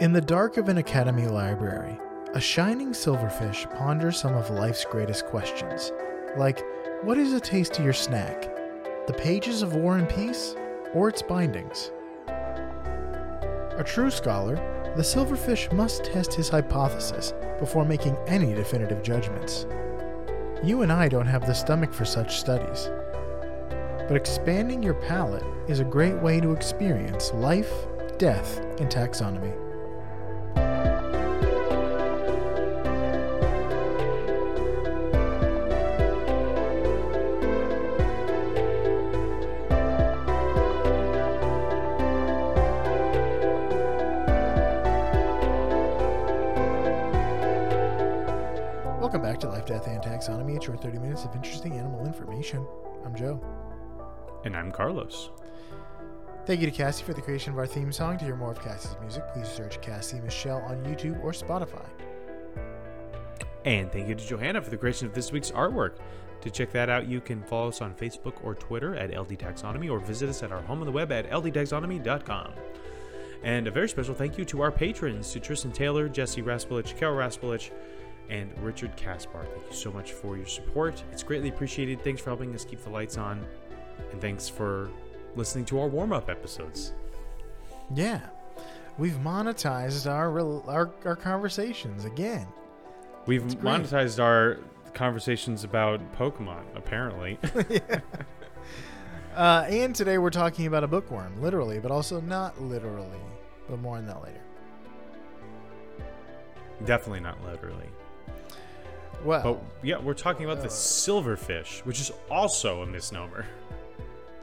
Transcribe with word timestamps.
In 0.00 0.14
the 0.14 0.20
dark 0.22 0.56
of 0.56 0.70
an 0.70 0.78
academy 0.78 1.26
library, 1.26 2.00
a 2.32 2.40
shining 2.40 2.92
silverfish 2.92 3.70
ponders 3.76 4.18
some 4.18 4.32
of 4.32 4.48
life's 4.48 4.82
greatest 4.86 5.26
questions, 5.26 5.92
like 6.38 6.64
what 7.02 7.18
is 7.18 7.34
a 7.34 7.82
your 7.82 7.92
snack? 7.92 8.44
The 9.06 9.12
pages 9.12 9.60
of 9.60 9.74
War 9.74 9.98
and 9.98 10.08
Peace, 10.08 10.56
or 10.94 11.10
its 11.10 11.20
bindings? 11.20 11.90
A 12.28 13.84
true 13.84 14.10
scholar, 14.10 14.54
the 14.96 15.02
silverfish 15.02 15.70
must 15.70 16.04
test 16.04 16.32
his 16.32 16.48
hypothesis 16.48 17.34
before 17.58 17.84
making 17.84 18.16
any 18.26 18.54
definitive 18.54 19.02
judgments. 19.02 19.66
You 20.64 20.80
and 20.80 20.90
I 20.90 21.10
don't 21.10 21.26
have 21.26 21.46
the 21.46 21.52
stomach 21.52 21.92
for 21.92 22.06
such 22.06 22.40
studies. 22.40 22.88
But 24.08 24.16
expanding 24.16 24.82
your 24.82 24.94
palate 24.94 25.44
is 25.68 25.80
a 25.80 25.84
great 25.84 26.16
way 26.22 26.40
to 26.40 26.52
experience 26.52 27.34
life, 27.34 27.70
death, 28.16 28.60
and 28.78 28.90
taxonomy. 28.90 29.59
I'm 54.60 54.70
Carlos. 54.70 55.30
Thank 56.44 56.60
you 56.60 56.66
to 56.66 56.76
Cassie 56.76 57.02
for 57.02 57.14
the 57.14 57.22
creation 57.22 57.52
of 57.52 57.58
our 57.58 57.66
theme 57.66 57.90
song. 57.92 58.18
To 58.18 58.24
hear 58.24 58.36
more 58.36 58.50
of 58.50 58.60
Cassie's 58.60 58.96
music, 59.00 59.24
please 59.32 59.48
search 59.48 59.80
Cassie 59.80 60.20
Michelle 60.20 60.60
on 60.62 60.84
YouTube 60.84 61.22
or 61.24 61.32
Spotify. 61.32 61.86
And 63.64 63.90
thank 63.90 64.08
you 64.08 64.14
to 64.14 64.26
Johanna 64.26 64.60
for 64.60 64.70
the 64.70 64.76
creation 64.76 65.06
of 65.06 65.14
this 65.14 65.32
week's 65.32 65.50
artwork. 65.50 65.96
To 66.42 66.50
check 66.50 66.72
that 66.72 66.90
out, 66.90 67.06
you 67.06 67.20
can 67.20 67.42
follow 67.42 67.68
us 67.68 67.80
on 67.80 67.94
Facebook 67.94 68.34
or 68.42 68.54
Twitter 68.54 68.94
at 68.94 69.16
LD 69.18 69.38
Taxonomy 69.38 69.90
or 69.90 69.98
visit 69.98 70.28
us 70.28 70.42
at 70.42 70.52
our 70.52 70.62
home 70.62 70.80
on 70.80 70.86
the 70.86 70.92
web 70.92 71.10
at 71.10 71.30
ldtaxonomy.com. 71.30 72.52
And 73.42 73.66
a 73.66 73.70
very 73.70 73.88
special 73.88 74.14
thank 74.14 74.36
you 74.36 74.44
to 74.46 74.60
our 74.60 74.70
patrons, 74.70 75.32
to 75.32 75.40
Tristan 75.40 75.72
Taylor, 75.72 76.08
Jesse 76.08 76.42
Raspolich, 76.42 76.96
Carol 76.98 77.16
Raspolich, 77.16 77.70
and 78.28 78.50
Richard 78.62 78.94
Kaspar. 78.96 79.44
Thank 79.44 79.66
you 79.68 79.76
so 79.76 79.90
much 79.90 80.12
for 80.12 80.36
your 80.36 80.46
support. 80.46 81.02
It's 81.12 81.22
greatly 81.22 81.48
appreciated. 81.48 82.02
Thanks 82.02 82.20
for 82.20 82.30
helping 82.30 82.54
us 82.54 82.64
keep 82.64 82.82
the 82.82 82.90
lights 82.90 83.16
on. 83.16 83.46
And 84.12 84.20
thanks 84.20 84.48
for 84.48 84.90
listening 85.36 85.64
to 85.66 85.80
our 85.80 85.88
warm 85.88 86.12
up 86.12 86.28
episodes. 86.28 86.92
Yeah, 87.94 88.20
we've 88.98 89.14
monetized 89.14 90.10
our 90.10 90.30
our, 90.68 90.90
our 91.04 91.16
conversations 91.16 92.04
again. 92.04 92.46
We've 93.26 93.42
monetized 93.42 94.22
our 94.22 94.58
conversations 94.94 95.62
about 95.64 96.00
Pokemon, 96.16 96.62
apparently. 96.74 97.38
Uh, 99.36 99.64
and 99.70 99.94
today 99.94 100.18
we're 100.18 100.28
talking 100.28 100.66
about 100.66 100.82
a 100.82 100.88
bookworm, 100.88 101.40
literally, 101.40 101.78
but 101.78 101.92
also 101.92 102.20
not 102.20 102.60
literally. 102.60 103.20
But 103.68 103.78
more 103.78 103.96
on 103.96 104.04
that 104.06 104.20
later. 104.24 104.40
Definitely 106.84 107.20
not 107.20 107.42
literally. 107.44 107.86
Well, 109.24 109.42
But 109.42 109.86
yeah, 109.86 109.98
we're 109.98 110.14
talking 110.14 110.46
about 110.46 110.58
the 110.62 110.66
Uh, 110.66 110.70
silverfish, 110.72 111.84
which 111.86 112.00
is 112.00 112.10
also 112.28 112.82
a 112.82 112.86
misnomer. 112.86 113.46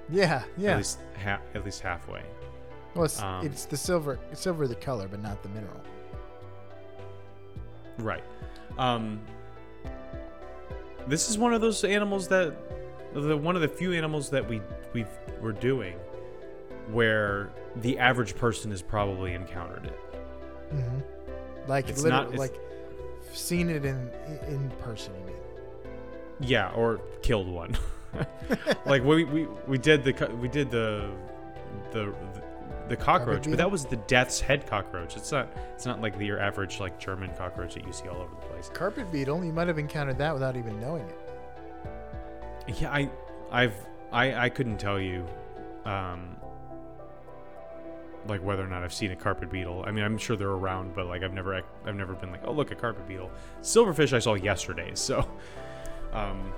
Yeah, 0.09 0.43
yeah. 0.57 0.71
At 0.71 0.77
least 0.77 0.99
ha- 1.23 1.39
at 1.53 1.65
least 1.65 1.81
halfway. 1.81 2.23
well, 2.95 3.05
it's, 3.05 3.21
um, 3.21 3.45
it's 3.45 3.65
the 3.65 3.77
silver, 3.77 4.19
it's 4.31 4.41
silver 4.41 4.67
the 4.67 4.75
color, 4.75 5.07
but 5.07 5.21
not 5.21 5.41
the 5.43 5.49
mineral. 5.49 5.81
Right. 7.99 8.23
Um 8.77 9.21
This 11.07 11.29
is 11.29 11.37
one 11.37 11.53
of 11.53 11.61
those 11.61 11.83
animals 11.83 12.27
that 12.27 12.53
the 13.13 13.35
one 13.37 13.55
of 13.55 13.61
the 13.61 13.67
few 13.67 13.93
animals 13.93 14.29
that 14.29 14.47
we 14.47 14.61
we 14.93 15.05
we're 15.41 15.51
doing 15.53 15.97
where 16.91 17.49
the 17.77 17.97
average 17.99 18.35
person 18.35 18.71
has 18.71 18.81
probably 18.81 19.33
encountered 19.33 19.85
it. 19.85 19.99
hmm 20.71 20.99
Like 21.67 21.89
It's 21.89 22.03
not- 22.03 22.27
it's- 22.33 22.39
like 22.39 22.55
seen 23.33 23.69
it 23.69 23.83
in 23.85 24.09
in 24.47 24.69
person. 24.81 25.13
You 25.19 25.25
mean? 25.27 25.35
Yeah, 26.39 26.71
or 26.73 26.99
killed 27.21 27.47
one. 27.49 27.75
like 28.85 29.03
we, 29.03 29.23
we 29.25 29.47
we 29.67 29.77
did 29.77 30.03
the 30.03 30.35
we 30.39 30.47
did 30.47 30.71
the 30.71 31.11
the 31.91 32.13
the 32.87 32.95
cockroach, 32.95 33.43
but 33.43 33.57
that 33.57 33.69
was 33.69 33.85
the 33.85 33.97
death's 33.97 34.39
head 34.39 34.65
cockroach. 34.65 35.17
It's 35.17 35.31
not 35.31 35.49
it's 35.73 35.85
not 35.85 36.01
like 36.01 36.17
the, 36.17 36.25
your 36.25 36.39
average 36.39 36.79
like 36.79 36.99
German 36.99 37.31
cockroach 37.35 37.73
that 37.75 37.85
you 37.85 37.93
see 37.93 38.07
all 38.07 38.17
over 38.17 38.29
the 38.29 38.47
place. 38.47 38.69
Carpet 38.73 39.11
beetle. 39.11 39.43
You 39.43 39.53
might 39.53 39.67
have 39.67 39.77
encountered 39.77 40.17
that 40.19 40.33
without 40.33 40.55
even 40.55 40.79
knowing 40.79 41.07
it. 41.07 42.79
Yeah, 42.79 42.91
I 42.91 43.09
I've 43.51 43.75
I 44.11 44.45
I 44.45 44.49
couldn't 44.49 44.77
tell 44.77 44.99
you 44.99 45.25
um 45.85 46.37
like 48.27 48.43
whether 48.43 48.63
or 48.63 48.67
not 48.67 48.83
I've 48.83 48.93
seen 48.93 49.11
a 49.11 49.15
carpet 49.15 49.49
beetle. 49.49 49.83
I 49.87 49.91
mean, 49.91 50.03
I'm 50.03 50.17
sure 50.17 50.35
they're 50.35 50.49
around, 50.49 50.93
but 50.93 51.07
like 51.07 51.23
I've 51.23 51.33
never 51.33 51.61
I've 51.85 51.95
never 51.95 52.13
been 52.13 52.31
like, 52.31 52.41
"Oh, 52.45 52.51
look, 52.51 52.71
a 52.71 52.75
carpet 52.75 53.07
beetle." 53.07 53.31
Silverfish 53.61 54.13
I 54.13 54.19
saw 54.19 54.33
yesterday, 54.35 54.91
so 54.95 55.27
um 56.13 56.53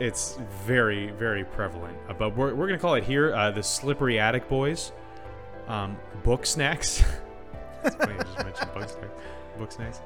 it's 0.00 0.36
very 0.64 1.10
very 1.12 1.44
prevalent. 1.44 1.96
Uh, 2.08 2.14
but 2.14 2.36
we're 2.36 2.54
we're 2.54 2.66
going 2.66 2.78
to 2.78 2.82
call 2.82 2.94
it 2.94 3.04
here 3.04 3.34
uh, 3.34 3.50
the 3.50 3.62
slippery 3.62 4.18
attic 4.18 4.48
boys. 4.48 4.92
Um 5.68 5.96
book 6.24 6.44
snacks. 6.46 7.02
funny 7.82 8.14
I 8.14 8.22
just 8.22 8.36
mentioned 8.44 8.74
book 8.74 8.88
snacks. 8.88 9.12
Book 9.58 9.72
snacks. 9.72 10.00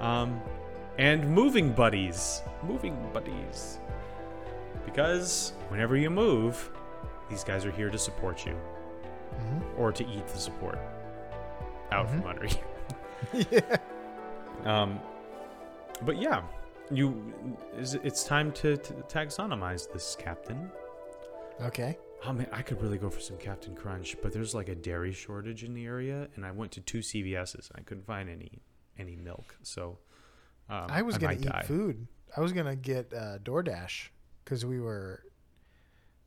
Um 0.00 0.40
and 0.98 1.28
moving 1.28 1.72
buddies. 1.72 2.42
Moving 2.62 2.96
buddies 3.12 3.78
because 4.86 5.52
whenever 5.68 5.96
you 5.96 6.10
move, 6.10 6.70
these 7.28 7.44
guys 7.44 7.64
are 7.64 7.70
here 7.70 7.90
to 7.90 7.98
support 7.98 8.44
you 8.46 8.52
hmm 8.52 9.58
or 9.80 9.92
to 9.92 10.04
eat 10.06 10.26
the 10.28 10.38
support 10.38 10.78
out 11.92 12.06
Mhm. 12.08 12.10
from 12.22 12.26
under 12.26 12.46
you. 12.46 12.56
yeah. 13.50 13.76
Um, 14.64 15.00
but 16.02 16.16
yeah, 16.20 16.42
you 16.90 17.32
it's 17.74 18.24
time 18.24 18.52
to, 18.52 18.76
to 18.76 18.92
taxonomize 19.08 19.92
this 19.92 20.16
captain. 20.18 20.70
Okay. 21.62 21.96
Oh 22.24 22.32
man, 22.32 22.48
I 22.52 22.62
could 22.62 22.82
really 22.82 22.98
go 22.98 23.08
for 23.08 23.20
some 23.20 23.38
Captain 23.38 23.74
Crunch, 23.74 24.16
but 24.22 24.32
there's 24.32 24.54
like 24.54 24.68
a 24.68 24.74
dairy 24.74 25.12
shortage 25.12 25.64
in 25.64 25.72
the 25.72 25.86
area, 25.86 26.28
and 26.36 26.44
I 26.44 26.50
went 26.50 26.72
to 26.72 26.80
two 26.80 26.98
CVS's 26.98 27.70
and 27.70 27.78
I 27.78 27.82
couldn't 27.82 28.06
find 28.06 28.28
any 28.28 28.60
any 28.98 29.16
milk. 29.16 29.56
So 29.62 29.98
um, 30.68 30.86
I 30.88 31.02
was 31.02 31.16
gonna 31.16 31.34
might 31.34 31.44
eat 31.44 31.52
die. 31.52 31.62
food. 31.62 32.06
I 32.36 32.40
was 32.40 32.52
gonna 32.52 32.76
get 32.76 33.12
uh, 33.14 33.38
DoorDash 33.38 34.08
because 34.44 34.66
we 34.66 34.80
were 34.80 35.22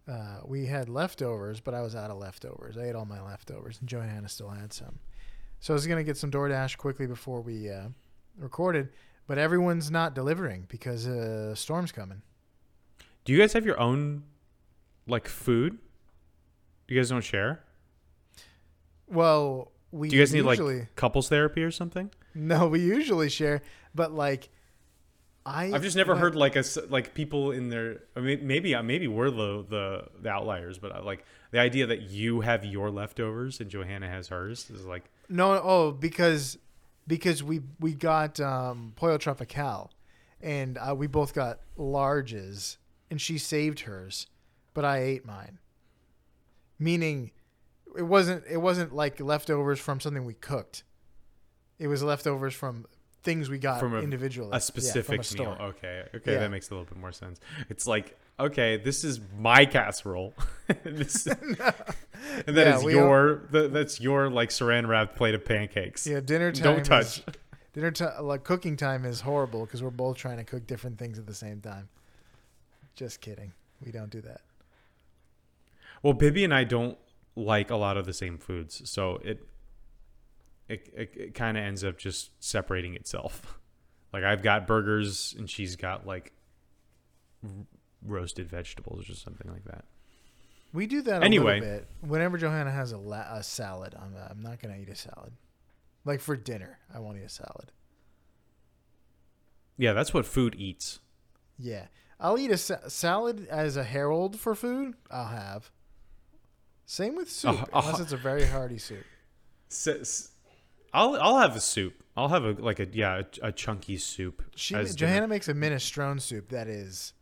uh, 0.08 0.40
we 0.46 0.66
had 0.66 0.90
leftovers, 0.90 1.60
but 1.60 1.74
I 1.74 1.82
was 1.82 1.96
out 1.96 2.10
of 2.10 2.18
leftovers. 2.18 2.78
I 2.78 2.86
ate 2.86 2.96
all 2.96 3.06
my 3.06 3.22
leftovers, 3.22 3.80
and 3.80 3.88
Johanna 3.88 4.30
still 4.30 4.50
had 4.50 4.74
some. 4.74 5.00
So 5.60 5.74
I 5.74 5.76
was 5.76 5.86
gonna 5.86 6.04
get 6.04 6.18
some 6.18 6.32
DoorDash 6.32 6.78
quickly 6.78 7.06
before 7.06 7.42
we 7.42 7.70
uh, 7.70 7.90
recorded, 8.38 8.90
but 9.28 9.38
everyone's 9.38 9.90
not 9.90 10.14
delivering 10.14 10.66
because 10.68 11.08
uh, 11.08 11.56
storm's 11.56 11.92
coming. 11.92 12.22
Do 13.26 13.34
you 13.34 13.40
guys 13.40 13.54
have 13.54 13.66
your 13.66 13.80
own 13.80 14.24
like 15.08 15.28
food? 15.28 15.78
You 16.88 16.98
guys 16.98 17.10
don't 17.10 17.24
share? 17.24 17.64
Well, 19.08 19.72
we 19.92 20.10
Do 20.10 20.16
you 20.16 20.22
guys 20.22 20.34
need 20.34 20.42
like 20.42 20.96
couples 20.96 21.30
therapy 21.30 21.64
or 21.64 21.72
something? 21.72 22.12
no, 22.36 22.68
we 22.68 22.82
usually 22.82 23.30
share, 23.30 23.62
but 23.94 24.12
like 24.12 24.50
I 25.46 25.72
I've 25.74 25.84
just 25.84 25.98
never 25.98 26.16
heard 26.16 26.36
like 26.36 26.56
a 26.56 26.64
like 26.90 27.14
people 27.14 27.52
in 27.52 27.70
their. 27.70 28.04
I 28.16 28.22
mean, 28.22 28.48
maybe 28.48 28.80
maybe 28.82 29.08
we're 29.08 29.30
the 29.30 29.66
the, 29.68 30.08
the 30.22 30.30
outliers, 30.30 30.78
but 30.78 30.94
I, 30.94 31.00
like 31.00 31.26
the 31.52 31.60
idea 31.60 31.86
that 31.88 32.04
you 32.04 32.42
have 32.42 32.64
your 32.64 32.90
leftovers 32.90 33.60
and 33.60 33.70
Johanna 33.70 34.08
has 34.08 34.30
hers 34.30 34.70
is 34.70 34.86
like 34.86 35.04
No, 35.30 35.60
oh, 35.62 35.92
because 35.92 36.58
because 37.08 37.44
we 37.44 37.62
we 37.80 37.94
got 37.94 38.40
um, 38.40 38.94
Pollo 38.96 39.18
Tropical, 39.18 39.92
and 40.42 40.78
uh, 40.78 40.94
we 40.96 41.08
both 41.08 41.34
got 41.34 41.60
larges, 41.78 42.78
and 43.10 43.20
she 43.20 43.38
saved 43.38 43.82
hers, 43.82 44.28
but 44.74 44.86
I 44.86 45.00
ate 45.00 45.26
mine. 45.26 45.60
Meaning, 46.80 47.32
it 47.98 48.04
wasn't 48.04 48.44
it 48.50 48.58
wasn't 48.58 48.94
like 48.94 49.20
leftovers 49.20 49.80
from 49.80 50.00
something 50.00 50.26
we 50.26 50.34
cooked. 50.34 50.84
It 51.80 51.88
was 51.88 52.04
leftovers 52.04 52.54
from 52.54 52.86
things 53.24 53.50
we 53.50 53.58
got 53.58 53.80
From 53.80 53.96
a- 53.96 54.02
individually, 54.02 54.50
a 54.54 54.60
specific 54.60 55.22
yeah, 55.32 55.40
meal. 55.44 55.58
Okay, 55.62 56.04
okay, 56.14 56.34
Yeah. 56.34 56.40
that 56.40 56.52
makes 56.52 56.70
a 56.70 56.74
little 56.74 56.86
bit 56.86 56.98
more 56.98 57.12
sense. 57.14 57.40
It's 57.70 57.88
like 57.88 58.18
okay, 58.40 58.78
this 58.78 59.04
is 59.04 59.20
my 59.38 59.66
casserole, 59.66 60.34
This- 60.84 61.28
and 62.48 62.56
that 62.58 62.68
Yeah, 62.68 62.78
is 62.78 62.84
your 62.84 63.36
th- 63.52 63.72
that's 63.72 64.00
your 64.02 64.30
like 64.30 64.50
saran 64.50 64.88
wrapped 64.88 65.16
plate 65.16 65.36
of 65.36 65.44
pancakes. 65.46 66.06
Yeah, 66.08 66.20
dinner 66.20 66.52
time. 66.52 66.64
Don't 66.64 66.80
is- 66.82 66.88
touch. 66.88 67.24
dinner 67.74 67.92
time, 67.92 68.26
like 68.26 68.44
cooking 68.44 68.78
time, 68.78 69.06
is 69.06 69.22
horrible 69.22 69.66
because 69.66 69.82
we're 69.84 69.90
both 69.90 70.18
trying 70.18 70.38
to 70.38 70.44
cook 70.44 70.68
different 70.68 70.98
things 70.98 71.18
at 71.20 71.26
the 71.26 71.34
same 71.34 71.62
time. 71.62 71.90
Just 72.96 73.22
kidding. 73.22 73.54
We 73.84 73.92
don't 73.92 74.10
do 74.10 74.22
that. 74.22 74.42
Well, 76.02 76.14
Bibby 76.14 76.44
and 76.44 76.54
I 76.54 76.64
don't 76.64 76.98
like 77.36 77.70
a 77.72 77.76
lot 77.76 77.98
of 77.98 78.06
the 78.06 78.14
same 78.14 78.38
foods, 78.38 78.90
so 78.90 79.20
it 79.24 79.46
it, 80.70 80.90
it, 80.96 81.14
it 81.16 81.34
kind 81.34 81.58
of 81.58 81.64
ends 81.64 81.84
up 81.84 81.98
just 81.98 82.32
separating 82.44 82.96
itself. 82.96 83.58
Like 84.14 84.24
I've 84.24 84.44
got 84.44 84.68
burgers 84.68 85.34
and 85.40 85.50
she's 85.50 85.76
got 85.76 86.06
like 86.06 86.34
roasted 88.06 88.48
vegetables 88.48 89.10
or 89.10 89.16
something 89.16 89.52
like 89.52 89.64
that. 89.66 89.86
We 90.74 90.88
do 90.88 91.02
that 91.04 91.22
a 91.22 91.26
Anyway. 91.26 91.60
little 91.60 91.76
bit. 91.78 91.88
Whenever 92.02 92.38
Johanna 92.38 92.72
has 92.72 92.92
a, 92.92 92.98
la- 92.98 93.32
a 93.36 93.44
salad, 93.44 93.94
I'm, 94.00 94.16
I'm 94.30 94.42
not 94.42 94.60
gonna 94.60 94.78
eat 94.78 94.90
a 94.90 94.96
salad. 94.96 95.34
Like 96.04 96.20
for 96.20 96.36
dinner, 96.36 96.80
I 96.94 97.00
won't 97.00 97.18
eat 97.18 97.24
a 97.24 97.30
salad. 97.30 97.72
Yeah, 99.78 99.94
that's 99.94 100.14
what 100.14 100.26
food 100.26 100.56
eats. 100.58 101.00
Yeah, 101.58 101.88
I'll 102.20 102.38
eat 102.38 102.52
a 102.52 102.58
sa- 102.58 102.88
salad 102.88 103.48
as 103.50 103.78
a 103.78 103.84
herald 103.84 104.40
for 104.40 104.56
food. 104.56 104.96
I'll 105.10 105.28
have. 105.28 105.72
Same 106.86 107.16
with 107.16 107.30
soup, 107.30 107.62
Uh, 107.62 107.66
uh, 107.78 107.82
unless 107.86 108.00
it's 108.02 108.12
a 108.12 108.18
very 108.18 108.46
hearty 108.46 108.78
soup. 108.78 109.04
S- 109.72 110.32
I'll 110.94 111.16
I'll 111.22 111.38
have 111.40 111.56
a 111.56 111.62
soup. 111.62 112.04
I'll 112.16 112.28
have 112.30 112.44
a 112.44 112.52
like 112.52 112.80
a 112.80 112.88
yeah 112.92 113.22
a, 113.42 113.48
a 113.48 113.52
chunky 113.52 113.98
soup. 113.98 114.44
She 114.56 114.74
Johanna 114.76 114.94
dinner. 114.94 115.28
makes 115.28 115.48
a 115.48 115.54
minestrone 115.54 116.22
soup 116.22 116.50
that 116.50 116.68
is 116.68 117.14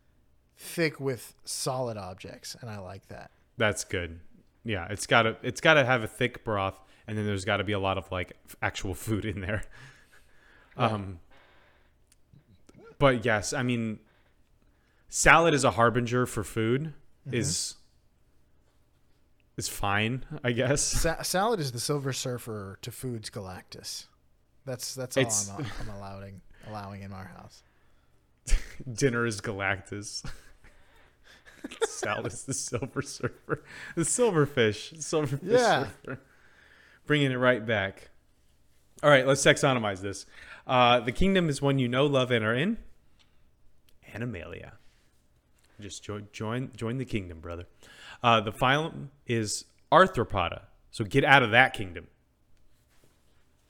thick 0.57 0.99
with 0.99 1.33
solid 1.45 1.97
objects, 1.97 2.55
and 2.59 2.69
I 2.69 2.79
like 2.79 3.07
that. 3.07 3.31
That's 3.61 3.83
good. 3.83 4.19
Yeah, 4.63 4.87
it's 4.89 5.05
got 5.05 5.21
to 5.21 5.37
it's 5.43 5.61
got 5.61 5.75
to 5.75 5.85
have 5.85 6.03
a 6.03 6.07
thick 6.07 6.43
broth, 6.43 6.79
and 7.05 7.15
then 7.15 7.27
there's 7.27 7.45
got 7.45 7.57
to 7.57 7.63
be 7.63 7.73
a 7.73 7.79
lot 7.79 7.99
of 7.99 8.11
like 8.11 8.33
actual 8.59 8.95
food 8.95 9.23
in 9.23 9.39
there. 9.41 9.61
Um, 10.75 11.19
but 12.97 13.23
yes, 13.23 13.53
I 13.53 13.61
mean, 13.61 13.99
salad 15.09 15.53
is 15.53 15.63
a 15.63 15.69
harbinger 15.69 16.25
for 16.25 16.43
food. 16.43 16.93
Mm-hmm. 17.27 17.35
Is 17.35 17.75
is 19.57 19.67
fine, 19.69 20.25
I 20.43 20.53
guess. 20.53 20.81
Sa- 20.81 21.21
salad 21.21 21.59
is 21.59 21.71
the 21.71 21.79
Silver 21.79 22.13
Surfer 22.13 22.79
to 22.81 22.89
foods 22.91 23.29
Galactus. 23.29 24.07
That's 24.65 24.95
that's 24.95 25.17
all 25.17 25.21
It's- 25.21 25.51
I'm, 25.55 25.67
I'm 25.81 25.95
allowing 25.97 26.41
allowing 26.67 27.03
in 27.03 27.11
our 27.13 27.25
house. 27.37 27.61
Dinner 28.91 29.27
is 29.27 29.39
Galactus. 29.39 30.25
salad 31.87 32.27
is 32.33 32.43
the 32.43 32.53
Silver 32.53 33.01
Surfer, 33.01 33.63
the 33.95 34.01
Silverfish, 34.03 34.93
Silverfish 34.97 35.39
Yeah. 35.43 35.85
Surfer. 36.05 36.19
Bringing 37.05 37.31
it 37.31 37.35
right 37.37 37.65
back. 37.65 38.09
All 39.03 39.09
right, 39.09 39.25
let's 39.25 39.43
taxonomize 39.43 40.01
this. 40.01 40.25
Uh, 40.67 40.99
the 40.99 41.11
kingdom 41.11 41.49
is 41.49 41.61
one 41.61 41.79
you 41.79 41.87
know, 41.87 42.05
love, 42.05 42.29
and 42.31 42.45
are 42.45 42.53
in. 42.53 42.77
Animalia. 44.13 44.73
Just 45.79 46.03
join, 46.03 46.27
join, 46.31 46.71
join 46.75 46.97
the 46.97 47.05
kingdom, 47.05 47.39
brother. 47.39 47.65
Uh, 48.21 48.39
the 48.41 48.51
phylum 48.51 49.07
is 49.25 49.65
Arthropoda. 49.91 50.63
So 50.91 51.03
get 51.03 51.23
out 51.23 51.41
of 51.41 51.51
that 51.51 51.73
kingdom. 51.73 52.07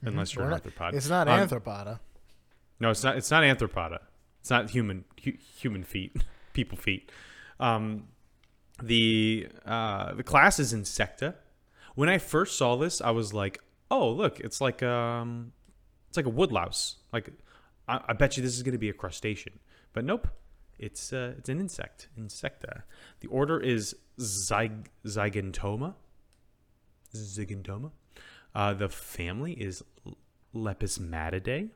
Unless 0.03 0.35
you're 0.35 0.43
an 0.45 0.49
not- 0.51 0.63
arthropod. 0.63 0.93
It's 0.93 1.07
not 1.09 1.27
Um, 1.27 1.47
anthropoda. 1.47 1.99
no, 2.79 2.89
it's 2.89 3.03
not. 3.03 3.15
It's 3.17 3.29
not 3.31 3.43
anthropoda. 3.43 3.99
It's 4.39 4.49
not 4.49 4.71
human 4.71 5.05
hu- 5.23 5.37
human 5.57 5.83
feet, 5.83 6.17
people 6.53 6.77
feet. 6.77 7.11
Um, 7.61 8.07
the 8.83 9.47
uh, 9.65 10.13
the 10.15 10.23
class 10.23 10.59
is 10.59 10.73
Insecta. 10.73 11.35
When 11.95 12.09
I 12.09 12.17
first 12.17 12.57
saw 12.57 12.75
this, 12.75 12.99
I 12.99 13.11
was 13.11 13.33
like, 13.33 13.59
"Oh, 13.89 14.09
look! 14.09 14.39
It's 14.39 14.59
like 14.59 14.83
um, 14.83 15.53
it's 16.09 16.17
like 16.17 16.25
a 16.25 16.29
woodlouse. 16.29 16.97
Like, 17.13 17.29
I, 17.87 18.01
I 18.09 18.13
bet 18.13 18.35
you 18.35 18.43
this 18.43 18.55
is 18.55 18.63
going 18.63 18.73
to 18.73 18.79
be 18.79 18.89
a 18.89 18.93
crustacean." 18.93 19.59
But 19.93 20.03
nope, 20.05 20.27
it's 20.79 21.13
uh, 21.13 21.35
it's 21.37 21.49
an 21.49 21.59
insect. 21.59 22.09
Insecta. 22.19 22.83
The 23.19 23.27
order 23.27 23.59
is 23.59 23.95
Zyg- 24.19 24.87
Zygentoma. 25.05 25.93
Zygentoma. 27.13 27.91
Uh, 28.53 28.73
the 28.73 28.89
family 28.89 29.53
is 29.53 29.83
Lepismatidae. 30.55 31.69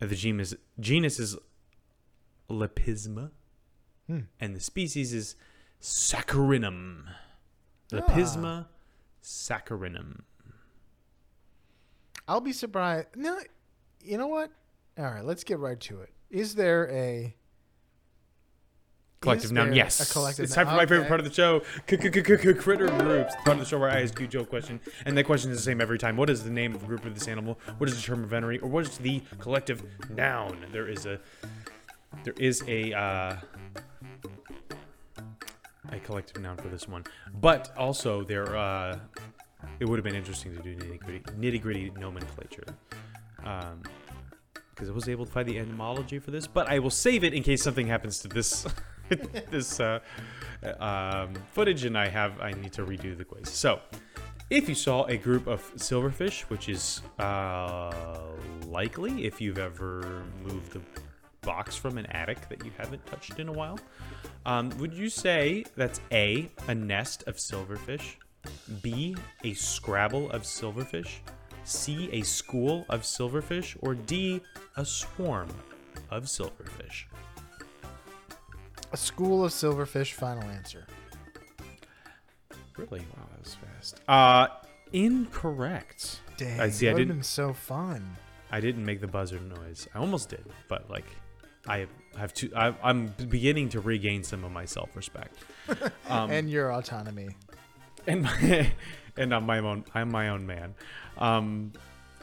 The 0.00 0.16
genus, 0.16 0.54
genus 0.80 1.20
is 1.20 1.36
Lepisma, 2.50 3.30
Hmm. 4.06 4.20
and 4.40 4.54
the 4.54 4.60
species 4.60 5.12
is 5.12 5.36
Saccharinum. 5.80 7.04
Lepisma 7.90 8.66
saccharinum. 9.22 10.22
I'll 12.26 12.40
be 12.40 12.52
surprised. 12.52 13.08
No, 13.16 13.38
you 14.00 14.16
know 14.16 14.28
what? 14.28 14.50
All 14.98 15.04
right, 15.04 15.24
let's 15.24 15.44
get 15.44 15.58
right 15.58 15.78
to 15.80 16.00
it. 16.00 16.10
Is 16.30 16.54
there 16.54 16.90
a 16.90 17.34
Collective 19.22 19.52
noun, 19.52 19.72
yes. 19.72 20.10
A 20.10 20.12
collective 20.12 20.44
it's 20.44 20.54
time 20.54 20.66
for 20.66 20.72
my 20.72 20.84
favorite 20.84 21.06
part 21.06 21.20
of 21.20 21.26
the 21.26 21.32
show, 21.32 21.60
critter 21.86 22.10
groups. 22.10 23.34
Part 23.44 23.56
of 23.56 23.58
the 23.60 23.64
show 23.64 23.78
where 23.78 23.88
I 23.88 24.02
ask 24.02 24.18
you 24.18 24.40
a 24.40 24.44
question, 24.44 24.80
and 25.06 25.16
that 25.16 25.24
question 25.24 25.52
is 25.52 25.58
the 25.58 25.62
same 25.62 25.80
every 25.80 25.96
time. 25.96 26.16
What 26.16 26.28
is 26.28 26.42
the 26.42 26.50
name 26.50 26.74
of 26.74 26.82
a 26.82 26.86
group 26.86 27.04
of 27.04 27.14
this 27.14 27.28
animal? 27.28 27.56
What 27.78 27.88
is 27.88 27.94
the 27.94 28.02
term 28.02 28.24
of 28.24 28.30
venery? 28.30 28.58
Or 28.58 28.68
what 28.68 28.84
is 28.84 28.98
the 28.98 29.22
collective 29.38 29.84
noun? 30.10 30.66
There 30.72 30.88
is 30.88 31.06
a, 31.06 31.20
there 32.24 32.34
is 32.38 32.62
a, 32.68 32.92
uh, 32.92 33.36
a 35.90 35.98
collective 36.00 36.40
noun 36.40 36.56
for 36.56 36.68
this 36.68 36.88
one, 36.88 37.04
but 37.40 37.72
also 37.76 38.22
there, 38.24 38.56
uh, 38.56 38.98
it 39.80 39.88
would 39.88 39.98
have 39.98 40.04
been 40.04 40.14
interesting 40.14 40.54
to 40.54 40.62
do 40.62 40.76
nitty 40.76 41.00
gritty, 41.00 41.20
nitty 41.38 41.60
gritty 41.60 41.92
nomenclature. 41.98 42.64
Um, 43.44 43.82
because 44.74 44.88
I 44.88 44.92
was 44.94 45.08
able 45.08 45.26
to 45.26 45.30
find 45.30 45.46
the 45.46 45.58
etymology 45.58 46.18
for 46.18 46.30
this, 46.30 46.46
but 46.46 46.68
I 46.68 46.78
will 46.78 46.90
save 46.90 47.24
it 47.24 47.34
in 47.34 47.42
case 47.42 47.62
something 47.62 47.86
happens 47.86 48.18
to 48.20 48.28
this 48.28 48.66
this 49.50 49.78
uh, 49.80 50.00
um, 50.80 51.34
footage, 51.52 51.84
and 51.84 51.96
I 51.96 52.08
have 52.08 52.40
I 52.40 52.52
need 52.52 52.72
to 52.72 52.84
redo 52.84 53.16
the 53.16 53.24
quiz. 53.24 53.48
So, 53.48 53.80
if 54.50 54.68
you 54.68 54.74
saw 54.74 55.04
a 55.06 55.16
group 55.16 55.46
of 55.46 55.62
silverfish, 55.76 56.42
which 56.42 56.68
is 56.68 57.02
uh, 57.18 57.92
likely 58.66 59.24
if 59.24 59.40
you've 59.40 59.58
ever 59.58 60.24
moved 60.42 60.72
the 60.72 60.80
box 61.42 61.76
from 61.76 61.98
an 61.98 62.06
attic 62.06 62.48
that 62.48 62.64
you 62.64 62.70
haven't 62.78 63.04
touched 63.06 63.38
in 63.38 63.48
a 63.48 63.52
while, 63.52 63.78
um, 64.46 64.70
would 64.78 64.92
you 64.94 65.08
say 65.08 65.64
that's 65.76 66.00
a 66.10 66.48
a 66.68 66.74
nest 66.74 67.24
of 67.26 67.36
silverfish, 67.36 68.16
b 68.82 69.14
a 69.44 69.52
scrabble 69.54 70.30
of 70.30 70.42
silverfish? 70.42 71.18
C, 71.64 72.08
a 72.12 72.22
school 72.22 72.84
of 72.88 73.02
silverfish, 73.02 73.76
or 73.80 73.94
D, 73.94 74.40
a 74.76 74.84
swarm 74.84 75.48
of 76.10 76.24
silverfish? 76.24 77.04
A 78.92 78.96
school 78.96 79.44
of 79.44 79.52
silverfish. 79.52 80.12
Final 80.12 80.42
answer. 80.50 80.86
Really? 82.76 83.00
Wow, 83.00 83.26
that 83.30 83.40
was 83.40 83.54
fast. 83.54 84.00
Uh, 84.08 84.48
incorrect. 84.92 86.20
Dang, 86.36 86.60
I 86.60 86.68
see. 86.70 86.88
I 86.88 86.90
that 86.90 86.94
would 86.94 86.98
have 87.00 87.08
didn't. 87.08 87.18
been 87.18 87.22
so 87.22 87.52
fun. 87.52 88.16
I 88.50 88.60
didn't 88.60 88.84
make 88.84 89.00
the 89.00 89.06
buzzer 89.06 89.38
noise. 89.40 89.88
I 89.94 89.98
almost 89.98 90.28
did, 90.30 90.44
but 90.68 90.90
like, 90.90 91.06
I 91.66 91.86
have 92.16 92.34
to. 92.34 92.50
I, 92.54 92.74
I'm 92.82 93.08
beginning 93.28 93.68
to 93.70 93.80
regain 93.80 94.22
some 94.24 94.44
of 94.44 94.52
my 94.52 94.64
self-respect. 94.64 95.36
Um, 96.08 96.30
and 96.30 96.50
your 96.50 96.72
autonomy. 96.72 97.28
and 98.06 98.22
my, 98.24 98.72
and 99.16 99.32
I'm 99.34 99.46
my 99.46 99.58
own. 99.60 99.84
I'm 99.94 100.10
my 100.10 100.28
own 100.30 100.44
man. 100.46 100.74
Um, 101.18 101.72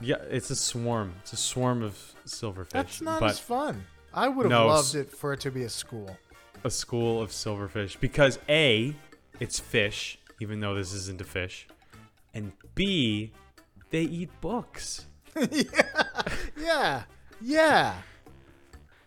yeah, 0.02 0.18
it's 0.30 0.50
a 0.50 0.56
swarm. 0.56 1.14
It's 1.22 1.34
a 1.34 1.38
swarm 1.38 1.82
of 1.82 1.94
silverfish. 2.26 2.70
That's 2.72 3.02
not 3.02 3.24
as 3.24 3.40
fun. 3.40 3.86
I 4.14 4.28
would 4.28 4.44
have 4.44 4.50
No, 4.52 4.68
loved 4.68 4.96
it 4.96 5.12
for 5.12 5.32
it 5.34 5.40
to 5.42 5.52
be 5.52 5.64
a 5.64 5.70
school. 5.70 6.18
a 6.64 6.70
school 6.70 7.22
of 7.22 7.30
silverfish 7.32 8.00
because 8.00 8.38
a 8.50 8.94
it's 9.40 9.60
fish 9.60 10.20
even 10.42 10.60
though 10.60 10.76
this 10.76 10.94
isn't 10.94 11.22
a 11.22 11.24
fish 11.24 11.68
and 12.34 12.52
b 12.76 13.32
they 13.92 14.02
eat 14.02 14.30
books 14.42 15.06
yeah, 15.52 15.74
Yeah, 16.58 17.04
yeah. 17.42 17.94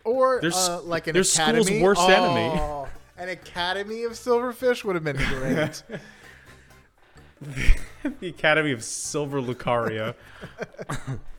Or 0.05 0.39
There's- 0.41 0.69
uh, 0.69 0.81
like 0.81 1.07
an 1.07 1.13
there's 1.13 1.31
school's 1.31 1.67
academy. 1.67 1.81
worst 1.81 2.01
enemy. 2.09 2.59
Oh, 2.59 2.87
An 3.17 3.29
academy 3.29 4.03
of 4.03 4.13
silverfish 4.13 4.83
would 4.83 4.95
have 4.95 5.03
been 5.03 5.15
great. 5.15 5.83
the 8.19 8.27
academy 8.29 8.71
of 8.71 8.83
silver 8.83 9.41
lucaria 9.41 10.15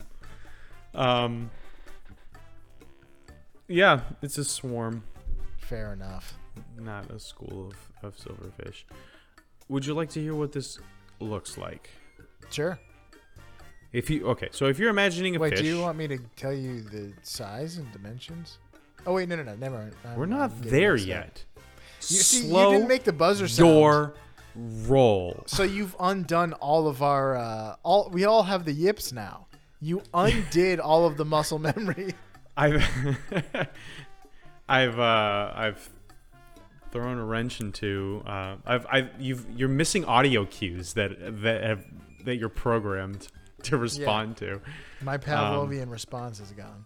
um 0.95 1.51
yeah 3.69 4.01
it's 4.23 4.37
a 4.39 4.45
swarm 4.45 5.03
Fair 5.57 5.95
enough. 5.95 6.35
not 6.79 7.11
a 7.11 7.19
school 7.19 7.71
of, 8.03 8.07
of 8.07 8.17
silverfish 8.19 8.85
would 9.69 9.87
you 9.87 9.95
like 9.95 10.11
to 10.11 10.21
hear 10.21 10.35
what 10.35 10.53
this 10.53 10.79
looks 11.21 11.57
like 11.57 11.89
Sure. 12.51 12.79
If 13.95 14.11
you 14.11 14.27
okay 14.27 14.49
so 14.53 14.67
if 14.67 14.79
you're 14.79 14.91
imagining 14.91 15.37
a 15.37 15.39
Wait, 15.39 15.51
fish 15.51 15.61
do 15.61 15.67
you 15.67 15.81
want 15.81 15.97
me 15.97 16.07
to 16.09 16.19
tell 16.37 16.53
you 16.53 16.83
the 16.83 17.13
size 17.23 17.79
and 17.79 17.91
dimensions? 17.93 18.59
Oh 19.07 19.15
wait, 19.15 19.29
no, 19.29 19.37
no, 19.37 19.43
no, 19.45 19.55
never 19.57 19.77
mind. 19.79 19.93
I'm- 20.05 20.17
we're 20.19 20.25
I'm 20.25 20.31
not 20.31 20.57
getting 20.57 20.71
there 20.73 20.93
mixed 20.95 21.05
up. 21.07 21.09
yet 21.09 21.45
You, 22.01 22.17
see, 22.17 22.49
Slow 22.49 22.71
you 22.71 22.77
didn't 22.79 22.89
make 22.89 23.05
the 23.05 23.13
buzzer 23.13 23.49
sound. 23.49 23.71
your 23.71 24.15
roll. 24.57 25.43
So 25.47 25.63
you've 25.63 25.97
undone 25.99 26.53
all 26.55 26.87
of 26.89 27.03
our 27.03 27.37
uh, 27.37 27.77
all. 27.83 28.09
We 28.11 28.25
all 28.25 28.43
have 28.45 28.65
the 28.65 28.73
yips 28.73 29.13
now. 29.13 29.47
You 29.81 30.03
undid 30.15 30.81
all 30.81 31.07
of 31.07 31.17
the 31.17 31.25
muscle 31.25 31.59
memory. 31.59 32.15
I've 32.57 32.83
I've 34.69 34.99
uh, 34.99 35.53
I've 35.55 35.91
thrown 36.91 37.19
a 37.19 37.25
wrench 37.25 37.61
into. 37.61 38.23
Uh, 38.27 38.57
I've 38.65 38.87
I've 38.91 39.09
you've 39.19 39.47
you're 39.57 39.69
missing 39.69 40.05
audio 40.05 40.47
cues 40.47 40.95
that 40.95 41.11
that 41.43 41.63
have 41.63 41.85
that 42.25 42.37
you're 42.37 42.49
programmed 42.49 43.29
to 43.71 43.77
respond 43.77 44.37
to. 44.39 44.61
My 45.03 45.19
Pavlovian 45.19 45.91
response 45.91 46.41
is 46.41 46.53
gone. 46.53 46.85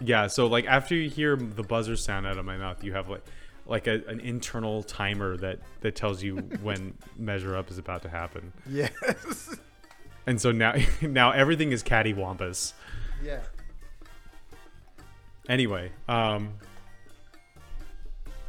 Yeah, 0.00 0.26
so 0.26 0.46
like 0.46 0.66
after 0.66 0.94
you 0.94 1.08
hear 1.08 1.36
the 1.36 1.62
buzzer 1.62 1.96
sound 1.96 2.26
out 2.26 2.36
of 2.38 2.44
my 2.44 2.56
mouth, 2.56 2.82
you 2.82 2.92
have 2.94 3.08
like 3.08 3.22
like 3.66 3.86
a, 3.86 4.02
an 4.08 4.20
internal 4.20 4.82
timer 4.82 5.36
that 5.38 5.60
that 5.80 5.94
tells 5.94 6.22
you 6.22 6.36
when 6.62 6.94
measure 7.16 7.56
up 7.56 7.70
is 7.70 7.78
about 7.78 8.02
to 8.02 8.08
happen. 8.08 8.52
Yes. 8.68 9.56
And 10.26 10.40
so 10.40 10.52
now 10.52 10.74
now 11.02 11.32
everything 11.32 11.70
is 11.72 11.82
cattywampus. 11.82 12.72
yeah. 13.22 13.40
Anyway, 15.50 15.90
um 16.08 16.54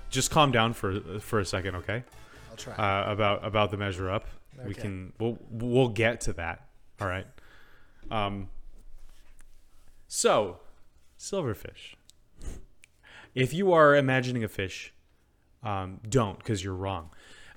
just 0.10 0.32
calm 0.32 0.54
down 0.54 0.72
for 0.72 1.20
for 1.20 1.42
a 1.42 1.46
second, 1.46 1.75
okay? 1.75 2.06
I'll 2.50 2.56
try. 2.56 2.74
Uh, 2.75 3.12
about 3.12 3.46
about 3.46 3.72
the 3.72 3.77
measure 3.77 4.10
up. 4.10 4.25
We 4.65 4.74
can 4.74 5.12
we'll 5.20 5.38
we'll 5.51 5.89
get 5.89 6.22
to 6.22 6.34
that. 6.34 6.65
All 7.00 7.08
right. 7.08 7.28
Um 8.10 8.50
so, 10.08 10.60
silverfish. 11.20 11.96
If 13.34 13.54
you 13.54 13.74
are 13.74 13.96
imagining 13.96 14.44
a 14.44 14.48
fish, 14.48 14.94
um, 15.62 16.00
don't 16.08 16.38
because 16.38 16.64
you're 16.64 16.75
wrong. 16.75 17.10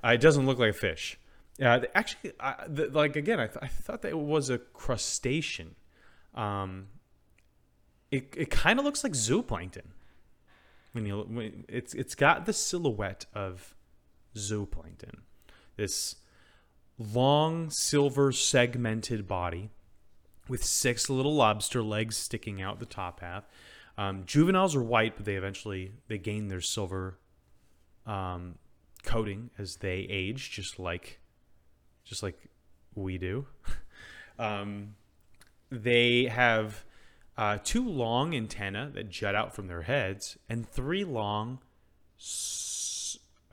Uh, 0.02 0.09
it 0.09 0.21
doesn't 0.21 0.47
look 0.47 0.59
like 0.59 0.71
a 0.71 0.73
fish. 0.73 1.18
Uh, 1.62 1.80
actually, 1.95 2.33
I, 2.40 2.64
the, 2.66 2.88
like 2.88 3.16
again, 3.16 3.38
I, 3.38 3.47
th- 3.47 3.59
I 3.62 3.68
thought 3.68 4.02
that 4.02 4.11
it 4.11 4.18
was 4.18 4.50
a 4.50 4.59
crustacean. 4.59 5.76
Um, 6.35 6.88
it 8.11 8.35
it 8.37 8.50
kind 8.50 8.78
of 8.78 8.85
looks 8.85 9.04
like 9.04 9.12
zooplankton. 9.12 9.92
When 10.92 11.07
you 11.07 11.21
when 11.28 11.64
it's 11.68 11.95
it's 11.95 12.14
got 12.14 12.47
the 12.47 12.52
silhouette 12.52 13.26
of 13.35 13.75
zooplankton. 14.35 15.21
This 15.76 16.16
long 16.99 17.71
silver 17.71 18.33
segmented 18.33 19.28
body 19.28 19.71
with 20.49 20.64
six 20.64 21.09
little 21.09 21.35
lobster 21.35 21.83
legs 21.83 22.17
sticking 22.17 22.61
out 22.61 22.81
the 22.81 22.87
top 22.87 23.21
half. 23.21 23.45
Um, 23.97 24.25
juveniles 24.26 24.75
are 24.75 24.83
white, 24.83 25.17
but 25.17 25.25
they 25.25 25.35
eventually 25.35 25.93
they 26.09 26.19
gain 26.19 26.49
their 26.49 26.61
silver 26.61 27.19
um, 28.07 28.57
coating 29.05 29.50
as 29.59 29.76
they 29.76 30.07
age, 30.09 30.50
just 30.50 30.78
like 30.78 31.21
just 32.05 32.23
like 32.23 32.49
we 32.95 33.19
do. 33.19 33.47
um, 34.38 34.95
they 35.71 36.25
have 36.26 36.85
uh, 37.37 37.59
two 37.62 37.87
long 37.87 38.35
antennae 38.35 38.90
that 38.95 39.11
jut 39.11 39.35
out 39.35 39.55
from 39.55 39.67
their 39.67 39.83
heads, 39.83 40.38
and 40.49 40.69
three 40.69 41.05
long. 41.05 41.59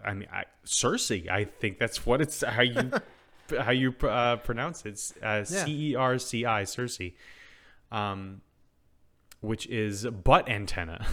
I 0.04 0.14
mean, 0.14 0.28
I, 0.32 0.46
cerci. 0.66 1.30
I 1.30 1.46
think 1.46 1.80
that's 1.80 2.06
what 2.06 2.22
it's 2.22 2.42
how 2.42 2.62
you 2.62 2.92
how 3.60 3.72
you 3.72 3.94
uh, 4.04 4.38
pronounce 4.38 4.86
it. 4.86 4.90
It's 4.90 5.14
uh, 5.22 5.44
C 5.44 5.92
E 5.92 5.96
R 5.96 6.18
C 6.18 6.46
I, 6.46 6.64
cerci, 6.64 7.14
um, 7.92 8.42
which 9.42 9.68
is 9.68 10.06
butt 10.06 10.50
antenna. 10.50 11.06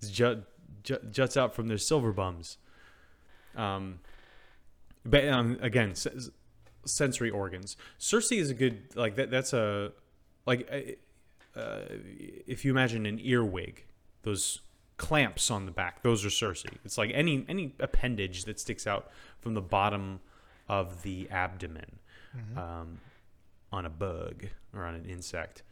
It's 0.00 0.10
jut, 0.10 0.44
jut, 0.82 1.12
juts 1.12 1.36
out 1.36 1.54
from 1.54 1.68
their 1.68 1.78
silver 1.78 2.12
bums. 2.12 2.58
Um, 3.56 4.00
but 5.04 5.28
um, 5.28 5.58
again, 5.60 5.90
s- 5.90 6.30
sensory 6.84 7.30
organs. 7.30 7.76
cerci 8.00 8.38
is 8.38 8.50
a 8.50 8.54
good 8.54 8.96
like 8.96 9.16
that. 9.16 9.30
That's 9.30 9.52
a 9.52 9.92
like 10.46 10.98
uh, 11.54 11.80
if 12.46 12.64
you 12.64 12.70
imagine 12.70 13.06
an 13.06 13.20
earwig, 13.20 13.84
those 14.22 14.60
clamps 14.96 15.50
on 15.50 15.66
the 15.66 15.72
back, 15.72 16.02
those 16.02 16.24
are 16.24 16.28
cerci. 16.28 16.78
It's 16.84 16.98
like 16.98 17.10
any 17.14 17.44
any 17.48 17.74
appendage 17.78 18.44
that 18.44 18.58
sticks 18.58 18.86
out 18.86 19.10
from 19.38 19.54
the 19.54 19.60
bottom 19.60 20.20
of 20.72 21.02
the 21.02 21.28
abdomen 21.28 21.98
um, 22.56 22.98
on 23.70 23.84
a 23.84 23.90
bug 23.90 24.46
or 24.74 24.86
on 24.86 24.94
an 24.94 25.04
insect. 25.04 25.62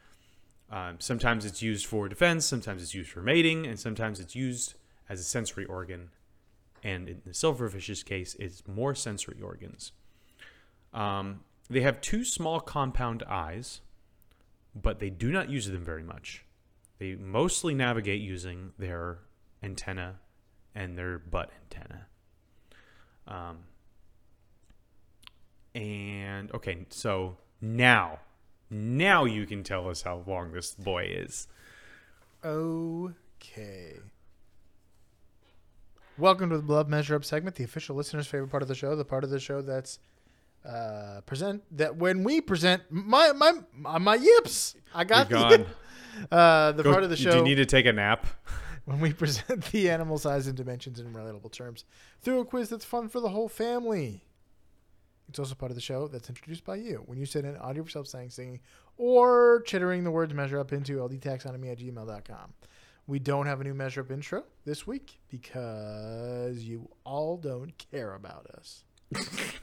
Um, 0.69 0.97
sometimes 0.99 1.43
it's 1.43 1.59
used 1.59 1.87
for 1.87 2.07
defense, 2.07 2.45
sometimes 2.45 2.83
it's 2.83 2.93
used 2.93 3.09
for 3.09 3.21
mating, 3.21 3.65
and 3.65 3.79
sometimes 3.79 4.19
it's 4.19 4.35
used 4.35 4.75
as 5.09 5.19
a 5.19 5.23
sensory 5.23 5.65
organ. 5.65 6.11
And 6.83 7.09
in 7.09 7.21
the 7.25 7.31
silverfish's 7.31 8.03
case, 8.03 8.35
it's 8.39 8.61
more 8.67 8.93
sensory 8.93 9.41
organs. 9.41 9.91
Um, 10.93 11.41
they 11.67 11.81
have 11.81 11.99
two 11.99 12.23
small 12.23 12.59
compound 12.59 13.23
eyes, 13.23 13.81
but 14.79 14.99
they 14.99 15.09
do 15.09 15.31
not 15.31 15.49
use 15.49 15.65
them 15.65 15.83
very 15.83 16.03
much. 16.03 16.45
They 16.99 17.15
mostly 17.15 17.73
navigate 17.73 18.21
using 18.21 18.73
their 18.77 19.17
antenna 19.63 20.19
and 20.75 20.95
their 20.95 21.17
butt 21.17 21.49
antenna. 21.63 22.05
Um, 23.27 23.57
and 25.73 26.51
okay, 26.53 26.85
so 26.89 27.37
now, 27.61 28.19
now 28.69 29.25
you 29.25 29.45
can 29.45 29.63
tell 29.63 29.89
us 29.89 30.01
how 30.01 30.23
long 30.25 30.51
this 30.51 30.73
boy 30.73 31.05
is. 31.05 31.47
Okay. 32.43 33.97
Welcome 36.17 36.49
to 36.49 36.57
the 36.57 36.63
Blood 36.63 36.89
Measure 36.89 37.15
Up 37.15 37.23
segment, 37.23 37.55
the 37.55 37.63
official 37.63 37.95
listener's 37.95 38.27
favorite 38.27 38.49
part 38.49 38.61
of 38.63 38.69
the 38.69 38.75
show, 38.75 38.95
the 38.95 39.05
part 39.05 39.23
of 39.23 39.29
the 39.29 39.39
show 39.39 39.61
that's 39.61 39.99
uh 40.63 41.21
present 41.25 41.63
that 41.75 41.95
when 41.95 42.23
we 42.23 42.39
present 42.39 42.83
my 42.91 43.31
my 43.31 43.53
my, 43.75 43.97
my 43.97 44.15
yips. 44.15 44.75
I 44.93 45.03
got 45.03 45.29
You're 45.29 45.39
the 45.39 45.65
uh 46.31 46.71
the 46.73 46.83
Go- 46.83 46.91
part 46.91 47.03
of 47.03 47.09
the 47.09 47.15
show. 47.15 47.31
Do 47.31 47.37
you 47.37 47.43
need 47.43 47.55
to 47.55 47.65
take 47.65 47.85
a 47.85 47.93
nap? 47.93 48.27
when 48.85 48.99
we 48.99 49.13
present 49.13 49.65
the 49.65 49.89
animal 49.89 50.17
size 50.17 50.47
and 50.47 50.55
dimensions 50.55 50.99
in 50.99 51.13
relatable 51.13 51.51
terms 51.51 51.85
through 52.21 52.39
a 52.39 52.45
quiz 52.45 52.69
that's 52.69 52.85
fun 52.85 53.07
for 53.07 53.19
the 53.19 53.29
whole 53.29 53.47
family. 53.47 54.23
It's 55.31 55.39
also 55.39 55.55
part 55.55 55.71
of 55.71 55.75
the 55.75 55.81
show 55.81 56.09
that's 56.09 56.27
introduced 56.27 56.65
by 56.65 56.75
you 56.75 57.03
when 57.05 57.17
you 57.17 57.25
send 57.25 57.45
an 57.45 57.55
audio 57.55 57.83
of 57.83 57.87
yourself 57.87 58.05
saying, 58.05 58.31
singing, 58.31 58.59
or 58.97 59.61
chittering 59.65 60.03
the 60.03 60.11
words 60.11 60.33
measure 60.33 60.59
up 60.59 60.73
into 60.73 60.97
ldtaxonomy 60.97 61.71
at 61.71 61.79
gmail.com. 61.79 62.53
We 63.07 63.19
don't 63.19 63.45
have 63.45 63.61
a 63.61 63.63
new 63.63 63.73
measure 63.73 64.01
up 64.01 64.11
intro 64.11 64.43
this 64.65 64.85
week 64.85 65.21
because 65.29 66.63
you 66.63 66.89
all 67.05 67.37
don't 67.37 67.71
care 67.91 68.13
about 68.13 68.47
us. 68.57 68.83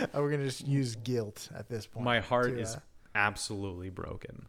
Uh, 0.00 0.20
We're 0.20 0.28
going 0.28 0.40
to 0.40 0.46
just 0.46 0.66
use 0.66 0.94
guilt 0.96 1.48
at 1.56 1.68
this 1.68 1.86
point. 1.86 2.04
My 2.04 2.20
heart 2.20 2.54
to, 2.54 2.60
is 2.60 2.76
uh, 2.76 2.80
absolutely 3.14 3.90
broken. 3.90 4.46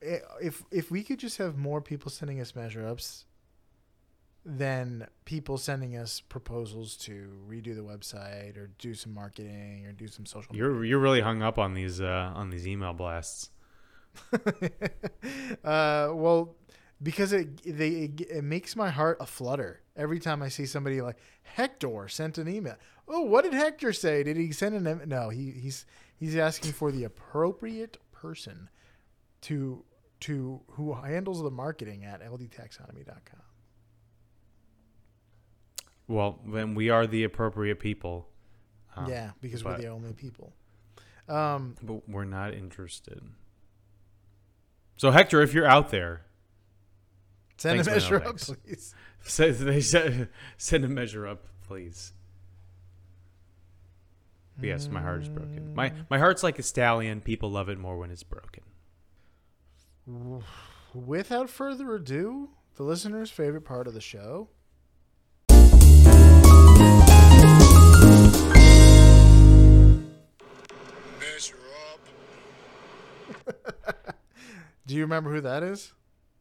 if 0.00 0.62
if 0.70 0.90
we 0.90 1.02
could 1.02 1.18
just 1.18 1.36
have 1.38 1.58
more 1.58 1.82
people 1.82 2.10
sending 2.10 2.40
us 2.40 2.54
measure 2.54 2.86
ups 2.86 3.26
than 4.44 5.06
people 5.24 5.56
sending 5.56 5.96
us 5.96 6.20
proposals 6.20 6.96
to 6.96 7.32
redo 7.48 7.74
the 7.76 7.82
website 7.82 8.56
or 8.56 8.70
do 8.78 8.92
some 8.94 9.14
marketing 9.14 9.86
or 9.86 9.92
do 9.92 10.08
some 10.08 10.26
social 10.26 10.54
You're 10.54 10.84
you're 10.84 10.98
really 10.98 11.20
hung 11.20 11.42
up 11.42 11.58
on 11.58 11.74
these 11.74 12.00
uh, 12.00 12.32
on 12.34 12.50
these 12.50 12.66
email 12.66 12.92
blasts. 12.92 13.50
uh 15.64 16.10
well 16.12 16.54
because 17.02 17.32
it 17.32 17.62
they 17.62 17.88
it, 17.88 18.20
it 18.20 18.44
makes 18.44 18.76
my 18.76 18.90
heart 18.90 19.16
a 19.20 19.26
flutter 19.26 19.80
every 19.96 20.18
time 20.18 20.42
I 20.42 20.48
see 20.48 20.66
somebody 20.66 21.00
like 21.00 21.16
Hector 21.42 22.08
sent 22.08 22.38
an 22.38 22.48
email. 22.48 22.76
Oh, 23.08 23.22
what 23.22 23.44
did 23.44 23.54
Hector 23.54 23.92
say? 23.92 24.22
Did 24.22 24.36
he 24.36 24.52
send 24.52 24.74
an 24.74 24.86
em-" 24.86 25.08
no? 25.08 25.28
He 25.30 25.50
he's 25.52 25.86
he's 26.16 26.36
asking 26.36 26.72
for 26.72 26.90
the 26.92 27.04
appropriate 27.04 27.98
person 28.12 28.68
to 29.42 29.84
to 30.20 30.60
who 30.72 30.94
handles 30.94 31.42
the 31.42 31.50
marketing 31.50 32.04
at 32.04 32.22
ldtaxonomy.com. 32.22 33.40
Well, 36.12 36.40
then 36.46 36.74
we 36.74 36.90
are 36.90 37.06
the 37.06 37.24
appropriate 37.24 37.80
people. 37.80 38.28
um, 38.96 39.08
yeah, 39.08 39.30
because 39.40 39.64
we're 39.64 39.78
the 39.78 39.88
only 39.88 40.12
people. 40.12 40.52
Um, 41.26 41.74
but 41.82 42.06
we're 42.06 42.26
not 42.26 42.52
interested. 42.52 43.22
So 44.96 45.10
Hector, 45.10 45.40
if 45.40 45.54
you're 45.54 45.66
out 45.66 45.90
there, 45.90 46.22
send 47.56 47.80
a 47.80 47.84
but 47.84 47.86
no 47.86 47.92
measure 47.94 48.16
up, 48.16 48.24
thanks. 48.24 48.50
please. 48.64 48.94
send, 49.22 49.56
they 49.56 49.80
send, 49.80 50.28
send 50.58 50.84
a 50.84 50.88
measure 50.88 51.26
up, 51.26 51.46
please. 51.66 52.12
But 54.58 54.66
yes, 54.66 54.88
my 54.88 55.00
heart 55.00 55.22
is 55.22 55.30
broken. 55.30 55.74
My 55.74 55.94
my 56.10 56.18
heart's 56.18 56.42
like 56.42 56.58
a 56.58 56.62
stallion. 56.62 57.22
People 57.22 57.50
love 57.50 57.70
it 57.70 57.78
more 57.78 57.96
when 57.96 58.10
it's 58.10 58.22
broken. 58.22 58.64
Without 60.92 61.48
further 61.48 61.94
ado, 61.94 62.50
the 62.76 62.82
listener's 62.82 63.30
favorite 63.30 63.64
part 63.64 63.86
of 63.86 63.94
the 63.94 64.00
show. 64.02 64.50
Do 74.86 74.94
you 74.94 75.02
remember 75.02 75.30
who 75.32 75.40
that 75.42 75.62
is? 75.62 75.92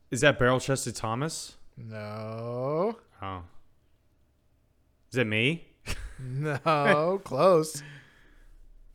Is 0.10 0.22
that 0.22 0.38
barrel 0.40 0.60
chested 0.60 0.96
Thomas? 0.96 1.56
No. 1.78 2.98
Oh, 3.22 3.44
is 5.12 5.18
it 5.18 5.28
me? 5.28 5.68
No, 6.24 7.20
close. 7.24 7.82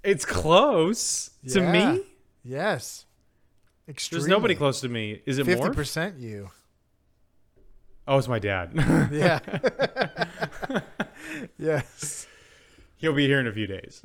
It's 0.05 0.25
close 0.25 1.31
to 1.49 1.61
Yeah. 1.61 1.73
me. 1.97 2.03
Yes. 2.45 3.05
Extremely. 3.89 4.21
There's 4.23 4.29
nobody 4.31 4.55
close 4.55 4.81
to 4.83 4.89
me. 4.89 5.23
Is 5.27 5.39
it 5.39 5.45
Fifty 5.47 5.65
more? 5.65 5.73
percent 5.75 6.19
you. 6.21 6.51
Oh, 8.07 8.17
it's 8.19 8.29
my 8.29 8.39
dad. 8.39 8.71
Yeah. 9.13 9.41
yes. 11.59 12.29
He'll 12.99 13.13
be 13.13 13.27
here 13.27 13.41
in 13.41 13.49
a 13.49 13.53
few 13.53 13.67
days. 13.67 14.01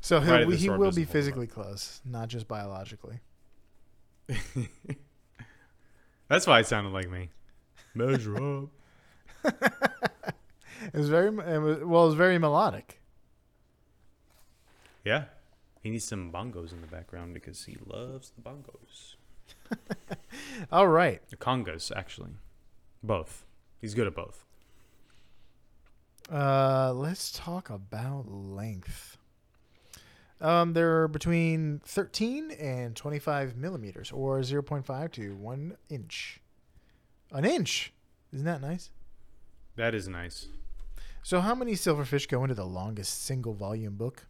So 0.00 0.20
he'll, 0.20 0.34
at 0.36 0.48
the 0.48 0.56
he 0.56 0.70
will 0.70 0.90
be 0.92 1.04
physically 1.04 1.46
close, 1.46 2.00
not 2.06 2.28
just 2.28 2.48
biologically. 2.48 3.20
That's 6.28 6.46
why 6.46 6.60
it 6.60 6.66
sounded 6.66 6.92
like 6.92 7.10
me. 7.10 7.30
Measure 7.94 8.36
up. 8.36 8.68
It 10.92 10.98
was 10.98 11.08
very 11.08 11.28
it 11.28 11.58
was, 11.58 11.78
well. 11.78 12.04
It 12.04 12.08
was 12.08 12.14
very 12.14 12.38
melodic. 12.38 13.00
Yeah. 15.04 15.24
He 15.82 15.90
needs 15.90 16.04
some 16.04 16.32
bongos 16.32 16.72
in 16.72 16.80
the 16.80 16.86
background 16.86 17.34
because 17.34 17.64
he 17.64 17.76
loves 17.86 18.30
the 18.30 18.42
bongos. 18.42 19.16
All 20.72 20.88
right. 20.88 21.20
The 21.28 21.36
congas, 21.36 21.92
actually. 21.94 22.32
Both. 23.02 23.44
He's 23.80 23.94
good 23.94 24.06
at 24.06 24.14
both. 24.14 24.44
Uh, 26.32 26.92
let's 26.94 27.30
talk 27.30 27.68
about 27.68 28.30
length. 28.30 29.18
Um, 30.44 30.74
they're 30.74 31.08
between 31.08 31.80
13 31.86 32.50
and 32.50 32.94
25 32.94 33.56
millimeters, 33.56 34.12
or 34.12 34.40
0.5 34.40 35.12
to 35.12 35.34
1 35.36 35.76
inch. 35.88 36.40
An 37.32 37.46
inch! 37.46 37.94
Isn't 38.30 38.44
that 38.44 38.60
nice? 38.60 38.90
That 39.76 39.94
is 39.94 40.06
nice. 40.06 40.48
So, 41.22 41.40
how 41.40 41.54
many 41.54 41.72
silverfish 41.72 42.28
go 42.28 42.42
into 42.44 42.54
the 42.54 42.66
longest 42.66 43.24
single 43.24 43.54
volume 43.54 43.94
book 43.94 44.26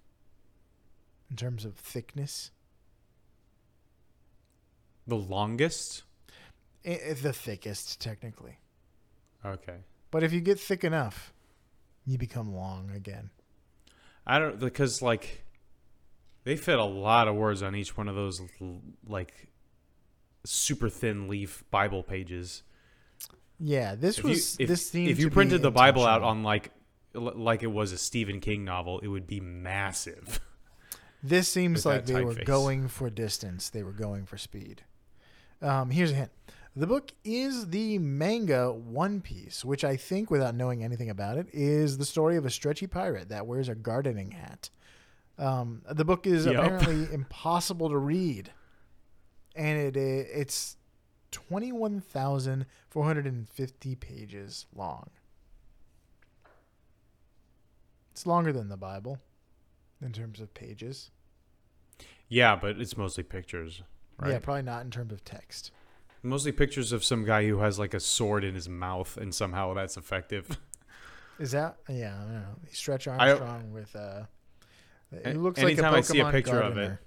in 1.28 1.35
terms 1.35 1.64
of 1.64 1.75
thickness? 1.75 2.52
The 5.09 5.16
longest? 5.16 6.04
I- 6.87 7.00
I- 7.09 7.12
the 7.14 7.33
thickest, 7.33 8.00
technically. 8.00 8.59
Okay. 9.44 9.78
But 10.12 10.23
if 10.23 10.33
you 10.33 10.40
get 10.40 10.61
thick 10.61 10.85
enough, 10.85 11.35
you 12.06 12.18
become 12.18 12.54
long 12.54 12.92
again. 12.92 13.30
I 14.25 14.38
don't 14.38 14.61
because 14.61 15.02
like 15.02 15.43
they 16.44 16.56
fit 16.56 16.78
a 16.78 16.84
lot 16.84 17.28
of 17.28 17.34
words 17.34 17.62
on 17.62 17.74
each 17.74 17.96
one 17.96 18.08
of 18.08 18.14
those 18.14 18.40
like 19.06 19.48
super 20.44 20.88
thin 20.88 21.28
leaf 21.28 21.64
Bible 21.70 22.02
pages. 22.02 22.62
Yeah, 23.58 23.94
this 23.94 24.18
If 24.18 24.24
was 24.24 24.58
you, 24.58 24.64
if, 24.64 24.68
this 24.68 24.94
if 24.94 25.18
you 25.18 25.30
printed 25.30 25.62
the 25.62 25.70
Bible 25.70 26.04
out 26.06 26.22
on 26.22 26.42
like 26.42 26.70
like 27.14 27.62
it 27.62 27.68
was 27.68 27.92
a 27.92 27.98
Stephen 27.98 28.40
King 28.40 28.64
novel, 28.64 28.98
it 29.00 29.08
would 29.08 29.26
be 29.26 29.40
massive. 29.40 30.40
This 31.26 31.48
seems 31.48 31.86
like 31.86 32.04
they 32.04 32.22
were 32.22 32.34
going 32.34 32.86
for 32.86 33.08
distance. 33.08 33.70
They 33.70 33.82
were 33.82 33.92
going 33.92 34.26
for 34.26 34.36
speed. 34.36 34.82
Um, 35.62 35.88
here's 35.88 36.10
a 36.10 36.16
hint. 36.16 36.30
The 36.76 36.86
book 36.86 37.12
is 37.24 37.68
the 37.68 37.98
manga 37.98 38.70
One 38.70 39.22
Piece, 39.22 39.64
which 39.64 39.84
I 39.84 39.96
think, 39.96 40.30
without 40.30 40.54
knowing 40.54 40.84
anything 40.84 41.08
about 41.08 41.38
it, 41.38 41.46
is 41.50 41.96
the 41.96 42.04
story 42.04 42.36
of 42.36 42.44
a 42.44 42.50
stretchy 42.50 42.86
pirate 42.86 43.30
that 43.30 43.46
wears 43.46 43.70
a 43.70 43.74
gardening 43.74 44.32
hat. 44.32 44.68
Um, 45.38 45.82
the 45.90 46.04
book 46.04 46.26
is 46.26 46.46
Yup. 46.46 46.54
apparently 46.56 47.08
impossible 47.14 47.88
to 47.90 47.96
read, 47.98 48.52
and 49.56 49.78
it 49.78 49.96
i- 49.96 50.38
it's 50.40 50.76
twenty 51.32 51.72
one 51.72 52.00
thousand 52.00 52.66
four 52.88 53.04
hundred 53.04 53.26
and 53.26 53.48
fifty 53.48 53.94
pages 53.96 54.66
long. 54.74 55.10
It's 58.12 58.26
longer 58.26 58.52
than 58.52 58.68
the 58.68 58.76
Bible 58.76 59.18
in 60.00 60.12
terms 60.12 60.40
of 60.40 60.54
pages. 60.54 61.10
yeah, 62.28 62.54
but 62.56 62.78
it's 62.80 62.96
mostly 62.96 63.24
pictures, 63.24 63.82
right? 64.18 64.30
Yeah, 64.32 64.38
probably 64.38 64.62
not 64.62 64.84
in 64.84 64.90
terms 64.90 65.12
of 65.12 65.24
text. 65.24 65.70
Mostly 66.22 66.52
pictures 66.52 66.92
of 66.92 67.04
some 67.04 67.24
guy 67.24 67.46
who 67.46 67.58
has 67.58 67.78
like 67.78 67.92
a 67.92 68.00
sword 68.00 68.44
in 68.44 68.54
his 68.54 68.68
mouth, 68.68 69.16
and 69.16 69.34
somehow 69.34 69.74
that's 69.74 69.96
effective. 69.96 70.58
Is 71.40 71.50
that? 71.50 71.76
Yeah, 71.88 72.14
I 72.16 72.22
don't 72.22 72.32
know. 72.34 72.56
Stretch 72.70 73.08
I- 73.08 73.16
Armstrong 73.30 73.72
with 73.72 73.94
uh, 73.96 73.98
A- 74.22 74.28
it 75.24 75.37
looks 75.37 75.59
like 75.59 75.66
a 75.66 75.72
anytime 75.72 75.94
I 75.94 76.00
see 76.00 76.20
a 76.20 76.31
picture 76.31 76.61
of 76.61 76.79
it, 76.79 76.98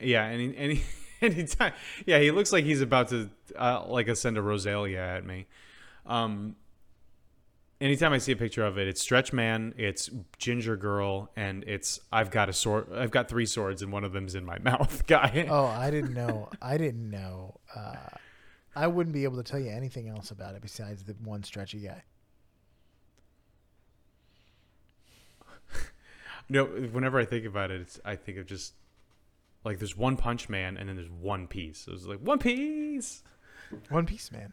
yeah, 0.00 0.24
any 0.24 0.56
any 0.56 0.82
anytime, 1.20 1.72
yeah, 2.06 2.18
he 2.18 2.30
looks 2.30 2.52
like 2.52 2.64
he's 2.64 2.80
about 2.80 3.08
to 3.08 3.30
uh, 3.56 3.84
like 3.86 4.08
ascend 4.08 4.38
a 4.38 4.42
Rosalia 4.42 5.00
at 5.00 5.24
me. 5.24 5.46
Um, 6.06 6.56
anytime 7.80 8.12
I 8.12 8.18
see 8.18 8.32
a 8.32 8.36
picture 8.36 8.64
of 8.64 8.78
it, 8.78 8.88
it's 8.88 9.00
Stretch 9.00 9.32
Man, 9.32 9.74
it's 9.76 10.08
Ginger 10.38 10.76
Girl, 10.76 11.30
and 11.36 11.64
it's 11.64 12.00
I've 12.12 12.30
got 12.30 12.48
a 12.48 12.52
sword. 12.52 12.86
I've 12.94 13.10
got 13.10 13.28
three 13.28 13.46
swords, 13.46 13.82
and 13.82 13.92
one 13.92 14.04
of 14.04 14.12
them's 14.12 14.34
in 14.34 14.44
my 14.44 14.58
mouth. 14.70 15.06
Guy. 15.06 15.46
Oh, 15.48 15.66
I 15.66 15.90
didn't 15.92 16.14
know. 16.14 16.48
I 16.60 16.78
didn't 16.78 17.10
know. 17.10 17.60
Uh, 17.74 17.96
I 18.74 18.86
wouldn't 18.86 19.12
be 19.12 19.24
able 19.24 19.36
to 19.36 19.42
tell 19.42 19.60
you 19.60 19.70
anything 19.70 20.08
else 20.08 20.30
about 20.30 20.54
it 20.54 20.62
besides 20.62 21.04
the 21.04 21.14
one 21.24 21.42
stretchy 21.42 21.80
guy. 21.80 22.02
No, 26.48 26.64
whenever 26.66 27.18
I 27.18 27.24
think 27.24 27.44
about 27.46 27.70
it, 27.70 27.80
it's, 27.80 28.00
I 28.04 28.16
think 28.16 28.38
of 28.38 28.46
just 28.46 28.74
like 29.64 29.78
there's 29.78 29.96
one 29.96 30.16
Punch 30.16 30.48
Man, 30.48 30.76
and 30.76 30.88
then 30.88 30.96
there's 30.96 31.08
One 31.10 31.46
Piece. 31.46 31.86
It 31.86 31.92
was 31.92 32.06
like 32.06 32.18
One 32.18 32.38
Piece. 32.38 33.22
One 33.88 34.04
Piece 34.06 34.30
man. 34.32 34.52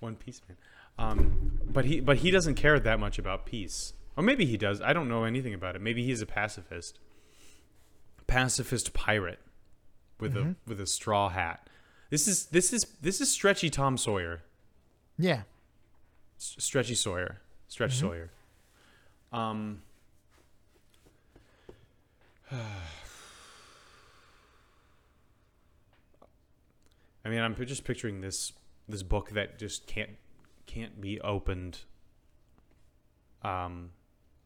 One 0.00 0.14
Piece 0.16 0.40
Man. 0.48 0.56
Um, 0.98 1.60
but 1.72 1.84
he 1.86 2.00
but 2.00 2.18
he 2.18 2.30
doesn't 2.30 2.54
care 2.56 2.78
that 2.78 3.00
much 3.00 3.18
about 3.18 3.46
peace, 3.46 3.94
or 4.16 4.22
maybe 4.22 4.44
he 4.44 4.56
does. 4.56 4.80
I 4.80 4.92
don't 4.92 5.08
know 5.08 5.24
anything 5.24 5.54
about 5.54 5.74
it. 5.74 5.80
Maybe 5.80 6.04
he's 6.04 6.20
a 6.20 6.26
pacifist, 6.26 6.98
pacifist 8.26 8.92
pirate 8.92 9.40
with 10.20 10.34
Mhm. 10.34 10.52
a 10.52 10.68
with 10.68 10.80
a 10.80 10.86
straw 10.86 11.28
hat. 11.30 11.68
This 12.10 12.28
is 12.28 12.46
this 12.46 12.72
is 12.72 12.84
this 13.00 13.20
is 13.20 13.30
stretchy 13.30 13.70
Tom 13.70 13.96
Sawyer, 13.96 14.42
Yeah. 15.18 15.42
S- 16.38 16.56
stretchy 16.58 16.94
Sawyer, 16.94 17.40
stretch 17.68 17.92
Mhm. 17.94 18.00
Sawyer. 18.00 18.30
Um. 19.32 19.82
I 27.24 27.28
mean, 27.28 27.40
I'm 27.40 27.54
just 27.54 27.84
picturing 27.84 28.20
this 28.20 28.52
this 28.88 29.02
book 29.02 29.30
that 29.30 29.58
just 29.58 29.86
can't 29.86 30.10
can't 30.66 31.00
be 31.00 31.20
opened 31.20 31.78
um 33.42 33.90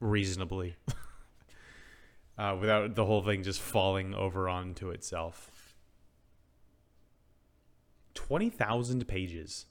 reasonably 0.00 0.76
uh, 2.38 2.56
without 2.60 2.94
the 2.94 3.04
whole 3.04 3.22
thing 3.22 3.42
just 3.42 3.60
falling 3.60 4.14
over 4.14 4.48
onto 4.48 4.90
itself. 4.90 5.50
20,000 8.14 9.06
pages. 9.06 9.66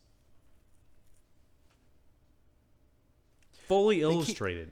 Fully 3.68 3.96
keep- 3.98 4.04
illustrated. 4.04 4.72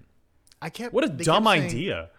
I 0.62 0.70
kept. 0.70 0.94
What 0.94 1.04
a 1.04 1.10
dumb 1.10 1.46
saying- 1.46 1.64
idea. 1.64 2.10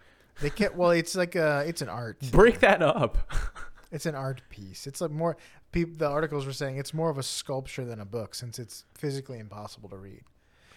They 0.41 0.49
can't. 0.49 0.75
Well, 0.75 0.91
it's 0.91 1.15
like 1.15 1.35
a. 1.35 1.63
It's 1.67 1.81
an 1.81 1.89
art. 1.89 2.19
Break 2.31 2.59
that 2.59 2.81
up. 2.81 3.17
It's 3.91 4.07
an 4.07 4.15
art 4.15 4.41
piece. 4.49 4.87
It's 4.87 4.99
like 4.99 5.11
more. 5.11 5.37
People, 5.71 5.95
the 5.97 6.09
articles 6.09 6.45
were 6.45 6.51
saying 6.51 6.77
it's 6.77 6.93
more 6.93 7.09
of 7.09 7.17
a 7.17 7.23
sculpture 7.23 7.85
than 7.85 8.01
a 8.01 8.05
book 8.05 8.35
since 8.35 8.59
it's 8.59 8.83
physically 8.93 9.39
impossible 9.39 9.87
to 9.89 9.95
read. 9.95 10.23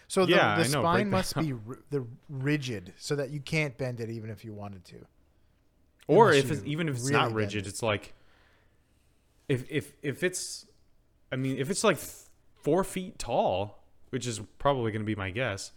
So 0.07 0.25
the, 0.25 0.33
Yeah, 0.33 0.55
the 0.57 0.65
I 0.65 0.67
know, 0.69 0.83
spine 0.83 1.11
must 1.11 1.35
be 1.37 1.53
ri- 1.55 1.79
the 1.91 2.07
rigid 2.29 2.93
so 2.97 3.17
that 3.17 3.31
you 3.31 3.41
can't 3.41 3.77
bend 3.77 3.99
it 3.99 4.09
even 4.11 4.31
if 4.31 4.45
you 4.45 4.53
wanted 4.53 4.85
to. 4.85 4.97
or 6.07 6.29
Unless 6.29 6.45
if 6.45 6.51
it's 6.53 6.63
even 6.67 6.89
if 6.89 6.95
it's 6.97 7.05
really 7.07 7.13
not 7.17 7.33
rigid, 7.33 7.67
it. 7.67 7.71
it's 7.71 7.83
like 7.83 8.15
if 9.49 9.65
if 9.69 9.95
if 10.03 10.23
it's 10.23 10.67
I 11.33 11.37
mean, 11.37 11.59
if 11.59 11.71
it's 11.71 11.83
like 11.83 11.99
4 12.63 12.85
feet 12.85 13.19
tall, 13.19 13.83
which 14.11 14.27
is 14.29 14.41
probably 14.59 14.93
going 14.93 15.03
to 15.03 15.07
be 15.07 15.17
my 15.17 15.31
guess. 15.31 15.73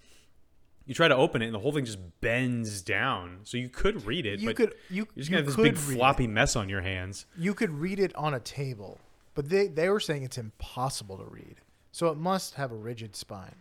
You 0.86 0.94
try 0.96 1.08
to 1.08 1.16
open 1.16 1.42
it 1.42 1.46
and 1.46 1.54
the 1.54 1.60
whole 1.60 1.72
thing 1.72 1.86
just 1.86 2.00
bends 2.22 2.82
down. 2.82 3.40
So 3.44 3.56
you 3.58 3.70
could 3.70 4.06
read 4.06 4.26
it, 4.26 4.40
You 4.40 4.50
but 4.50 4.56
could 4.56 4.74
you 4.90 5.08
you're 5.16 5.24
just 5.24 5.30
to 5.30 5.36
have 5.38 5.46
this 5.46 5.56
big 5.56 5.66
read 5.66 5.74
it. 5.74 5.98
floppy 5.98 6.28
mess 6.28 6.56
on 6.56 6.70
your 6.70 6.82
hands. 6.82 7.26
You 7.38 7.54
could 7.54 7.70
read 7.70 8.00
it 8.00 8.14
on 8.16 8.34
a 8.34 8.40
table, 8.40 9.00
but 9.36 9.50
they 9.50 9.68
they 9.68 9.90
were 9.90 10.00
saying 10.00 10.24
it's 10.24 10.38
impossible 10.38 11.18
to 11.18 11.26
read. 11.26 11.58
So 11.92 12.08
it 12.08 12.18
must 12.18 12.56
have 12.56 12.72
a 12.72 12.76
rigid 12.76 13.16
spine, 13.16 13.56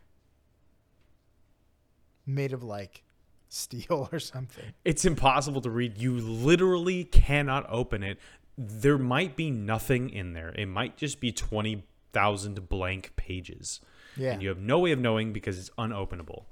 made 2.27 2.53
of 2.53 2.63
like 2.63 3.03
steel 3.49 4.09
or 4.13 4.19
something. 4.19 4.65
It's 4.85 5.05
impossible 5.05 5.61
to 5.63 5.71
read. 5.71 5.99
You 5.99 6.15
literally 6.15 7.05
cannot 7.05 7.67
open 7.69 8.03
it. 8.03 8.19
There 8.57 8.99
might 8.99 9.37
be 9.37 9.51
nothing 9.51 10.11
in 10.11 10.33
there. 10.35 10.51
It 10.57 10.67
might 10.67 10.97
just 10.97 11.19
be 11.21 11.33
20,000 11.33 12.69
blank 12.69 13.13
pages. 13.17 13.81
Yeah, 14.17 14.33
And 14.33 14.43
you 14.43 14.49
have 14.49 14.59
no 14.61 14.79
way 14.81 14.93
of 14.93 14.99
knowing 14.99 15.33
because 15.33 15.59
it's 15.59 15.71
unopenable. 15.79 16.45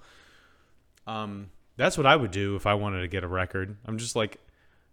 Um, 1.08 1.50
that's 1.76 1.96
what 1.96 2.06
I 2.06 2.14
would 2.14 2.30
do 2.30 2.54
if 2.56 2.66
I 2.66 2.74
wanted 2.74 3.00
to 3.00 3.08
get 3.08 3.24
a 3.24 3.28
record. 3.28 3.76
I'm 3.86 3.98
just 3.98 4.14
like, 4.14 4.38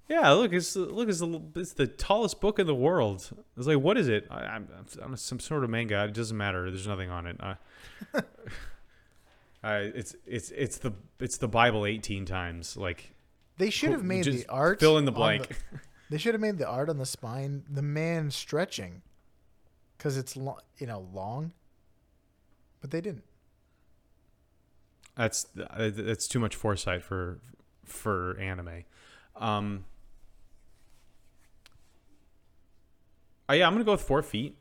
yeah, 0.08 0.30
look, 0.32 0.54
it's 0.54 0.76
look, 0.76 1.10
it's 1.10 1.20
the, 1.20 1.42
it's 1.56 1.74
the 1.74 1.88
tallest 1.88 2.40
book 2.40 2.60
in 2.60 2.68
the 2.68 2.76
world. 2.76 3.30
It's 3.58 3.68
like, 3.68 3.80
what 3.80 3.98
is 3.98 4.08
it? 4.08 4.28
I, 4.30 4.44
I'm, 4.44 4.68
I'm 5.02 5.18
some 5.18 5.40
sort 5.40 5.64
of 5.64 5.70
manga. 5.70 6.06
It 6.06 6.14
doesn't 6.14 6.38
matter. 6.38 6.70
There's 6.70 6.88
nothing 6.88 7.10
on 7.10 7.28
it. 7.28 7.38
I, 7.42 7.56
I, 9.64 9.78
it's 9.78 10.16
it's 10.26 10.52
it's 10.52 10.78
the 10.78 10.94
it's 11.20 11.38
the 11.38 11.48
Bible 11.48 11.86
18 11.86 12.26
times. 12.26 12.78
Like, 12.78 13.14
they 13.58 13.70
should 13.72 13.92
have 13.92 14.04
made 14.04 14.26
the 14.26 14.46
art. 14.48 14.80
fill 14.80 14.98
in 14.98 15.06
the 15.06 15.12
blank. 15.12 15.60
they 16.10 16.20
should 16.20 16.36
have 16.36 16.42
made 16.42 16.60
the 16.60 16.68
art 16.68 16.90
on 16.90 16.98
the 16.98 17.06
spine 17.06 17.64
the 17.70 17.82
man 17.82 18.30
stretching, 18.30 19.02
because 19.98 20.18
it's 20.18 20.38
lo- 20.38 20.60
you 20.78 20.86
know 20.86 21.08
long. 21.12 21.52
But 22.80 22.92
they 22.92 23.02
didn't. 23.02 23.24
That's 25.16 25.48
that's 25.56 26.28
too 26.28 26.40
much 26.40 26.56
foresight 26.56 27.04
for 27.04 27.40
for 27.86 28.38
anime. 28.40 28.84
Um, 29.36 29.86
uh, 33.50 33.54
yeah, 33.54 33.68
I'm 33.68 33.74
gonna 33.74 33.86
go 33.86 33.94
with 33.94 34.02
four 34.02 34.22
feet, 34.22 34.58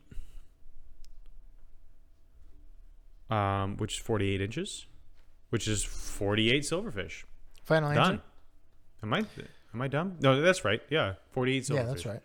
um, 3.29 3.77
which 3.77 3.95
is 3.95 3.99
48 3.99 4.41
inches, 4.41 4.85
which 5.49 5.67
is 5.67 5.83
48 5.83 6.63
silverfish. 6.63 7.23
Final 7.63 7.89
answer. 7.89 8.01
Done. 8.01 8.21
Am 9.03 9.13
I 9.13 9.25
am 9.73 9.81
I 9.81 9.87
dumb? 9.87 10.15
No, 10.21 10.41
that's 10.41 10.63
right. 10.63 10.81
Yeah, 10.89 11.13
48 11.31 11.63
silverfish. 11.63 11.75
Yeah, 11.75 11.83
that's 11.83 12.05
right. 12.05 12.21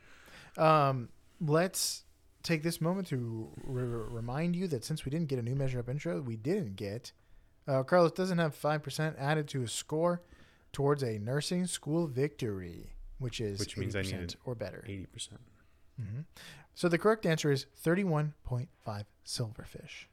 Um, 0.89 1.09
let's 1.41 2.05
take 2.43 2.63
this 2.63 2.81
moment 2.81 3.09
to 3.09 3.49
re- 3.65 3.85
remind 3.85 4.57
you 4.57 4.67
that 4.69 4.85
since 4.85 5.05
we 5.05 5.11
didn't 5.11 5.29
get 5.29 5.39
a 5.39 5.43
new 5.43 5.55
measure 5.55 5.79
up 5.79 5.89
intro, 5.89 6.21
we 6.21 6.37
didn't 6.37 6.77
get. 6.77 7.13
Uh, 7.69 7.83
Carlos 7.83 8.13
doesn't 8.13 8.39
have 8.39 8.55
5% 8.59 9.15
added 9.19 9.47
to 9.49 9.61
his 9.61 9.73
score 9.73 10.23
towards 10.73 11.03
a 11.03 11.19
nursing 11.19 11.67
school 11.67 12.07
victory, 12.07 12.93
which 13.19 13.41
is 13.41 13.59
Which 13.61 13.77
means 13.77 13.95
I 13.95 14.01
80% 14.03 14.05
needed 14.13 14.37
or 14.45 14.55
better. 14.55 14.85
80%. 14.89 15.29
hmm 15.99 16.21
So 16.75 16.89
the 16.89 16.99
correct 16.99 17.27
answer 17.27 17.51
is 17.53 17.67
31.5 17.85 18.35
silverfish. 19.27 20.07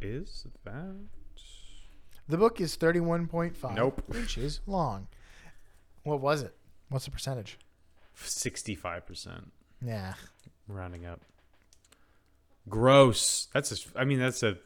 Is 0.00 0.46
that 0.64 0.94
The 2.28 2.36
book 2.38 2.60
is 2.60 2.76
31.5 2.76 3.74
Nope. 3.74 4.02
inches 4.14 4.60
long. 4.66 5.08
What 6.04 6.20
was 6.20 6.42
it? 6.42 6.54
What's 6.88 7.04
the 7.04 7.10
percentage? 7.10 7.58
65%? 8.18 9.44
Yeah. 9.84 10.14
rounding 10.68 11.04
up. 11.06 11.20
Gross. 12.68 13.48
That's 13.52 13.72
a, 13.72 13.98
I 13.98 14.04
mean 14.04 14.18
that's 14.20 14.42
a 14.42 14.56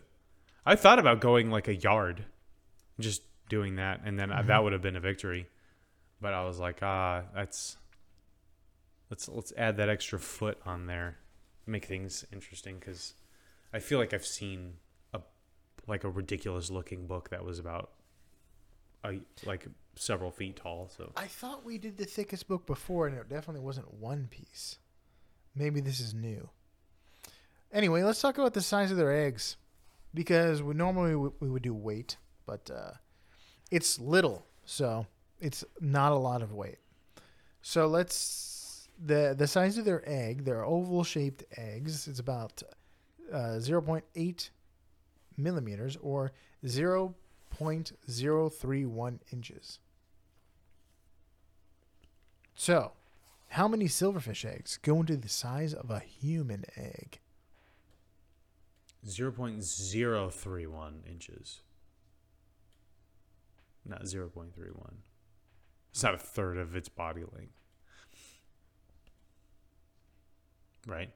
I 0.66 0.76
thought 0.76 0.98
about 0.98 1.20
going 1.20 1.50
like 1.50 1.68
a 1.68 1.74
yard. 1.74 2.24
Just 2.98 3.22
doing 3.48 3.76
that 3.76 4.00
and 4.04 4.18
then 4.18 4.32
I, 4.32 4.42
that 4.42 4.64
would 4.64 4.72
have 4.72 4.82
been 4.82 4.96
a 4.96 5.00
victory. 5.00 5.46
But 6.20 6.34
I 6.34 6.44
was 6.44 6.58
like, 6.58 6.82
ah, 6.82 7.22
that's 7.34 7.76
let's 9.10 9.28
let's 9.28 9.52
add 9.56 9.76
that 9.76 9.88
extra 9.88 10.18
foot 10.18 10.58
on 10.66 10.86
there. 10.86 11.18
Make 11.66 11.84
things 11.84 12.24
interesting 12.32 12.80
cuz 12.80 13.14
I 13.72 13.78
feel 13.78 13.98
like 13.98 14.12
I've 14.12 14.26
seen 14.26 14.74
a 15.14 15.20
like 15.86 16.04
a 16.04 16.10
ridiculous 16.10 16.70
looking 16.70 17.06
book 17.06 17.30
that 17.30 17.44
was 17.44 17.58
about 17.58 17.92
a, 19.04 19.20
like 19.44 19.66
several 19.94 20.30
feet 20.30 20.56
tall, 20.56 20.90
so 20.96 21.12
I 21.16 21.26
thought 21.26 21.64
we 21.64 21.78
did 21.78 21.96
the 21.96 22.04
thickest 22.04 22.48
book 22.48 22.66
before, 22.66 23.06
and 23.06 23.16
it 23.16 23.28
definitely 23.28 23.60
wasn't 23.60 23.92
one 23.94 24.28
piece. 24.30 24.78
Maybe 25.54 25.80
this 25.80 26.00
is 26.00 26.14
new. 26.14 26.48
Anyway, 27.72 28.02
let's 28.02 28.20
talk 28.20 28.38
about 28.38 28.54
the 28.54 28.60
size 28.60 28.90
of 28.90 28.96
their 28.96 29.12
eggs, 29.12 29.56
because 30.16 30.62
we 30.62 30.74
normally 30.74 31.12
w- 31.12 31.32
we 31.38 31.48
would 31.48 31.62
do 31.62 31.74
weight, 31.74 32.16
but 32.46 32.68
uh, 32.74 32.92
it's 33.70 34.00
little, 34.00 34.46
so 34.64 35.06
it's 35.38 35.62
not 35.80 36.10
a 36.10 36.16
lot 36.16 36.42
of 36.42 36.52
weight. 36.52 36.78
So 37.62 37.86
let's 37.86 38.88
the 38.98 39.34
the 39.36 39.46
size 39.46 39.78
of 39.78 39.84
their 39.84 40.02
egg. 40.08 40.44
They're 40.44 40.64
oval 40.64 41.04
shaped 41.04 41.44
eggs. 41.56 42.08
It's 42.08 42.18
about 42.18 42.62
uh, 43.32 43.60
zero 43.60 43.82
point 43.82 44.04
eight 44.14 44.50
millimeters 45.36 45.96
or 46.00 46.32
zero 46.66 47.14
point 47.50 47.92
zero 48.10 48.48
three 48.48 48.86
one 48.86 49.20
inches. 49.30 49.78
So, 52.54 52.92
how 53.48 53.68
many 53.68 53.84
silverfish 53.84 54.46
eggs 54.46 54.78
go 54.80 55.00
into 55.00 55.18
the 55.18 55.28
size 55.28 55.74
of 55.74 55.90
a 55.90 55.98
human 55.98 56.64
egg? 56.74 57.20
0.031 59.06 61.08
inches. 61.08 61.60
Not 63.84 64.02
0.31. 64.02 64.94
It's 65.90 66.02
not 66.02 66.14
a 66.14 66.18
third 66.18 66.58
of 66.58 66.76
its 66.76 66.88
body 66.88 67.22
length. 67.32 67.60
Right? 70.86 71.10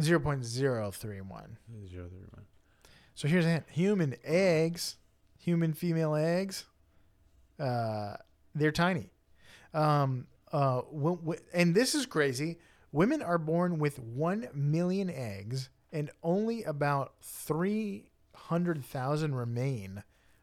0.031. 0.00 0.40
0.031. 0.42 1.46
So 3.14 3.28
here's 3.28 3.44
a 3.44 3.48
hint. 3.48 3.64
Human 3.70 4.16
eggs, 4.24 4.96
human 5.38 5.72
female 5.72 6.14
eggs, 6.14 6.64
uh, 7.58 8.16
they're 8.54 8.72
tiny. 8.72 9.10
Um, 9.74 10.26
uh, 10.52 10.82
w- 10.82 11.16
w- 11.16 11.40
and 11.52 11.74
this 11.74 11.94
is 11.94 12.06
crazy. 12.06 12.58
Women 12.92 13.22
are 13.22 13.38
born 13.38 13.78
with 13.78 13.98
1 13.98 14.48
million 14.54 15.10
eggs, 15.10 15.68
and 15.92 16.10
only 16.22 16.62
about 16.64 17.14
300,000 17.22 19.34
remain 19.34 20.02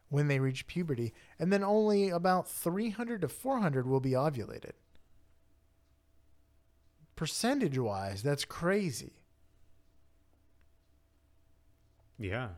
when 0.09 0.27
they 0.27 0.39
reach 0.39 0.67
puberty. 0.67 1.13
And 1.39 1.51
then 1.51 1.63
only 1.63 2.09
about 2.09 2.47
300 2.49 3.21
to 3.21 3.27
400 3.27 3.87
will 3.87 3.99
be 3.99 4.11
ovulated. 4.11 4.73
Percentage 7.15 7.77
wise, 7.77 8.23
that's 8.23 8.45
crazy. 8.45 9.13
Yeah. 12.17 12.49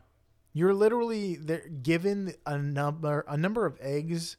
You're 0.52 0.74
literally 0.74 1.36
they're 1.36 1.68
given 1.68 2.34
a 2.46 2.58
number 2.58 3.24
a 3.28 3.36
number 3.36 3.66
of 3.66 3.76
eggs 3.80 4.36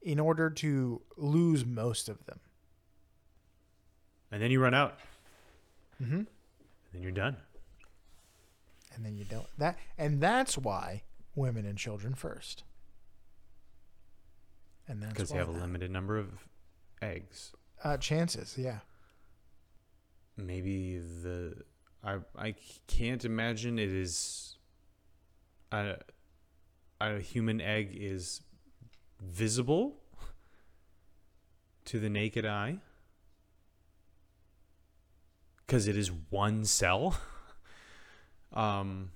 in 0.00 0.18
order 0.18 0.48
to 0.48 1.02
lose 1.16 1.66
most 1.66 2.08
of 2.08 2.24
them. 2.24 2.40
And 4.30 4.42
then 4.42 4.50
you 4.50 4.60
run 4.60 4.74
out. 4.74 4.98
Mm-hmm. 6.02 6.14
And 6.14 6.26
then 6.92 7.02
you're 7.02 7.12
done. 7.12 7.36
And 8.94 9.04
then 9.04 9.16
you 9.16 9.24
don't 9.24 9.46
that 9.58 9.78
and 9.96 10.20
that's 10.20 10.58
why 10.58 11.02
women 11.34 11.64
and 11.64 11.78
children 11.78 12.14
first. 12.14 12.64
And 14.88 15.00
that's 15.02 15.12
Because 15.12 15.30
you 15.30 15.38
have 15.38 15.48
a 15.48 15.52
that- 15.52 15.60
limited 15.60 15.90
number 15.90 16.18
of 16.18 16.28
eggs. 17.00 17.52
uh, 17.84 17.96
chances. 17.96 18.56
Yeah, 18.58 18.78
Maybe 20.36 20.98
the. 20.98 21.62
I, 22.02 22.18
I 22.36 22.54
can't 22.86 23.24
imagine 23.24 23.78
it 23.78 23.90
is. 23.90 24.56
A, 25.72 25.96
a 27.00 27.18
human 27.20 27.60
egg 27.60 27.90
is 27.92 28.40
visible 29.22 29.96
to 31.84 32.00
the 32.00 32.08
naked 32.10 32.44
eye 32.44 32.78
because 35.58 35.86
it 35.86 35.96
is 35.96 36.10
one 36.30 36.64
cell. 36.64 37.16
um, 38.52 39.10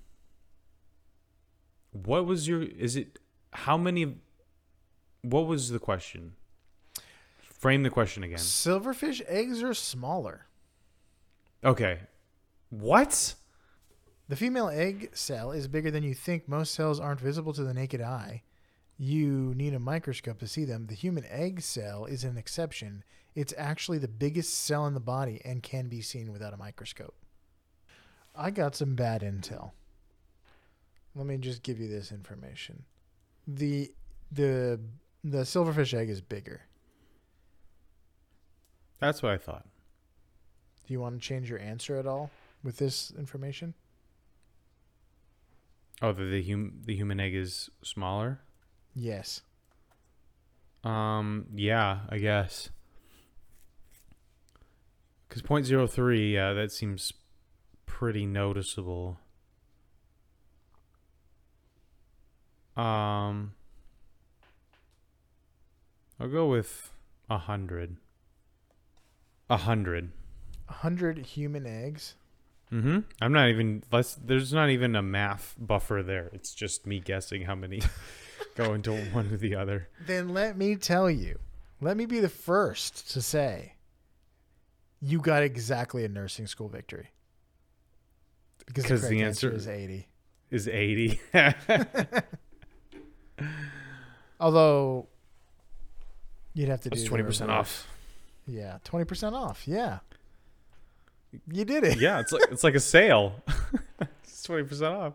what 1.93 2.27
was 2.27 2.49
your? 2.49 2.63
Is 2.63 2.97
it 2.97 3.19
how 3.53 3.77
many? 3.77 4.17
What 5.23 5.47
was 5.47 5.71
the 5.71 5.79
question? 5.79 6.35
Frame 7.41 7.83
the 7.83 7.91
question 7.91 8.23
again. 8.23 8.39
silverfish 8.39 9.23
eggs 9.27 9.63
are 9.63 9.73
smaller. 9.73 10.47
Okay, 11.65 12.01
what? 12.69 13.35
The 14.29 14.37
female 14.37 14.69
egg 14.69 15.11
cell 15.15 15.51
is 15.51 15.67
bigger 15.69 15.91
than 15.91 16.03
you 16.03 16.15
think. 16.15 16.47
Most 16.49 16.75
cells 16.75 17.01
aren't 17.01 17.21
visible 17.21 17.53
to 17.55 17.63
the 17.63 17.73
naked 17.73 18.03
eye. 18.03 18.43
You 18.99 19.55
need 19.57 19.75
a 19.75 19.79
microscope 19.79 20.39
to 20.41 20.47
see 20.47 20.65
them. 20.65 20.87
The 20.87 20.95
human 20.95 21.25
egg 21.29 21.63
cell 21.63 22.05
is 22.05 22.23
an 22.23 22.37
exception. 22.37 23.03
It's 23.35 23.55
actually 23.57 23.99
the 23.99 24.09
biggest 24.09 24.55
cell 24.55 24.87
in 24.87 24.95
the 24.95 25.01
body 25.01 25.41
and 25.45 25.63
can 25.63 25.89
be 25.89 26.01
seen 26.01 26.33
without 26.33 26.55
a 26.55 26.59
microscope. 26.59 27.15
I 28.35 28.51
got 28.51 28.75
some 28.75 28.95
bad 28.95 29.23
intel. 29.23 29.71
Let 31.15 31.27
me 31.27 31.37
just 31.37 31.63
give 31.63 31.79
you 31.79 31.89
this 31.89 32.11
information. 32.11 32.85
The 33.47 33.93
the 34.33 34.81
the 35.23 35.39
silverfish 35.39 35.95
egg 35.95 36.11
is 36.11 36.21
bigger. 36.21 36.63
That's 38.99 39.23
what 39.23 39.33
I 39.33 39.39
thought. 39.39 39.67
Do 40.87 40.93
you 40.93 41.01
want 41.01 41.21
to 41.21 41.27
change 41.27 41.49
your 41.49 41.61
answer 41.61 41.97
at 41.97 42.07
all 42.07 42.31
with 42.63 42.79
this 42.79 43.13
information? 43.17 43.75
Oh, 46.03 46.13
the 46.13 46.25
the, 46.25 46.43
hum- 46.43 46.81
the 46.85 46.97
human 46.97 47.21
egg 47.21 47.35
is 47.35 47.71
smaller. 47.83 48.41
Yes. 48.95 49.43
Um, 50.83 51.47
yeah, 51.55 52.01
I 52.09 52.19
guess. 52.19 52.71
Zero 55.63 55.87
three, 55.87 56.35
yeah, 56.35 56.53
that 56.53 56.71
seems 56.71 57.13
pretty 57.95 58.27
noticeable. 58.27 59.21
Um, 62.77 63.55
I'll 66.19 66.29
go 66.29 66.49
with 66.49 66.91
a 67.31 67.39
hundred. 67.39 67.97
A 69.49 69.59
hundred. 69.59 70.11
A 70.69 70.73
100 70.73 71.19
human 71.19 71.67
eggs. 71.67 72.17
Mm-hmm. 72.73 73.01
I'm 73.21 73.33
not 73.33 73.49
even. 73.49 73.85
Let's. 73.93 74.17
There's 74.17 74.53
not 74.53 74.71
even 74.71 74.97
a 74.97 75.03
math 75.03 75.55
buffer 75.57 76.03
there. 76.05 76.31
It's 76.33 76.53
just 76.53 76.87
me 76.87 76.99
guessing 76.99 77.43
how 77.43 77.55
many 77.55 77.81
go 78.57 78.75
into 78.75 78.93
one 79.13 79.33
or 79.33 79.37
the 79.37 79.55
other. 79.55 79.89
Then 80.05 80.31
let 80.31 80.57
me 80.57 80.75
tell 80.75 81.09
you. 81.09 81.39
Let 81.81 81.97
me 81.97 82.07
be 82.07 82.19
the 82.19 82.29
first 82.29 83.13
to 83.13 83.23
say 83.23 83.75
you 85.01 85.21
got 85.21 85.45
exactly 85.45 86.05
a 86.05 86.09
nursing 86.09 86.49
school 86.49 86.69
victory. 86.69 87.11
Because 88.67 88.85
the, 88.85 88.95
the 88.95 89.01
correct 89.01 89.15
answer- 89.15 89.53
is 89.53 89.69
80. 89.69 90.09
Is 90.51 90.69
eighty. 90.69 91.19
Although 94.39 95.09
you'd 96.53 96.69
have 96.69 96.81
to 96.83 96.91
do 96.91 97.05
twenty 97.05 97.25
percent 97.25 97.51
reverse. 97.51 97.61
off. 97.61 97.89
Yeah, 98.47 98.79
twenty 98.85 99.05
percent 99.05 99.35
off. 99.35 99.67
Yeah, 99.67 99.99
you 101.51 101.65
did 101.65 101.83
it. 101.83 101.99
Yeah, 101.99 102.21
it's 102.21 102.31
like 102.31 102.43
it's 102.53 102.63
like 102.63 102.75
a 102.77 102.81
sale. 102.81 103.43
it's 104.23 104.43
twenty 104.45 104.63
percent 104.65 104.95
off. 104.95 105.15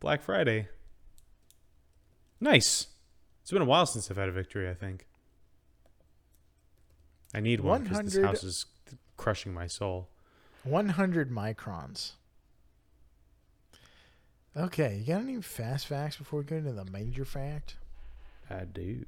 Black 0.00 0.22
Friday. 0.22 0.66
Nice. 2.40 2.88
It's 3.42 3.50
been 3.52 3.62
a 3.62 3.66
while 3.66 3.86
since 3.86 4.10
I've 4.10 4.16
had 4.16 4.28
a 4.28 4.32
victory. 4.32 4.68
I 4.68 4.74
think. 4.74 5.06
I 7.32 7.40
need 7.40 7.60
one 7.60 7.84
because 7.84 8.14
this 8.14 8.24
house 8.24 8.42
is 8.42 8.66
crushing 9.16 9.52
my 9.54 9.66
soul. 9.66 10.08
One 10.64 10.88
hundred 10.90 11.30
microns. 11.30 12.12
Okay, 14.56 14.98
you 15.04 15.12
got 15.14 15.22
any 15.22 15.40
fast 15.42 15.86
facts 15.86 16.16
before 16.16 16.40
we 16.40 16.44
go 16.44 16.56
into 16.56 16.72
the 16.72 16.84
major 16.84 17.24
fact? 17.24 17.76
I 18.48 18.64
do. 18.64 19.04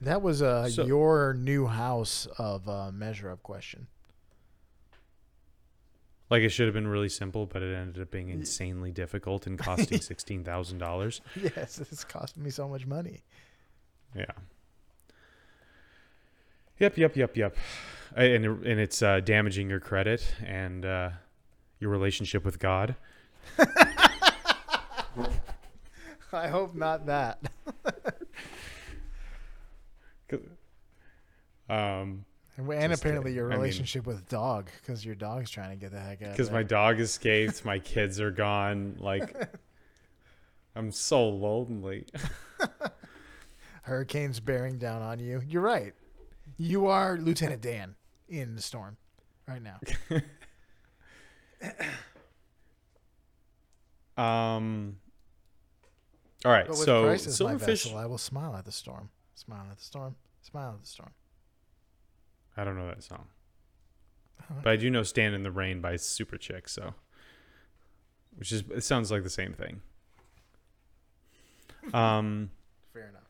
That 0.00 0.22
was 0.22 0.42
uh, 0.42 0.68
So- 0.68 0.84
your 0.84 1.34
new 1.34 1.66
house 1.66 2.26
of 2.38 2.68
uh, 2.68 2.90
measure 2.92 3.30
up 3.30 3.42
question. 3.42 3.86
Like 6.28 6.42
it 6.42 6.48
should 6.48 6.66
have 6.66 6.74
been 6.74 6.88
really 6.88 7.08
simple, 7.08 7.46
but 7.46 7.62
it 7.62 7.72
ended 7.72 8.02
up 8.02 8.10
being 8.10 8.28
insanely 8.30 8.90
difficult 8.90 9.46
and 9.46 9.56
costing 9.56 10.00
sixteen 10.00 10.42
thousand 10.42 10.78
dollars. 10.78 11.20
Yes, 11.40 11.78
it's 11.78 12.02
costing 12.04 12.42
me 12.42 12.50
so 12.50 12.66
much 12.68 12.84
money. 12.84 13.22
Yeah. 14.14 14.24
Yep, 16.78 16.98
yep, 16.98 17.16
yep, 17.16 17.36
yep. 17.36 17.56
And 18.14 18.44
and 18.44 18.80
it's 18.80 19.02
uh, 19.02 19.20
damaging 19.20 19.68
your 19.70 19.80
credit 19.80 20.26
and 20.44 20.84
uh, 20.84 21.10
your 21.80 21.90
relationship 21.90 22.44
with 22.44 22.58
God. 22.58 22.94
I 26.32 26.48
hope 26.48 26.74
not 26.74 27.06
that. 27.06 27.38
Um, 31.68 32.24
And 32.58 32.92
apparently 32.92 33.32
your 33.32 33.46
I 33.46 33.50
mean- 33.50 33.58
relationship 33.58 34.06
with 34.06 34.28
dog, 34.28 34.70
because 34.80 35.04
your 35.04 35.16
dog's 35.16 35.50
trying 35.50 35.70
to 35.70 35.76
get 35.76 35.90
the 35.90 35.98
heck 35.98 36.22
out. 36.22 36.30
because 36.30 36.48
my 36.50 36.62
dog 36.62 37.00
escaped, 37.00 37.64
my 37.64 37.78
kids 37.80 38.20
are 38.20 38.30
gone. 38.30 38.94
Like, 39.00 39.34
I'm 40.76 40.92
so 40.92 41.28
lonely. 41.28 42.06
hurricane's 43.82 44.38
bearing 44.38 44.78
down 44.78 45.02
on 45.02 45.18
you. 45.18 45.42
You're 45.48 45.62
right. 45.62 45.92
You 46.58 46.86
are 46.86 47.16
Lieutenant 47.18 47.60
Dan 47.62 47.96
in 48.28 48.56
the 48.56 48.62
storm 48.62 48.96
right 49.46 49.62
now. 49.62 49.78
Um. 54.16 54.96
All 56.44 56.52
right, 56.52 56.66
But 56.66 56.76
with 56.76 56.84
so 56.86 57.04
Christ 57.04 57.26
my 57.40 57.54
silverfish. 57.54 57.66
vessel, 57.66 57.98
I 57.98 58.06
will 58.06 58.18
smile 58.18 58.54
at 58.56 58.64
the 58.64 58.72
storm. 58.72 59.10
Smile 59.34 59.66
at 59.70 59.78
the 59.78 59.84
storm. 59.84 60.16
Smile 60.42 60.72
at 60.74 60.80
the 60.80 60.86
storm. 60.86 61.10
I 62.56 62.64
don't 62.64 62.76
know 62.76 62.86
that 62.86 63.02
song, 63.02 63.26
Oh, 64.50 64.54
but 64.62 64.70
I 64.72 64.76
do 64.76 64.88
know 64.90 65.02
"Stand 65.02 65.34
in 65.34 65.42
the 65.42 65.50
Rain" 65.50 65.80
by 65.80 65.94
Superchick. 65.94 66.68
So, 66.68 66.94
which 68.36 68.52
is 68.52 68.64
it 68.74 68.84
sounds 68.84 69.10
like 69.10 69.22
the 69.22 69.30
same 69.30 69.52
thing. 69.52 69.82
Um. 71.94 72.50
Fair 72.92 73.08
enough. 73.10 73.25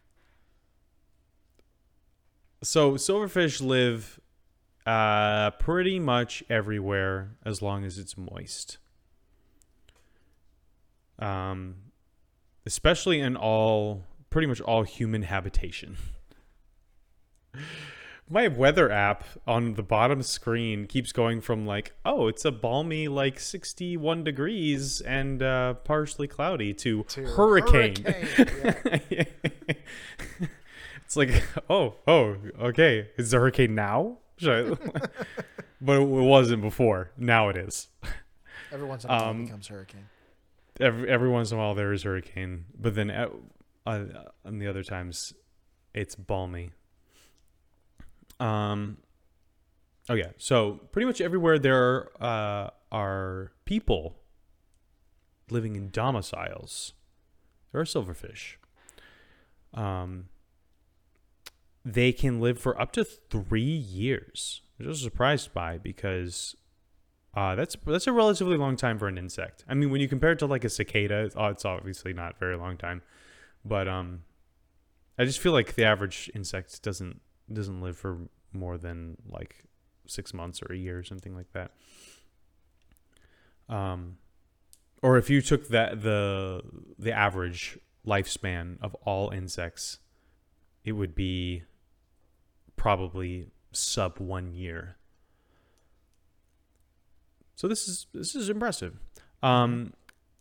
So 2.63 2.93
silverfish 2.95 3.61
live 3.65 4.19
uh, 4.87 5.51
pretty 5.53 5.99
much 5.99 6.43
everywhere 6.49 7.37
as 7.45 7.61
long 7.63 7.85
as 7.85 7.99
it's 7.99 8.17
moist. 8.17 8.79
Um, 11.19 11.77
especially 12.65 13.21
in 13.21 13.37
all, 13.37 14.05
pretty 14.31 14.47
much 14.47 14.61
all 14.61 14.83
human 14.83 15.23
habitation. 15.23 15.97
My 18.29 18.49
weather 18.49 18.91
app 18.91 19.23
on 19.47 19.75
the 19.75 19.85
bottom 19.85 20.21
screen 20.21 20.87
keeps 20.87 21.13
going 21.13 21.41
from 21.41 21.65
like, 21.65 21.93
oh, 22.05 22.27
it's 22.27 22.45
a 22.45 22.51
balmy 22.51 23.07
like 23.07 23.39
61 23.39 24.25
degrees 24.25 25.01
and 25.01 25.41
uh, 25.41 25.75
partially 25.75 26.27
cloudy 26.27 26.75
to, 26.75 27.05
To 27.05 27.23
hurricane. 27.23 27.95
hurricane, 28.05 29.27
it's 31.07 31.17
like, 31.17 31.43
oh, 31.71 31.95
oh, 32.07 32.37
okay. 32.61 33.09
Is 33.17 33.31
the 33.31 33.39
hurricane 33.39 33.75
now? 33.75 34.19
But 35.81 36.01
it 36.01 36.05
wasn't 36.05 36.63
before. 36.63 37.11
Now 37.19 37.49
it 37.51 37.57
is. 37.57 37.89
Every 38.73 38.87
once 38.87 39.05
in 39.05 39.11
a 39.11 39.13
while 39.13 39.25
Um, 39.31 39.45
becomes 39.45 39.69
hurricane. 39.69 40.07
Every, 40.81 41.09
every 41.09 41.29
once 41.29 41.51
in 41.53 41.59
a 41.59 41.61
while 41.61 41.75
there 41.75 41.93
is 41.93 42.03
hurricane, 42.03 42.65
but 42.79 42.95
then 42.95 43.11
at, 43.11 43.31
uh, 43.87 44.05
on 44.45 44.59
the 44.59 44.67
other 44.67 44.83
times 44.83 45.33
it's 45.95 46.15
balmy. 46.15 46.71
Um. 48.41 48.99
Oh 50.09 50.15
yeah. 50.15 50.31
So 50.39 50.81
pretty 50.93 51.07
much 51.07 51.21
everywhere 51.21 51.59
there 51.59 52.09
uh, 52.23 52.71
are 52.91 53.53
people 53.67 54.17
living 55.51 55.77
in 55.77 55.91
domiciles. 55.91 56.95
There 57.73 57.81
are 57.81 57.85
silverfish. 57.85 58.57
Um. 59.75 60.29
They 61.87 62.13
can 62.13 62.41
live 62.41 62.59
for 62.59 62.79
up 62.81 62.91
to 62.93 63.05
three 63.05 63.63
years, 63.63 64.63
which 64.77 64.87
I 64.87 64.89
was 64.89 65.01
surprised 65.01 65.55
by 65.55 65.79
because 65.79 66.57
uh, 67.33 67.55
that's 67.55 67.77
that's 67.87 68.09
a 68.09 68.13
relatively 68.13 68.57
long 68.57 68.75
time 68.75 68.99
for 68.99 69.07
an 69.07 69.17
insect. 69.17 69.65
I 69.69 69.75
mean, 69.75 69.91
when 69.91 70.01
you 70.01 70.09
compare 70.09 70.33
it 70.33 70.41
to 70.41 70.47
like 70.47 70.65
a 70.65 70.69
cicada, 70.69 71.25
it's, 71.27 71.37
oh, 71.39 71.47
it's 71.47 71.65
obviously 71.65 72.13
not 72.13 72.41
very 72.41 72.57
long 72.57 72.77
time, 72.77 73.03
but 73.65 73.87
um, 73.87 74.25
I 75.17 75.25
just 75.25 75.39
feel 75.39 75.53
like 75.53 75.77
the 75.77 75.85
average 75.85 76.29
insect 76.35 76.83
doesn't 76.83 77.21
doesn't 77.53 77.81
live 77.81 77.97
for 77.97 78.19
more 78.53 78.79
than 78.79 79.17
like 79.29 79.65
six 80.09 80.35
months 80.35 80.61
or 80.63 80.73
a 80.73 80.77
year 80.77 80.99
or 80.99 81.05
something 81.05 81.37
like 81.37 81.53
that. 81.53 81.71
Um, 83.69 84.17
or 85.03 85.19
if 85.19 85.31
you 85.31 85.41
took 85.41 85.69
that 85.69 86.03
the 86.03 86.63
the 86.99 87.13
average 87.13 87.79
lifespan 88.05 88.79
of 88.83 88.95
all 89.05 89.31
insects, 89.31 89.99
it 90.85 90.93
would 90.93 91.15
be 91.15 91.63
probably 92.77 93.51
sub 93.73 94.19
one 94.19 94.53
year. 94.53 94.97
So 97.55 97.69
this 97.69 97.89
is 97.89 98.07
this 98.13 98.35
is 98.35 98.49
impressive. 98.49 98.99
Um, 99.43 99.95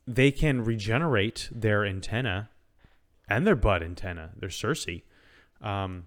they 0.05 0.31
can 0.31 0.63
regenerate 0.63 1.49
their 1.51 1.85
antenna 1.85 2.49
and 3.27 3.47
their 3.47 3.55
butt 3.55 3.81
antenna, 3.81 4.31
their 4.35 4.49
cerci, 4.49 5.03
um, 5.61 6.05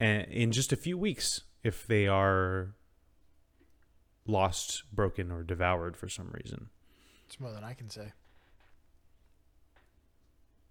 and 0.00 0.26
in 0.30 0.52
just 0.52 0.72
a 0.72 0.76
few 0.76 0.98
weeks 0.98 1.42
if 1.62 1.86
they 1.86 2.06
are 2.06 2.74
lost, 4.26 4.84
broken, 4.92 5.30
or 5.30 5.42
devoured 5.42 5.96
for 5.96 6.08
some 6.08 6.30
reason. 6.32 6.68
It's 7.26 7.38
more 7.38 7.52
than 7.52 7.64
I 7.64 7.74
can 7.74 7.90
say. 7.90 8.12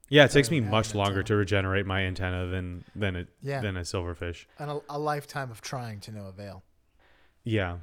Yeah, 0.09 0.25
it 0.25 0.31
takes 0.31 0.51
me 0.51 0.59
much 0.59 0.93
longer 0.93 1.23
to 1.23 1.35
regenerate 1.35 1.85
my 1.85 2.01
antenna 2.01 2.47
than 2.47 2.83
than 2.95 3.15
a 3.15 3.25
Yeah. 3.41 3.61
than 3.61 3.77
a 3.77 3.81
silverfish. 3.81 4.45
And 4.59 4.69
a, 4.71 4.81
a 4.89 4.99
lifetime 4.99 5.49
of 5.49 5.61
trying 5.61 5.99
to 6.01 6.11
no 6.11 6.25
avail. 6.25 6.63
Yeah. 7.43 7.77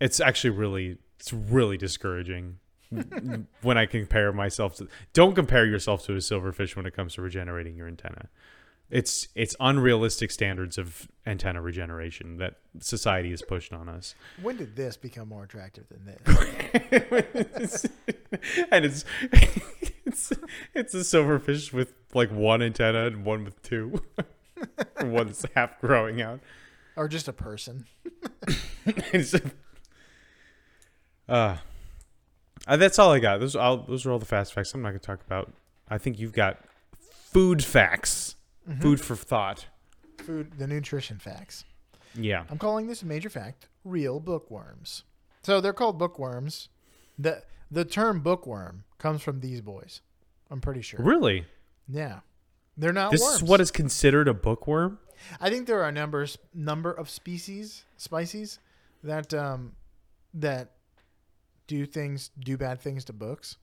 It's 0.00 0.20
actually 0.20 0.50
really 0.50 0.98
it's 1.20 1.32
really 1.32 1.76
discouraging 1.76 2.58
when 3.62 3.78
I 3.78 3.86
compare 3.86 4.32
myself 4.32 4.76
to 4.76 4.88
Don't 5.12 5.34
compare 5.34 5.64
yourself 5.66 6.04
to 6.06 6.14
a 6.14 6.18
silverfish 6.18 6.74
when 6.76 6.86
it 6.86 6.94
comes 6.94 7.14
to 7.14 7.22
regenerating 7.22 7.76
your 7.76 7.86
antenna. 7.86 8.28
It's 8.90 9.28
it's 9.34 9.56
unrealistic 9.60 10.30
standards 10.30 10.76
of 10.78 11.08
antenna 11.26 11.62
regeneration 11.62 12.36
that 12.38 12.56
society 12.80 13.30
has 13.30 13.40
pushed 13.42 13.72
on 13.72 13.88
us. 13.88 14.14
When 14.42 14.56
did 14.56 14.76
this 14.76 14.96
become 14.96 15.28
more 15.28 15.44
attractive 15.44 15.84
than 15.88 16.04
this? 16.04 17.86
and 18.70 18.84
it's 18.84 19.04
it's 20.06 20.32
it's 20.74 20.94
a 20.94 20.98
silverfish 20.98 21.72
with 21.72 21.94
like 22.14 22.30
one 22.30 22.62
antenna 22.62 23.06
and 23.06 23.24
one 23.24 23.44
with 23.44 23.60
two. 23.62 24.02
One's 25.02 25.44
half 25.54 25.80
growing 25.80 26.22
out. 26.22 26.40
or 26.96 27.08
just 27.08 27.28
a 27.28 27.32
person? 27.32 27.86
It's- 28.86 29.34
uh, 31.28 31.56
uh, 32.66 32.76
that's 32.76 32.98
all 32.98 33.12
I 33.12 33.18
got. 33.18 33.40
Those 33.40 33.56
all 33.56 33.78
those 33.78 34.04
are 34.06 34.10
all 34.12 34.18
the 34.18 34.24
fast 34.26 34.52
facts. 34.52 34.74
I'm 34.74 34.82
not 34.82 34.90
gonna 34.90 34.98
talk 34.98 35.20
about. 35.26 35.52
I 35.88 35.98
think 35.98 36.18
you've 36.18 36.32
got 36.32 36.58
food 37.32 37.62
facts, 37.64 38.36
Mm-hmm. 38.68 38.80
food 38.80 39.00
for 39.00 39.14
thought. 39.16 39.66
Food, 40.24 40.52
the 40.58 40.66
nutrition 40.66 41.18
facts. 41.18 41.64
Yeah. 42.14 42.44
I'm 42.48 42.56
calling 42.56 42.86
this 42.86 43.02
a 43.02 43.06
major 43.06 43.28
fact 43.28 43.68
real 43.84 44.20
bookworms. 44.20 45.02
So 45.42 45.60
they're 45.60 45.74
called 45.74 45.98
bookworms. 45.98 46.70
The 47.18 47.42
the 47.74 47.84
term 47.84 48.20
bookworm 48.20 48.84
comes 48.98 49.22
from 49.22 49.40
these 49.40 49.60
boys. 49.60 50.00
I'm 50.50 50.60
pretty 50.60 50.80
sure. 50.82 51.00
Really? 51.00 51.44
Yeah. 51.88 52.20
They're 52.76 52.92
not 52.92 53.10
This 53.12 53.20
worms. 53.22 53.36
is 53.36 53.42
what 53.42 53.60
is 53.60 53.70
considered 53.70 54.28
a 54.28 54.34
bookworm. 54.34 54.98
I 55.40 55.48
think 55.50 55.66
there 55.66 55.82
are 55.82 55.92
numbers 55.92 56.38
number 56.52 56.90
of 56.92 57.08
species, 57.08 57.84
species 57.96 58.58
that 59.02 59.32
um 59.34 59.72
that 60.34 60.72
do 61.66 61.86
things 61.86 62.30
do 62.38 62.56
bad 62.56 62.80
things 62.80 63.04
to 63.06 63.12
books. 63.12 63.56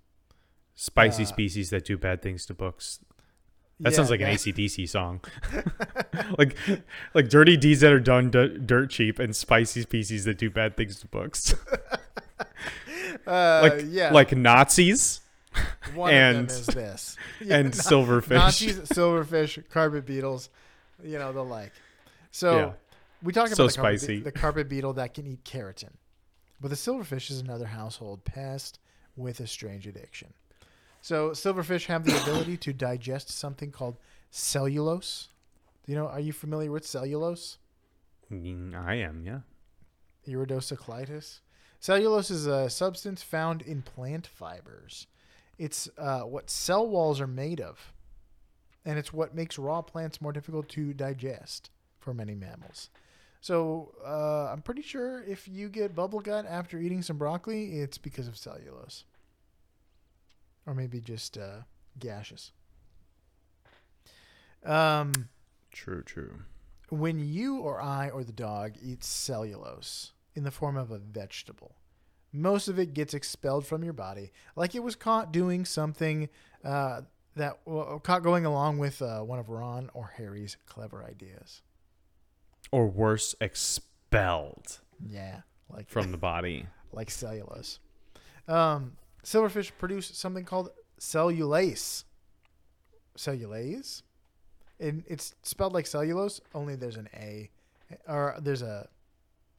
Spicy 0.75 1.23
Uh, 1.23 1.27
species 1.27 1.69
that 1.69 1.85
do 1.85 1.97
bad 1.97 2.21
things 2.21 2.45
to 2.47 2.53
books. 2.53 2.99
That 3.79 3.93
sounds 3.93 4.09
Yeah, 4.09 4.13
like 4.13 4.21
an 4.21 4.27
ACDC 4.35 4.87
song. 4.87 5.21
like 6.37 6.55
like 7.13 7.29
dirty 7.29 7.57
deeds 7.57 7.81
that 7.81 7.91
are 7.91 7.99
done 7.99 8.29
d- 8.31 8.57
dirt 8.65 8.89
cheap 8.89 9.19
and 9.19 9.35
spicy 9.35 9.81
species 9.81 10.23
that 10.25 10.37
do 10.37 10.49
bad 10.49 10.77
things 10.77 10.99
to 11.01 11.07
books. 11.07 11.53
Uh, 13.27 13.59
like 13.63 13.85
yeah, 13.87 14.11
like 14.11 14.35
Nazis 14.35 15.19
one 15.93 16.13
and- 16.13 16.37
of 16.37 16.47
them 16.47 16.59
is 16.59 16.65
this. 16.67 17.17
Yeah, 17.41 17.57
and 17.57 17.65
Na- 17.65 17.71
silverfish. 17.83 18.29
Nazis, 18.29 18.79
silverfish, 18.81 19.69
carpet 19.69 20.05
beetles, 20.05 20.49
you 21.03 21.17
know 21.19 21.31
the 21.33 21.43
like. 21.43 21.71
So 22.31 22.57
Yeah. 22.57 22.71
we 23.23 23.33
talked 23.33 23.55
So 23.55 23.63
about 23.65 23.73
the 23.73 23.81
carpet, 23.81 23.99
spicy. 24.01 24.17
be- 24.17 24.23
the 24.23 24.31
carpet 24.31 24.69
beetle 24.69 24.93
that 24.93 25.13
can 25.13 25.27
eat 25.27 25.43
keratin, 25.43 25.91
but 26.61 26.69
the 26.69 26.75
silverfish 26.75 27.29
is 27.31 27.39
another 27.39 27.65
household 27.65 28.23
pest 28.23 28.79
with 29.15 29.39
a 29.39 29.47
strange 29.47 29.85
addiction. 29.87 30.33
So 31.01 31.31
silverfish 31.31 31.87
have 31.87 32.05
the 32.05 32.15
ability 32.21 32.57
to 32.57 32.73
digest 32.73 33.29
something 33.29 33.71
called 33.71 33.97
cellulose. 34.29 35.27
You 35.87 35.95
know, 35.95 36.07
are 36.07 36.19
you 36.19 36.31
familiar 36.31 36.71
with 36.71 36.85
cellulose? 36.85 37.57
Mm, 38.31 38.73
I 38.75 38.95
am, 38.95 39.23
yeah. 39.25 39.39
Iridocyclitis. 40.27 41.39
Cellulose 41.81 42.29
is 42.29 42.45
a 42.45 42.69
substance 42.69 43.23
found 43.23 43.63
in 43.63 43.81
plant 43.81 44.27
fibers. 44.27 45.07
It's 45.57 45.89
uh, 45.97 46.21
what 46.21 46.47
cell 46.47 46.87
walls 46.87 47.19
are 47.19 47.25
made 47.25 47.59
of, 47.59 47.91
and 48.85 48.99
it's 48.99 49.11
what 49.11 49.33
makes 49.33 49.57
raw 49.57 49.81
plants 49.81 50.21
more 50.21 50.31
difficult 50.31 50.69
to 50.69 50.93
digest 50.93 51.71
for 51.99 52.13
many 52.13 52.35
mammals. 52.35 52.91
So 53.41 53.95
uh, 54.05 54.51
I'm 54.51 54.61
pretty 54.61 54.83
sure 54.83 55.23
if 55.23 55.47
you 55.47 55.69
get 55.69 55.95
bubble 55.95 56.19
gut 56.19 56.45
after 56.47 56.77
eating 56.77 57.01
some 57.01 57.17
broccoli, 57.17 57.79
it's 57.79 57.97
because 57.97 58.27
of 58.27 58.37
cellulose, 58.37 59.05
or 60.67 60.75
maybe 60.75 61.01
just 61.01 61.35
uh, 61.35 61.61
gaseous. 61.97 62.51
Um, 64.63 65.13
True, 65.71 66.03
true. 66.03 66.41
when 66.89 67.19
you 67.19 67.57
or 67.57 67.81
I 67.81 68.09
or 68.11 68.23
the 68.23 68.31
dog 68.31 68.73
eats 68.83 69.07
cellulose 69.07 70.11
in 70.35 70.43
the 70.43 70.51
form 70.51 70.77
of 70.77 70.91
a 70.91 70.97
vegetable, 70.97 71.75
most 72.31 72.67
of 72.67 72.79
it 72.79 72.93
gets 72.93 73.13
expelled 73.13 73.65
from 73.65 73.83
your 73.83 73.93
body, 73.93 74.31
like 74.55 74.73
it 74.75 74.83
was 74.83 74.95
caught 74.95 75.31
doing 75.33 75.65
something 75.65 76.29
uh, 76.63 77.01
that 77.35 77.59
well, 77.65 77.99
caught 77.99 78.23
going 78.23 78.45
along 78.45 78.77
with 78.77 79.01
uh, 79.01 79.19
one 79.21 79.39
of 79.39 79.49
Ron 79.49 79.89
or 79.93 80.13
Harry's 80.17 80.57
clever 80.67 81.03
ideas. 81.03 81.61
Or 82.71 82.87
worse, 82.87 83.35
expelled 83.41 84.79
Yeah, 85.05 85.41
like 85.69 85.89
from 85.89 86.11
the 86.13 86.17
body. 86.17 86.67
like 86.93 87.09
cellulose. 87.11 87.79
Um, 88.47 88.93
silverfish 89.23 89.71
produce 89.77 90.07
something 90.07 90.45
called 90.45 90.69
cellulase. 90.99 92.03
Cellulase, 93.17 94.03
and 94.79 95.03
it's 95.05 95.35
spelled 95.43 95.73
like 95.73 95.85
cellulose. 95.85 96.39
Only 96.55 96.75
there's 96.75 96.95
an 96.95 97.09
A, 97.13 97.49
or 98.07 98.37
there's 98.41 98.61
a 98.61 98.87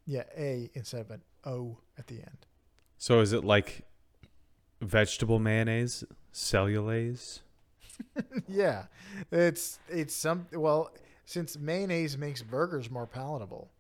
yeah 0.07 0.25
A 0.37 0.71
instead 0.75 1.01
of 1.01 1.11
an 1.11 1.23
O 1.45 1.79
at 1.99 2.07
the 2.07 2.17
end. 2.17 2.47
So 2.99 3.21
is 3.21 3.33
it 3.33 3.45
like 3.45 3.85
vegetable 4.81 5.39
mayonnaise, 5.39 6.05
cellulase? 6.33 7.41
yeah, 8.49 8.85
it's 9.31 9.79
it's 9.89 10.15
some 10.15 10.47
well 10.53 10.91
since 11.25 11.59
mayonnaise 11.59 12.17
makes 12.19 12.43
burgers 12.43 12.91
more 12.91 13.07
palatable. 13.07 13.71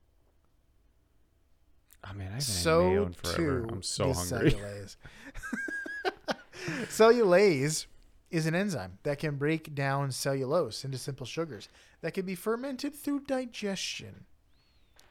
Oh 2.05 2.15
man, 2.15 2.29
I 2.29 2.35
haven't 2.35 2.35
had 2.35 2.43
so 2.43 2.89
mayo 2.89 3.07
in 3.07 3.13
forever. 3.13 3.67
I'm 3.71 3.83
so 3.83 4.13
hungry. 4.13 4.53
Cellulase. 4.53 4.97
cellulase 6.89 7.87
is 8.31 8.47
an 8.47 8.55
enzyme 8.55 8.99
that 9.03 9.19
can 9.19 9.37
break 9.37 9.75
down 9.75 10.11
cellulose 10.11 10.85
into 10.85 10.99
simple 10.99 11.27
sugars 11.27 11.69
that 12.01 12.15
can 12.15 12.25
be 12.27 12.35
fermented 12.35 12.95
through 12.95 13.21
digestion. 13.21 14.25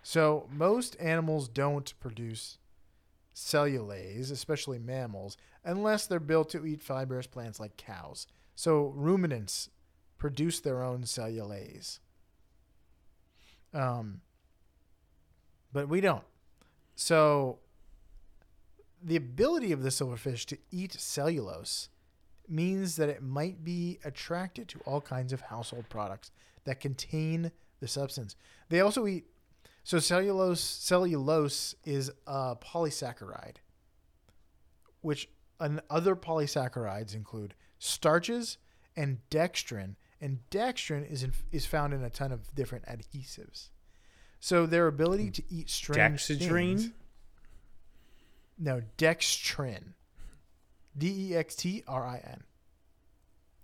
So 0.03 0.47
most 0.51 0.95
animals 0.99 1.47
don't 1.47 1.93
produce 1.99 2.57
cellulase, 3.35 4.31
especially 4.31 4.79
mammals, 4.79 5.37
unless 5.63 6.07
they're 6.07 6.19
built 6.19 6.49
to 6.49 6.65
eat 6.65 6.81
fibrous 6.81 7.27
plants 7.27 7.59
like 7.59 7.77
cows. 7.77 8.27
So 8.55 8.93
ruminants 8.95 9.69
produce 10.17 10.59
their 10.59 10.83
own 10.83 11.03
cellulase. 11.03 11.99
Um, 13.73 14.21
but 15.71 15.87
we 15.87 16.01
don't. 16.01 16.23
So 16.95 17.59
the 19.01 19.15
ability 19.15 19.71
of 19.71 19.83
the 19.83 19.89
silverfish 19.89 20.45
to 20.47 20.57
eat 20.71 20.93
cellulose 20.93 21.89
means 22.47 22.97
that 22.97 23.09
it 23.09 23.23
might 23.23 23.63
be 23.63 23.99
attracted 24.03 24.67
to 24.67 24.79
all 24.85 25.01
kinds 25.01 25.31
of 25.31 25.41
household 25.41 25.85
products 25.89 26.31
that 26.65 26.79
contain 26.79 27.51
the 27.79 27.87
substance. 27.87 28.35
They 28.69 28.81
also 28.81 29.07
eat 29.07 29.25
so 29.84 30.00
cellulose 30.00 30.62
cellulose 30.62 31.76
is 31.84 32.12
a 32.28 32.56
polysaccharide 32.56 33.58
which 35.02 35.30
and 35.60 35.82
other 35.89 36.15
polysaccharides 36.15 37.15
include 37.15 37.54
starches 37.80 38.58
and 38.96 39.20
dextrin 39.30 39.96
and 40.22 40.39
dextrin 40.52 41.10
is 41.10 41.24
in, 41.24 41.34
is 41.52 41.65
found 41.65 41.94
in 41.94 42.04
a 42.04 42.10
ton 42.10 42.32
of 42.32 42.54
different 42.54 42.86
adhesives. 42.86 43.70
So 44.39 44.65
their 44.65 44.88
ability 44.88 45.32
to 45.32 45.44
eat 45.50 45.70
strange 45.70 46.22
Dexedrine? 46.22 46.78
things- 46.78 46.89
no, 48.58 48.82
dextrin. 48.98 49.94
D 50.96 51.32
E 51.32 51.36
X 51.36 51.56
T 51.56 51.84
R 51.88 52.06
I 52.06 52.17
N. 52.17 52.44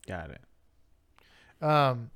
Got 0.07 0.31
it. 0.31 1.63
Um, 1.63 2.09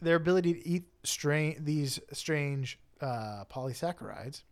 their 0.00 0.16
ability 0.16 0.54
to 0.54 0.66
eat 0.66 0.84
strange 1.04 1.58
these 1.60 2.00
strange 2.12 2.78
uh, 3.00 3.44
polysaccharides 3.50 4.42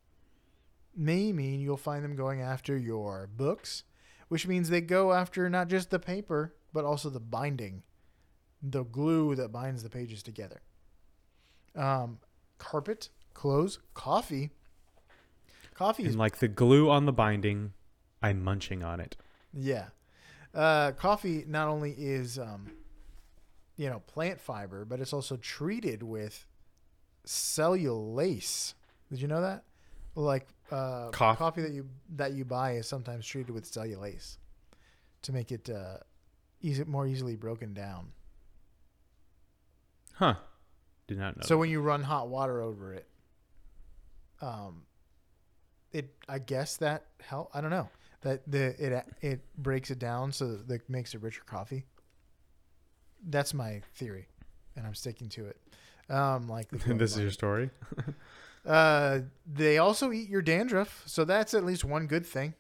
may 0.97 1.33
mean 1.33 1.61
you'll 1.61 1.77
find 1.77 2.05
them 2.05 2.17
going 2.17 2.41
after 2.41 2.77
your 2.77 3.29
books, 3.37 3.85
which 4.29 4.47
means 4.47 4.69
they 4.69 4.81
go 4.81 5.13
after 5.13 5.49
not 5.51 5.69
just 5.69 5.91
the 5.91 5.99
paper 5.99 6.55
but 6.75 6.85
also 6.85 7.09
the 7.09 7.21
binding, 7.21 7.83
the 8.61 8.83
glue 8.83 9.35
that 9.37 9.53
binds 9.53 9.83
the 9.83 9.89
pages 9.89 10.23
together. 10.23 10.61
Um, 11.77 12.19
carpet, 12.59 13.09
clothes, 13.33 13.79
coffee. 13.95 14.51
Coffee 15.75 16.03
is 16.03 16.11
And 16.11 16.19
like 16.19 16.39
the 16.39 16.49
glue 16.49 16.91
on 16.91 17.07
the 17.07 17.13
binding, 17.13 17.73
I'm 18.23 18.43
munching 18.43 18.83
on 18.83 19.01
it. 19.01 19.17
Yeah. 19.53 19.87
Uh, 20.53 20.93
coffee 20.93 21.45
not 21.47 21.69
only 21.69 21.93
is, 21.93 22.39
um, 22.39 22.73
you 23.77 23.89
know, 23.89 24.01
plant 24.01 24.41
fiber, 24.41 24.85
but 24.85 25.01
it's 25.01 25.13
also 25.13 25.37
treated 25.37 26.03
with 26.03 26.47
cellulase. 27.27 28.75
Did 29.11 29.21
you 29.21 29.29
know 29.29 29.41
that? 29.41 29.65
Like 30.15 30.47
uh, 30.71 31.09
Coff- 31.11 31.39
coffee 31.39 31.63
that 31.63 31.73
you 31.73 31.89
that 32.17 32.33
you 32.33 32.45
buy 32.45 32.73
is 32.73 32.89
sometimes 32.89 33.27
treated 33.27 33.53
with 33.53 33.71
cellulase 33.71 34.39
to 35.23 35.33
make 35.33 35.51
it 35.53 35.69
uh, 35.71 35.99
easy, 36.61 36.85
more 36.85 37.07
easily 37.07 37.37
broken 37.37 37.75
down. 37.75 38.13
Huh. 40.15 40.35
Did 41.07 41.19
not 41.19 41.37
know. 41.37 41.43
So 41.45 41.59
when 41.59 41.71
you 41.71 41.81
run 41.81 42.03
hot 42.03 42.29
water 42.29 42.63
over 42.63 42.95
it, 42.95 43.07
um, 44.41 44.83
it 45.93 46.15
I 46.29 46.39
guess 46.39 46.77
that 46.79 47.07
help. 47.21 47.51
I 47.53 47.61
don't 47.61 47.71
know 47.71 47.89
that 48.23 48.43
the 48.51 48.75
it 48.85 49.05
it 49.21 49.41
breaks 49.59 49.91
it 49.91 49.99
down 49.99 50.33
so 50.33 50.57
that 50.57 50.73
it 50.73 50.89
makes 50.89 51.15
a 51.15 51.19
richer 51.19 51.43
coffee. 51.45 51.85
That's 53.27 53.55
my 53.55 53.83
theory, 53.95 54.29
and 54.77 54.87
I'm 54.87 54.95
sticking 54.95 55.29
to 55.31 55.47
it. 55.47 55.57
Um, 56.11 56.49
like 56.49 56.69
the 56.69 56.95
this 56.95 57.13
is 57.17 57.23
your 57.23 57.31
story. 57.31 57.71
uh, 58.67 59.21
they 59.47 59.79
also 59.79 60.13
eat 60.13 60.29
your 60.29 60.43
dandruff, 60.43 61.03
so 61.07 61.25
that's 61.25 61.55
at 61.55 61.65
least 61.65 61.85
one 61.85 62.07
good 62.07 62.27
thing. 62.27 62.55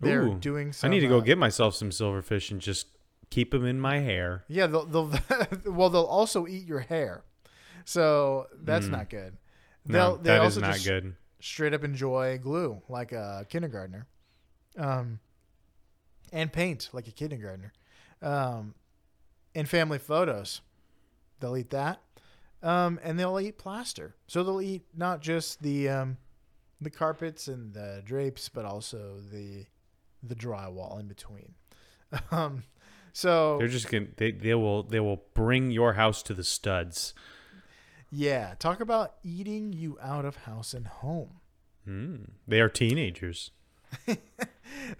They're 0.00 0.24
Ooh, 0.24 0.38
doing. 0.38 0.74
I 0.82 0.88
need 0.88 1.00
to 1.00 1.08
go 1.08 1.18
uh, 1.18 1.22
get 1.22 1.38
myself 1.38 1.74
some 1.74 1.90
silverfish 1.90 2.50
and 2.50 2.60
just 2.60 2.88
keep 3.30 3.50
them 3.50 3.64
in 3.64 3.80
my 3.80 4.00
hair. 4.00 4.44
Yeah, 4.48 4.66
they'll, 4.66 4.84
they'll 4.86 5.10
well 5.66 5.88
they'll 5.90 6.02
also 6.04 6.46
eat 6.46 6.66
your 6.66 6.80
hair, 6.80 7.24
so 7.84 8.46
that's 8.62 8.86
Mm. 8.86 8.90
not 8.90 9.10
good. 9.10 9.36
No, 9.88 9.92
They'll, 9.92 10.16
they 10.18 10.28
that 10.30 10.36
is 10.38 10.42
also 10.44 10.60
not 10.60 10.74
just 10.74 10.86
good. 10.86 11.14
straight 11.40 11.72
up 11.72 11.82
enjoy 11.84 12.38
glue 12.38 12.82
like 12.88 13.12
a 13.12 13.46
kindergartner, 13.48 14.06
um, 14.76 15.20
and 16.32 16.52
paint 16.52 16.90
like 16.92 17.08
a 17.08 17.12
kindergartner, 17.12 17.72
um, 18.20 18.74
and 19.54 19.68
family 19.68 19.98
photos. 19.98 20.60
They'll 21.40 21.56
eat 21.56 21.70
that, 21.70 22.00
um, 22.62 22.98
and 23.02 23.18
they'll 23.18 23.38
eat 23.40 23.58
plaster. 23.58 24.14
So 24.26 24.42
they'll 24.42 24.60
eat 24.62 24.82
not 24.96 25.20
just 25.20 25.62
the 25.62 25.88
um, 25.88 26.16
the 26.80 26.90
carpets 26.90 27.48
and 27.48 27.72
the 27.74 28.02
drapes, 28.04 28.48
but 28.48 28.64
also 28.64 29.16
the 29.32 29.66
the 30.22 30.34
drywall 30.34 30.98
in 31.00 31.06
between. 31.08 31.54
Um, 32.30 32.62
so 33.12 33.58
They're 33.58 33.66
just 33.66 33.90
gonna 33.90 34.06
they, 34.16 34.30
they 34.30 34.54
will 34.54 34.84
they 34.84 35.00
will 35.00 35.22
bring 35.34 35.70
your 35.72 35.94
house 35.94 36.22
to 36.24 36.34
the 36.34 36.44
studs. 36.44 37.14
yeah, 38.12 38.54
talk 38.58 38.80
about 38.80 39.14
eating 39.24 39.72
you 39.72 39.98
out 40.00 40.24
of 40.24 40.36
house 40.36 40.72
and 40.72 40.86
home. 40.86 41.40
Mm. 41.86 42.30
They 42.46 42.60
are 42.60 42.68
teenagers. 42.68 43.50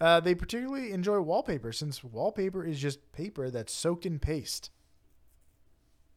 Uh, 0.01 0.21
they 0.21 0.35
particularly 0.35 0.93
enjoy 0.93 1.21
wallpaper 1.21 1.73
since 1.73 2.03
wallpaper 2.03 2.65
is 2.65 2.81
just 2.81 3.13
paper 3.13 3.51
that's 3.51 3.73
soaked 3.73 4.07
in 4.07 4.19
paste. 4.19 4.71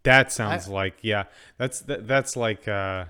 That 0.04 0.32
sounds 0.32 0.68
like 0.68 0.96
yeah. 1.02 1.24
That's 1.58 1.82
that, 1.82 2.08
that's 2.08 2.36
like 2.38 2.68
uh, 2.68 3.06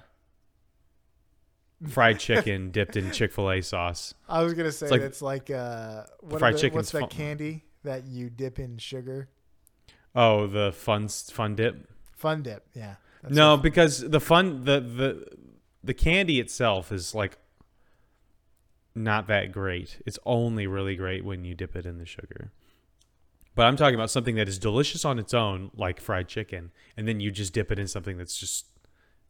fried 1.87 2.19
chicken 2.27 2.71
dipped 2.71 2.95
in 2.97 3.11
Chick 3.11 3.31
Fil 3.31 3.51
A 3.51 3.61
sauce. 3.61 4.13
I 4.27 4.43
was 4.43 4.53
gonna 4.53 4.71
say 4.71 4.89
like- 4.89 5.01
it's 5.01 5.21
like 5.21 5.49
uh, 5.51 6.03
what 6.21 6.39
Fried 6.39 6.57
the- 6.57 6.69
What's 6.69 6.91
that 6.91 7.01
fun- 7.01 7.09
candy 7.09 7.63
that 7.83 8.05
you 8.07 8.29
dip 8.29 8.59
in 8.59 8.77
sugar? 8.77 9.29
Oh, 10.15 10.47
the 10.47 10.71
fun 10.71 11.07
fun 11.07 11.55
dip. 11.55 11.87
Fun 12.17 12.41
dip. 12.41 12.65
Yeah. 12.73 12.95
That's 13.21 13.35
no, 13.35 13.57
because 13.57 13.99
the 14.09 14.19
fun 14.19 14.63
the 14.65 14.79
the 14.79 15.27
the 15.83 15.93
candy 15.93 16.39
itself 16.39 16.91
is 16.91 17.13
like 17.13 17.37
not 18.95 19.27
that 19.27 19.51
great. 19.51 20.01
It's 20.05 20.17
only 20.25 20.67
really 20.67 20.95
great 20.95 21.23
when 21.23 21.45
you 21.45 21.53
dip 21.53 21.75
it 21.75 21.85
in 21.85 21.97
the 21.99 22.05
sugar. 22.05 22.51
But 23.59 23.67
I'm 23.67 23.75
talking 23.75 23.95
about 23.95 24.09
something 24.09 24.35
that 24.35 24.47
is 24.47 24.57
delicious 24.57 25.03
on 25.03 25.19
its 25.19 25.33
own, 25.33 25.69
like 25.75 25.99
fried 25.99 26.29
chicken, 26.29 26.71
and 26.95 27.05
then 27.05 27.19
you 27.19 27.29
just 27.29 27.51
dip 27.51 27.73
it 27.73 27.77
in 27.77 27.89
something 27.89 28.15
that's 28.17 28.37
just 28.37 28.67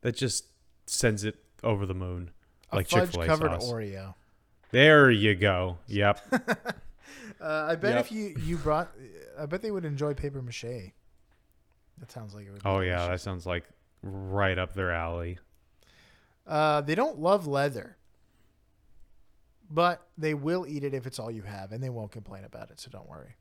that 0.01 0.15
just 0.15 0.45
sends 0.85 1.23
it 1.23 1.37
over 1.63 1.87
the 1.87 1.95
moon, 1.95 2.29
a 2.71 2.75
like 2.75 2.87
Chick 2.87 3.07
Fil 3.07 3.23
A 3.23 3.25
covered 3.25 3.59
sauce. 3.59 3.71
Oreo. 3.71 4.13
There 4.69 5.09
you 5.09 5.33
go. 5.33 5.79
Yep. 5.87 6.21
Uh, 7.41 7.67
I 7.69 7.75
bet 7.75 7.95
Yep. 7.95 8.05
if 8.05 8.11
you 8.11 8.35
you 8.43 8.57
brought, 8.57 8.91
I 9.39 9.45
bet 9.47 9.61
they 9.63 9.71
would 9.71 9.85
enjoy 9.85 10.13
paper 10.13 10.41
mache. 10.43 10.91
That 11.97 12.11
sounds 12.11 12.35
like 12.35 12.45
it 12.45 12.51
would. 12.51 12.61
Be 12.61 12.69
oh 12.69 12.81
yeah, 12.81 13.07
that 13.07 13.21
sounds 13.21 13.47
like 13.47 13.63
right 14.03 14.59
up 14.59 14.73
their 14.73 14.91
alley. 14.91 15.39
Uh, 16.45 16.81
they 16.81 16.93
don't 16.95 17.17
love 17.17 17.47
leather, 17.47 17.95
but 19.71 20.05
they 20.17 20.33
will 20.35 20.67
eat 20.67 20.83
it 20.83 20.93
if 20.93 21.07
it's 21.07 21.17
all 21.17 21.31
you 21.31 21.41
have, 21.43 21.71
and 21.71 21.81
they 21.81 21.89
won't 21.89 22.11
complain 22.11 22.43
about 22.43 22.69
it. 22.71 22.79
So 22.79 22.91
don't 22.91 23.09
worry. 23.09 23.35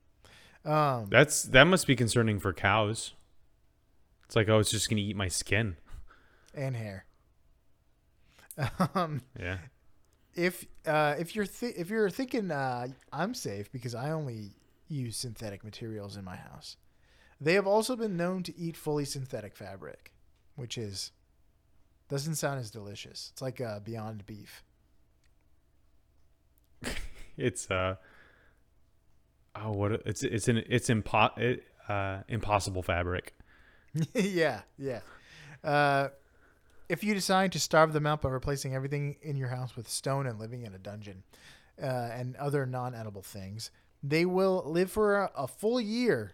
Um, 0.69 1.07
That's 1.11 1.45
that 1.45 1.65
must 1.65 1.87
be 1.87 1.97
concerning 1.97 2.39
for 2.39 2.53
cows. 2.53 3.15
It's 4.27 4.37
like, 4.37 4.49
oh, 4.49 4.59
it's 4.59 4.71
just 4.71 4.91
gonna 4.91 5.01
eat 5.01 5.17
my 5.17 5.29
skin. 5.29 5.77
and 6.55 6.77
hair. 6.77 7.05
Um, 8.95 9.23
Yeah. 9.39 9.59
if 10.35 10.67
uh, 10.87 11.15
if 11.19 11.35
you're 11.37 11.47
th- 11.47 11.77
if 11.77 11.89
you're 11.91 12.11
thinking 12.11 12.51
uh, 12.51 12.89
I'm 13.13 13.33
safe 13.35 13.71
because 13.73 13.95
I 13.95 14.11
only 14.11 14.51
use 14.89 15.17
synthetic 15.17 15.63
materials 15.65 16.17
in 16.17 16.25
my 16.25 16.37
house, 16.37 16.77
they 17.41 17.55
have 17.55 17.67
also 17.67 17.95
been 17.97 18.17
known 18.17 18.43
to 18.43 18.59
eat 18.59 18.77
fully 18.77 19.05
synthetic 19.05 19.55
fabric, 19.57 20.13
which 20.57 20.77
is 20.77 21.13
doesn't 22.09 22.35
sound 22.35 22.59
as 22.59 22.71
delicious. 22.71 23.31
It's 23.33 23.41
like 23.43 23.61
uh, 23.61 23.81
Beyond 23.81 24.27
Beef. 24.27 24.65
It's 27.37 27.71
uh 27.71 27.95
oh 29.63 29.73
what 29.73 29.93
it's 30.07 30.23
it's 30.23 30.49
an 30.49 30.63
it's 30.69 30.89
impo- 30.89 31.37
it, 31.39 31.65
uh 31.89 32.19
impossible 32.29 32.83
fabric. 32.83 33.35
yeah, 34.15 34.63
yeah. 34.77 35.01
Uh, 35.65 36.09
if 36.89 37.05
you 37.05 37.15
decide 37.15 37.53
to 37.53 37.61
starve 37.61 37.93
them 37.93 38.07
out 38.07 38.23
by 38.23 38.29
replacing 38.29 38.75
everything 38.75 39.17
in 39.23 39.37
your 39.37 39.49
house 39.49 39.77
with 39.77 39.89
stone 39.89 40.27
and 40.27 40.39
living 40.39 40.63
in 40.65 40.75
a 40.75 40.79
dungeon 40.79 41.23
uh, 41.83 41.87
and 41.87 42.37
other 42.37 42.65
non-edible 42.65 43.23
things, 43.23 43.71
they 44.03 44.25
will 44.25 44.63
live 44.67 44.91
for 44.91 45.17
a, 45.17 45.31
a 45.37 45.49
full 45.49 45.81
year 45.81 46.33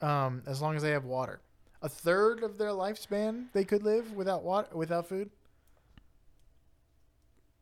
um, 0.00 0.42
as 0.46 0.62
long 0.62 0.76
as 0.76 0.82
they 0.82 0.90
have 0.90 1.04
water. 1.04 1.40
A 1.82 1.88
third 1.88 2.42
of 2.42 2.58
their 2.58 2.70
lifespan 2.70 3.46
they 3.52 3.64
could 3.64 3.82
live 3.82 4.12
without 4.12 4.44
water, 4.44 4.68
without 4.72 5.08
food. 5.08 5.30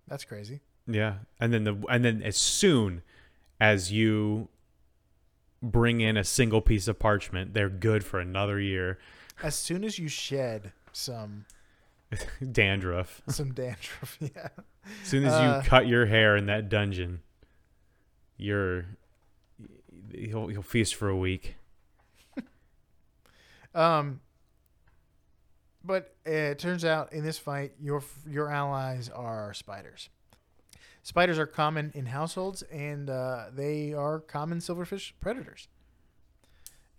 That's 0.07 0.25
crazy. 0.25 0.61
Yeah. 0.87 1.15
And 1.39 1.53
then 1.53 1.65
the 1.65 1.83
and 1.89 2.05
then 2.05 2.23
as 2.23 2.37
soon 2.37 3.03
as 3.61 3.93
you 3.93 4.49
bring 5.63 6.01
in 6.01 6.17
a 6.17 6.25
single 6.25 6.61
piece 6.61 6.89
of 6.89 6.99
parchment, 6.99 7.53
they're 7.55 7.69
good 7.69 8.05
for 8.05 8.19
another 8.21 8.59
year. 8.61 8.99
As 9.43 9.55
soon 9.55 9.85
as 9.85 9.99
you 9.99 10.09
shed 10.09 10.73
some 10.93 11.45
Dandruff. 12.53 13.23
some 13.29 13.53
dandruff, 13.53 14.19
yeah. 14.21 14.49
As 15.03 15.09
soon 15.09 15.25
as 15.25 15.33
Uh, 15.33 15.61
you 15.63 15.69
cut 15.69 15.87
your 15.87 16.07
hair 16.07 16.37
in 16.37 16.47
that 16.47 16.69
dungeon, 16.69 17.21
you're 18.37 18.87
you'll, 20.13 20.51
you'll 20.51 20.63
feast 20.63 20.95
for 20.95 21.09
a 21.09 21.17
week. 21.17 21.57
Um, 23.73 24.21
but 25.85 26.17
it 26.27 26.59
turns 26.59 26.85
out 26.85 27.13
in 27.13 27.23
this 27.25 27.39
fight, 27.39 27.73
your 27.81 28.03
your 28.29 28.51
allies 28.51 29.09
are 29.09 29.55
spiders. 29.55 30.09
Spiders 31.03 31.39
are 31.39 31.47
common 31.47 31.91
in 31.95 32.07
households, 32.07 32.63
and 32.63 33.09
uh, 33.09 33.47
they 33.55 33.93
are 33.93 34.21
common 34.21 34.59
silverfish 34.59 35.13
predators. 35.21 35.69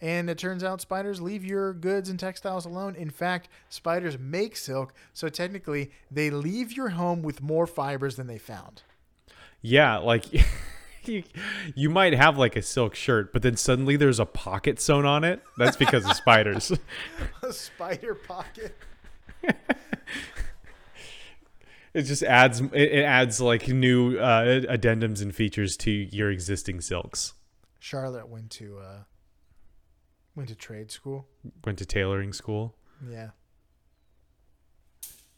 And 0.01 0.31
it 0.31 0.39
turns 0.39 0.63
out 0.63 0.81
spiders 0.81 1.21
leave 1.21 1.45
your 1.45 1.73
goods 1.73 2.09
and 2.09 2.19
textiles 2.19 2.65
alone. 2.65 2.95
In 2.95 3.11
fact, 3.11 3.49
spiders 3.69 4.17
make 4.17 4.57
silk, 4.57 4.93
so 5.13 5.29
technically 5.29 5.91
they 6.09 6.31
leave 6.31 6.73
your 6.73 6.89
home 6.89 7.21
with 7.21 7.41
more 7.41 7.67
fibers 7.67 8.15
than 8.15 8.25
they 8.25 8.39
found. 8.39 8.81
Yeah, 9.61 9.97
like 9.97 10.25
you, 11.03 11.23
you 11.75 11.91
might 11.91 12.13
have 12.13 12.35
like 12.35 12.55
a 12.55 12.63
silk 12.63 12.95
shirt, 12.95 13.31
but 13.31 13.43
then 13.43 13.55
suddenly 13.55 13.95
there's 13.95 14.19
a 14.19 14.25
pocket 14.25 14.79
sewn 14.79 15.05
on 15.05 15.23
it. 15.23 15.43
That's 15.57 15.77
because 15.77 16.03
of 16.05 16.15
spiders. 16.15 16.71
A 17.43 17.53
spider 17.53 18.15
pocket. 18.15 18.75
It 21.93 22.03
just 22.03 22.23
adds 22.23 22.61
it, 22.61 23.03
adds 23.03 23.41
like 23.41 23.67
new 23.67 24.17
uh, 24.17 24.61
addendums 24.61 25.21
and 25.21 25.35
features 25.35 25.75
to 25.77 25.91
your 25.91 26.31
existing 26.31 26.79
silks. 26.81 27.33
Charlotte 27.79 28.29
went 28.29 28.49
to 28.51 28.79
uh, 28.79 28.99
went 30.35 30.49
to 30.49 30.55
trade 30.55 30.89
school. 30.91 31.27
Went 31.65 31.77
to 31.79 31.85
tailoring 31.85 32.31
school. 32.33 32.75
Yeah. 33.09 33.31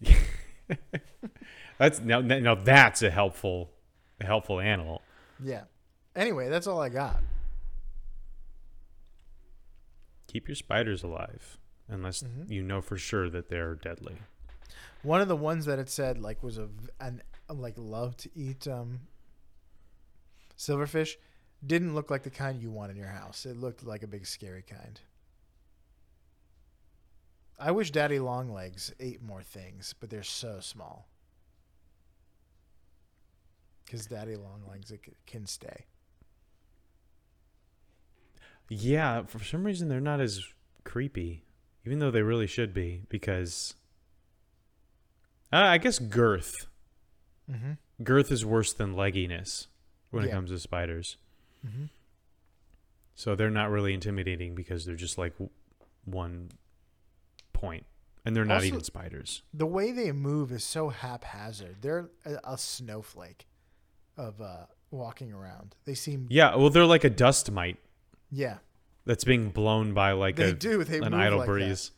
That's 1.80 2.00
now 2.02 2.22
now 2.22 2.56
that's 2.56 3.02
a 3.02 3.10
helpful 3.10 3.72
a 4.22 4.26
helpful 4.26 4.60
animal. 4.60 5.02
Yeah. 5.44 5.64
Anyway, 6.16 6.50
that's 6.50 6.68
all 6.68 6.80
I 6.80 6.90
got. 6.90 7.22
Keep 10.28 10.48
your 10.48 10.56
spiders 10.56 11.04
alive 11.04 11.58
unless 11.90 12.24
Mhm. 12.24 12.50
you 12.50 12.62
know 12.64 12.82
for 12.82 12.98
sure 12.98 13.30
that 13.30 13.50
they're 13.50 13.76
deadly. 13.76 14.18
One 15.04 15.22
of 15.22 15.28
the 15.28 15.36
ones 15.36 15.66
that 15.66 15.80
it 15.80 15.90
said 15.90 16.18
like 16.18 16.42
was 16.42 16.58
a 16.58 16.70
an 17.00 17.22
like 17.50 17.76
love 17.78 18.18
to 18.18 18.30
eat 18.34 18.68
um 18.68 19.02
silverfish 20.58 21.16
didn't 21.66 21.94
look 21.94 22.10
like 22.10 22.24
the 22.24 22.30
kind 22.30 22.62
you 22.62 22.72
want 22.72 22.92
in 22.92 22.98
your 22.98 23.08
house. 23.08 23.46
It 23.46 23.58
looked 23.58 23.86
like 23.86 24.04
a 24.04 24.08
big 24.08 24.26
scary 24.26 24.64
kind. 24.64 25.00
I 27.60 27.72
wish 27.72 27.92
Daddy 27.92 28.20
Longlegs 28.20 28.94
ate 29.00 29.22
more 29.22 29.42
things, 29.42 29.94
but 30.00 30.10
they're 30.10 30.24
so 30.24 30.60
small. 30.60 31.08
Because 33.86 34.06
Daddy 34.08 34.36
Longlegs 34.36 34.92
can 35.26 35.46
stay. 35.46 35.86
Yeah, 38.70 39.24
for 39.24 39.44
some 39.44 39.64
reason 39.64 39.88
they're 39.88 40.02
not 40.02 40.20
as 40.20 40.44
creepy, 40.84 41.46
even 41.86 42.00
though 42.00 42.12
they 42.12 42.22
really 42.22 42.48
should 42.48 42.74
be. 42.74 43.04
Because 43.08 43.76
uh, 45.54 45.58
I 45.58 45.78
guess 45.78 46.00
girth 46.00 46.68
Mm-hmm. 47.52 47.74
girth 48.04 48.32
is 48.32 48.46
worse 48.46 48.72
than 48.74 48.96
legginess 48.96 49.68
when 50.12 50.24
it 50.24 50.32
comes 50.32 50.50
to 50.50 50.58
spiders. 50.60 51.18
Mm-hmm. 51.68 51.86
So 53.16 53.36
they're 53.36 53.50
not 53.52 53.70
really 53.70 53.94
intimidating 53.94 54.56
because 54.56 54.86
they're 54.86 54.96
just 54.96 55.18
like 55.18 55.34
w- 55.34 55.50
one 56.06 56.52
point, 57.52 57.86
and 58.26 58.36
they're 58.36 58.46
not 58.46 58.56
Also- 58.56 58.68
even 58.68 58.84
spiders. 58.84 59.44
The 59.54 59.66
way 59.66 59.92
they 59.92 60.12
move 60.12 60.52
is 60.52 60.64
so 60.64 60.90
haphazard. 60.90 61.78
They're 61.82 62.10
a, 62.26 62.54
a 62.54 62.58
snowflake 62.58 63.46
of 64.18 64.42
uh, 64.42 64.66
walking 64.90 65.32
around. 65.34 65.76
They 65.86 65.94
seem 65.96 66.28
Yeah, 66.30 66.56
well, 66.56 66.70
they're 66.70 66.86
like 66.86 67.04
a 67.04 67.10
dust 67.10 67.52
mite 67.52 67.78
yeah. 68.32 68.58
that's 69.06 69.24
being 69.26 69.50
blown 69.50 69.94
by 69.94 70.14
like 70.14 70.38
They 70.38 70.52
a 70.52 70.54
do. 70.54 70.84
They 70.84 71.00
an 71.00 71.14
idle 71.14 71.40
like 71.40 71.48
that. 71.48 71.92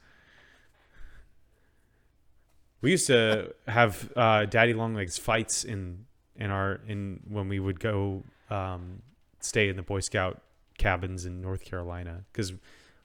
We 2.81 2.91
used 2.91 3.07
to 3.07 3.53
have 3.67 4.11
uh, 4.15 4.45
daddy 4.45 4.73
longlegs 4.73 5.17
fights 5.17 5.63
in 5.63 6.05
in 6.35 6.51
our 6.51 6.81
in 6.87 7.21
when 7.27 7.47
we 7.47 7.59
would 7.59 7.79
go 7.79 8.23
um, 8.49 9.01
stay 9.39 9.69
in 9.69 9.75
the 9.75 9.81
Boy 9.81 10.01
Scout 10.01 10.41
cabins 10.77 11.25
in 11.25 11.41
North 11.41 11.63
Carolina 11.63 12.25
because 12.31 12.51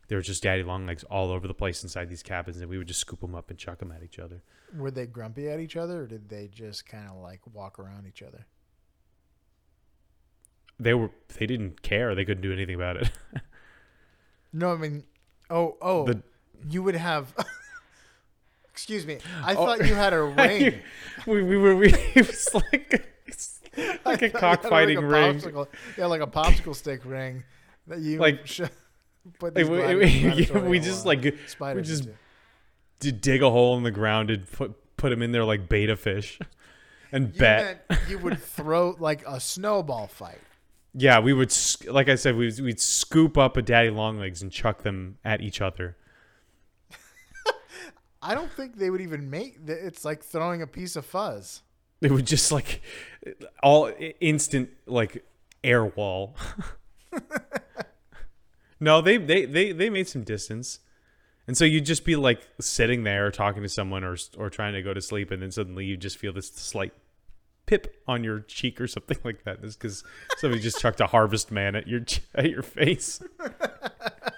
there 0.08 0.18
were 0.18 0.22
just 0.22 0.42
daddy 0.42 0.62
longlegs 0.62 1.04
all 1.04 1.30
over 1.30 1.46
the 1.46 1.54
place 1.54 1.82
inside 1.82 2.08
these 2.10 2.22
cabins, 2.22 2.60
and 2.60 2.68
we 2.68 2.76
would 2.78 2.88
just 2.88 3.00
scoop 3.00 3.20
them 3.20 3.34
up 3.34 3.48
and 3.48 3.58
chuck 3.58 3.78
them 3.78 3.92
at 3.92 4.02
each 4.02 4.18
other. 4.18 4.42
Were 4.76 4.90
they 4.90 5.06
grumpy 5.06 5.48
at 5.48 5.60
each 5.60 5.76
other, 5.76 6.02
or 6.02 6.06
did 6.06 6.28
they 6.28 6.48
just 6.48 6.86
kind 6.86 7.08
of 7.08 7.16
like 7.16 7.40
walk 7.52 7.78
around 7.78 8.06
each 8.06 8.22
other? 8.22 8.46
They 10.78 10.94
were 10.94 11.10
they 11.38 11.46
didn't 11.46 11.82
care; 11.82 12.14
they 12.14 12.24
couldn't 12.24 12.42
do 12.42 12.52
anything 12.52 12.74
about 12.74 12.96
it. 12.96 13.10
No, 14.52 14.72
I 14.72 14.76
mean, 14.78 15.04
oh, 15.48 15.76
oh, 15.80 16.06
The- 16.06 16.22
you 16.68 16.82
would 16.82 16.96
have. 16.96 17.32
excuse 18.80 19.06
me, 19.06 19.18
I 19.44 19.54
Oh. 19.54 19.66
thought 19.66 19.86
you 19.86 19.94
had 19.94 20.14
a 20.14 20.22
ring. 20.40 20.80
we, 21.26 21.42
we 21.42 21.58
were 21.58 21.76
we 21.76 21.92
it 21.92 22.26
was 22.26 22.48
like 22.54 23.06
it's 23.26 23.60
like 24.06 24.22
a 24.22 24.30
cockfighting 24.30 24.96
like 25.06 25.44
ring. 25.44 25.66
yeah, 25.98 26.06
like 26.06 26.22
a 26.22 26.26
popsicle 26.26 26.74
stick 26.74 27.04
ring 27.04 27.44
that 27.86 27.98
you 28.00 28.18
Like- 28.18 28.46
sh- 28.46 28.62
put 29.38 29.54
Like, 29.54 29.68
we, 29.68 30.06
yeah, 30.06 30.58
we 30.60 30.78
just 30.80 31.04
like 31.04 31.22
we 31.22 31.82
just 31.82 32.04
into. 32.06 32.14
d- 33.00 33.12
dig 33.12 33.42
a 33.42 33.50
hole 33.50 33.76
in 33.76 33.82
the 33.82 33.90
ground 33.90 34.30
and 34.30 34.50
put 34.50 34.74
put 34.96 35.10
them 35.10 35.20
in 35.22 35.30
there 35.32 35.44
like 35.44 35.68
betta 35.68 35.96
fish, 35.96 36.38
and 37.12 37.34
You 37.34 37.38
bet. 37.40 37.84
you 38.08 38.18
would 38.18 38.38
throw 38.42 38.96
like 38.98 39.22
a 39.26 39.38
snowball 39.40 40.06
fight. 40.06 40.40
Yeah, 40.94 41.20
we 41.20 41.32
would, 41.32 41.54
like 41.86 42.08
I 42.08 42.16
said, 42.16 42.34
we'd, 42.34 42.58
we'd 42.58 42.80
scoop 42.80 43.38
up 43.38 43.56
a 43.56 43.62
daddy 43.62 43.90
long 43.90 44.18
legs 44.18 44.42
and 44.42 44.50
chuck 44.50 44.82
them 44.82 45.18
at 45.24 45.40
each 45.40 45.60
other. 45.60 45.96
I 48.22 48.34
don't 48.34 48.50
think 48.52 48.76
they 48.76 48.90
would 48.90 49.00
even 49.00 49.30
make. 49.30 49.58
It's 49.66 50.04
like 50.04 50.22
throwing 50.22 50.62
a 50.62 50.66
piece 50.66 50.96
of 50.96 51.06
fuzz. 51.06 51.62
It 52.00 52.10
would 52.10 52.26
just 52.26 52.50
like 52.52 52.82
all 53.62 53.90
instant 54.20 54.70
like 54.86 55.24
air 55.62 55.84
wall. 55.84 56.36
no, 58.80 59.00
they, 59.00 59.16
they 59.16 59.44
they 59.44 59.72
they 59.72 59.90
made 59.90 60.08
some 60.08 60.22
distance, 60.22 60.80
and 61.46 61.56
so 61.56 61.64
you'd 61.64 61.86
just 61.86 62.04
be 62.04 62.16
like 62.16 62.40
sitting 62.60 63.04
there 63.04 63.30
talking 63.30 63.62
to 63.62 63.68
someone 63.68 64.04
or 64.04 64.16
or 64.36 64.50
trying 64.50 64.74
to 64.74 64.82
go 64.82 64.94
to 64.94 65.00
sleep, 65.00 65.30
and 65.30 65.42
then 65.42 65.50
suddenly 65.50 65.84
you 65.84 65.96
just 65.96 66.18
feel 66.18 66.32
this 66.32 66.48
slight 66.48 66.92
pip 67.66 68.02
on 68.08 68.24
your 68.24 68.40
cheek 68.40 68.80
or 68.80 68.86
something 68.86 69.18
like 69.24 69.44
that. 69.44 69.62
That's 69.62 69.76
because 69.76 70.04
somebody 70.38 70.62
just 70.62 70.80
chucked 70.80 71.00
a 71.00 71.06
harvest 71.06 71.50
man 71.50 71.74
at 71.74 71.86
your 71.86 72.00
at 72.34 72.50
your 72.50 72.62
face. 72.62 73.20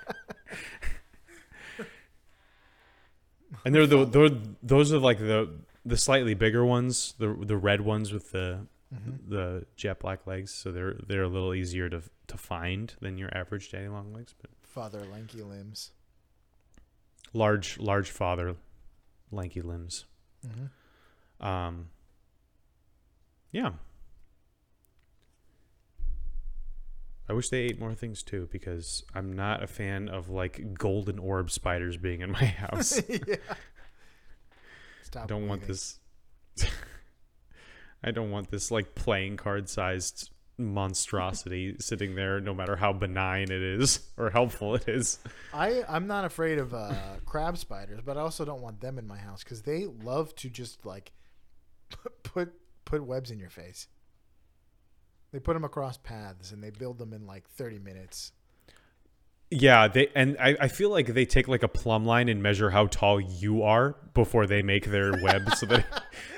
And 3.65 3.75
they're 3.75 3.87
the 3.87 4.05
they're, 4.05 4.31
those 4.63 4.93
are 4.93 4.99
like 4.99 5.19
the 5.19 5.51
the 5.85 5.97
slightly 5.97 6.35
bigger 6.35 6.65
ones, 6.65 7.15
the 7.19 7.35
the 7.41 7.57
red 7.57 7.81
ones 7.81 8.13
with 8.13 8.31
the 8.33 8.67
Mm-hmm. 8.95 9.31
the 9.31 9.65
jet 9.75 10.01
black 10.01 10.27
legs. 10.27 10.53
So 10.53 10.71
they're 10.71 10.97
they're 11.07 11.23
a 11.23 11.29
little 11.29 11.55
easier 11.55 11.89
to 11.89 12.03
to 12.27 12.37
find 12.37 12.93
than 13.01 13.17
your 13.17 13.31
average 13.35 13.71
daddy 13.71 13.89
long 13.89 14.13
legs, 14.13 14.35
but 14.39 14.51
Father 14.63 15.01
lanky 15.11 15.41
limbs. 15.41 15.93
large 17.33 17.79
large 17.79 18.11
father, 18.11 18.55
lanky 19.31 19.63
limbs. 19.63 20.05
Mm-hmm. 20.47 21.47
Um. 21.47 21.89
Yeah. 23.51 23.73
I 27.33 27.35
wish 27.35 27.49
they 27.49 27.61
ate 27.61 27.81
more 27.81 27.95
things 27.95 28.23
too, 28.23 28.47
because 28.53 29.05
I'm 29.15 29.33
not 29.33 29.63
a 29.63 29.67
fan 29.67 30.11
of 30.11 30.29
like 30.29 30.75
golden 30.75 31.19
orb 31.19 31.51
spiders 31.51 31.97
being 31.97 32.21
in 32.21 32.31
my 32.31 32.45
house. 32.45 33.01
yeah. 33.09 33.37
Stop 35.03 35.23
I 35.23 35.27
don't 35.29 35.49
want 35.49 35.67
this. 35.67 35.99
I 38.05 38.11
don't 38.11 38.31
want 38.31 38.51
this 38.51 38.71
like 38.71 38.95
playing 38.95 39.39
card 39.39 39.71
sized 39.71 40.29
monstrosity 40.59 41.75
sitting 41.81 42.17
there, 42.17 42.39
no 42.39 42.53
matter 42.53 42.77
how 42.77 42.93
benign 42.93 43.45
it 43.45 43.63
is 43.63 44.01
or 44.19 44.29
helpful 44.29 44.75
it 44.75 44.87
is. 44.87 45.19
I 45.55 45.85
I'm 45.89 46.07
not 46.07 46.27
afraid 46.27 46.59
of 46.59 46.75
uh, 46.75 46.93
crab 47.25 47.57
spiders, 47.57 48.01
but 48.05 48.19
I 48.19 48.21
also 48.21 48.45
don't 48.45 48.61
want 48.61 48.83
them 48.83 48.99
in 48.99 49.07
my 49.07 49.17
house 49.17 49.43
because 49.43 49.63
they 49.63 49.87
love 49.87 50.35
to 50.35 50.51
just 50.51 50.85
like 50.85 51.13
put 52.25 52.53
put 52.85 53.07
webs 53.07 53.31
in 53.31 53.39
your 53.39 53.49
face. 53.49 53.89
They 55.33 55.41
put 55.41 55.55
them 55.55 55.65
across 55.65 55.97
paths 55.97 56.53
and 56.53 56.63
they 56.63 56.71
build 56.71 56.99
them 56.99 57.13
in 57.13 57.27
like 57.27 57.49
30 57.49 57.79
minutes. 57.79 58.33
Yeah, 59.51 59.87
they 59.89 60.09
and 60.15 60.37
I, 60.41 60.57
I 60.61 60.69
feel 60.69 60.89
like 60.89 61.09
they 61.09 61.27
take 61.27 61.47
like 61.47 61.63
a 61.63 61.69
plumb 61.69 62.07
line 62.07 62.31
and 62.31 62.43
measure 62.43 62.71
how 62.71 62.87
tall 62.87 63.21
you 63.21 63.63
are 63.63 63.97
before 64.15 64.47
they 64.47 64.63
make 64.63 64.87
their 64.87 65.13
web 65.23 65.55
so 65.57 65.67
that 65.67 65.85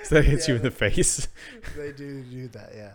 so 0.02 0.16
that 0.16 0.24
it 0.24 0.30
hits 0.30 0.48
you 0.48 0.56
in 0.56 0.62
the 0.62 0.70
face. 0.72 1.28
They 1.76 1.92
do 1.92 2.22
do 2.22 2.48
that, 2.48 2.72
yeah. 2.74 2.94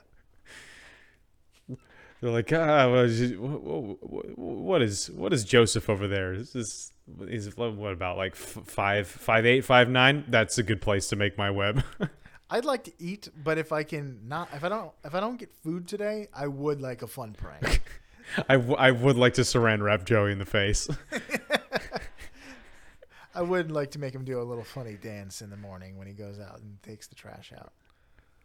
They're 2.21 2.31
like, 2.31 2.51
ah, 2.51 2.91
what 2.91 3.05
is, 3.05 3.33
what 3.37 4.81
is 4.81 5.09
what 5.09 5.31
is 5.31 5.45
Joseph 5.45 5.89
over 5.89 6.05
there? 6.09 6.33
Is 6.33 6.51
This 6.51 6.91
is 7.29 7.47
is 7.47 7.57
what 7.57 7.91
about 7.93 8.17
like 8.17 8.33
f- 8.33 8.59
five 8.65 9.07
five 9.07 9.45
eight 9.45 9.63
five 9.63 9.89
nine? 9.89 10.25
That's 10.27 10.57
a 10.57 10.63
good 10.63 10.81
place 10.81 11.07
to 11.09 11.15
make 11.15 11.37
my 11.37 11.49
web. 11.49 11.81
I'd 12.49 12.65
like 12.65 12.83
to 12.85 12.91
eat, 12.99 13.29
but 13.43 13.57
if 13.57 13.71
I 13.71 13.83
can 13.83 14.21
not, 14.27 14.49
if 14.53 14.63
I 14.63 14.69
don't, 14.69 14.91
if 15.05 15.13
I 15.13 15.19
don't 15.19 15.37
get 15.37 15.51
food 15.51 15.87
today, 15.87 16.27
I 16.33 16.47
would 16.47 16.81
like 16.81 17.01
a 17.03 17.07
fun 17.07 17.33
prank. 17.33 17.81
I, 18.49 18.55
w- 18.55 18.75
I 18.75 18.91
would 18.91 19.17
like 19.17 19.33
to 19.35 19.41
saran 19.41 19.81
wrap 19.83 20.03
Joey 20.05 20.31
in 20.31 20.39
the 20.39 20.45
face. 20.45 20.87
I 23.35 23.41
would 23.41 23.71
like 23.71 23.91
to 23.91 23.99
make 23.99 24.13
him 24.13 24.23
do 24.25 24.41
a 24.41 24.43
little 24.43 24.63
funny 24.63 24.95
dance 24.95 25.41
in 25.41 25.49
the 25.49 25.57
morning 25.57 25.97
when 25.97 26.07
he 26.07 26.13
goes 26.13 26.39
out 26.39 26.59
and 26.59 26.81
takes 26.83 27.07
the 27.07 27.15
trash 27.15 27.53
out. 27.57 27.71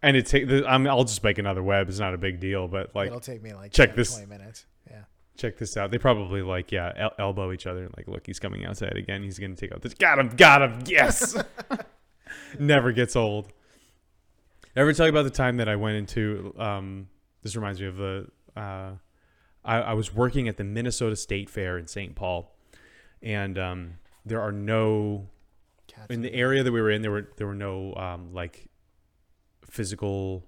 And 0.03 0.17
it 0.17 0.27
take 0.27 0.47
the, 0.49 0.67
I 0.67 0.77
mean, 0.77 0.89
I'll 0.89 1.05
just 1.05 1.25
make 1.25 1.39
another 1.39 1.63
web. 1.63 1.89
It's 1.89 1.99
not 1.99 2.13
a 2.15 2.19
big 2.19 2.39
deal, 2.39 2.69
but 2.69 2.95
like 2.95 3.07
It'll 3.09 3.21
take 3.21 3.43
me 3.43 3.55
like 3.55 3.73
check 3.73 3.91
10, 3.91 3.97
this- 3.97 4.13
20 4.15 4.27
minutes. 4.27 4.67
Yeah. 4.91 5.05
check 5.39 5.57
this 5.57 5.77
out. 5.79 5.91
They 5.91 5.97
probably 5.99 6.43
like 6.43 6.71
yeah 6.71 6.93
el- 6.97 7.15
elbow 7.19 7.53
each 7.53 7.67
other. 7.67 7.85
and 7.85 7.95
Like 7.97 8.07
look, 8.07 8.27
he's 8.27 8.39
coming 8.39 8.67
outside 8.67 8.97
again. 8.99 9.23
He's 9.23 9.39
gonna 9.39 9.57
take 9.57 9.73
out 9.73 9.81
this. 9.81 9.95
Got 9.95 10.19
him. 10.19 10.29
Got 10.37 10.63
him. 10.63 10.83
Yes. 10.87 11.35
Never 12.59 12.93
gets 12.93 13.17
old. 13.17 13.49
Ever 14.77 14.93
tell 14.93 15.07
you 15.07 15.11
about 15.11 15.23
the 15.23 15.31
time 15.31 15.59
that 15.59 15.69
I 15.69 15.77
went 15.77 15.97
into? 15.97 16.55
Um, 16.59 17.09
this 17.43 17.55
reminds 17.55 17.81
me 17.81 17.87
of 17.87 17.97
the. 17.97 18.27
Uh, 18.57 18.93
I, 19.65 19.77
I 19.81 19.93
was 19.95 20.13
working 20.13 20.49
at 20.49 20.57
the 20.57 20.65
Minnesota 20.65 21.17
State 21.17 21.49
Fair 21.49 21.79
in 21.79 21.87
St. 21.87 22.15
Paul, 22.15 22.57
and 23.23 23.57
um, 23.59 23.95
there 24.25 24.41
are 24.41 24.53
no 24.53 25.29
in 26.11 26.23
the 26.23 26.35
area 26.35 26.63
that 26.63 26.73
we 26.73 26.81
were 26.81 26.91
in. 26.91 27.03
There 27.03 27.11
were 27.11 27.29
there 27.37 27.47
were 27.47 27.55
no 27.55 27.95
um, 27.95 28.35
like 28.35 28.69
physical 29.71 30.45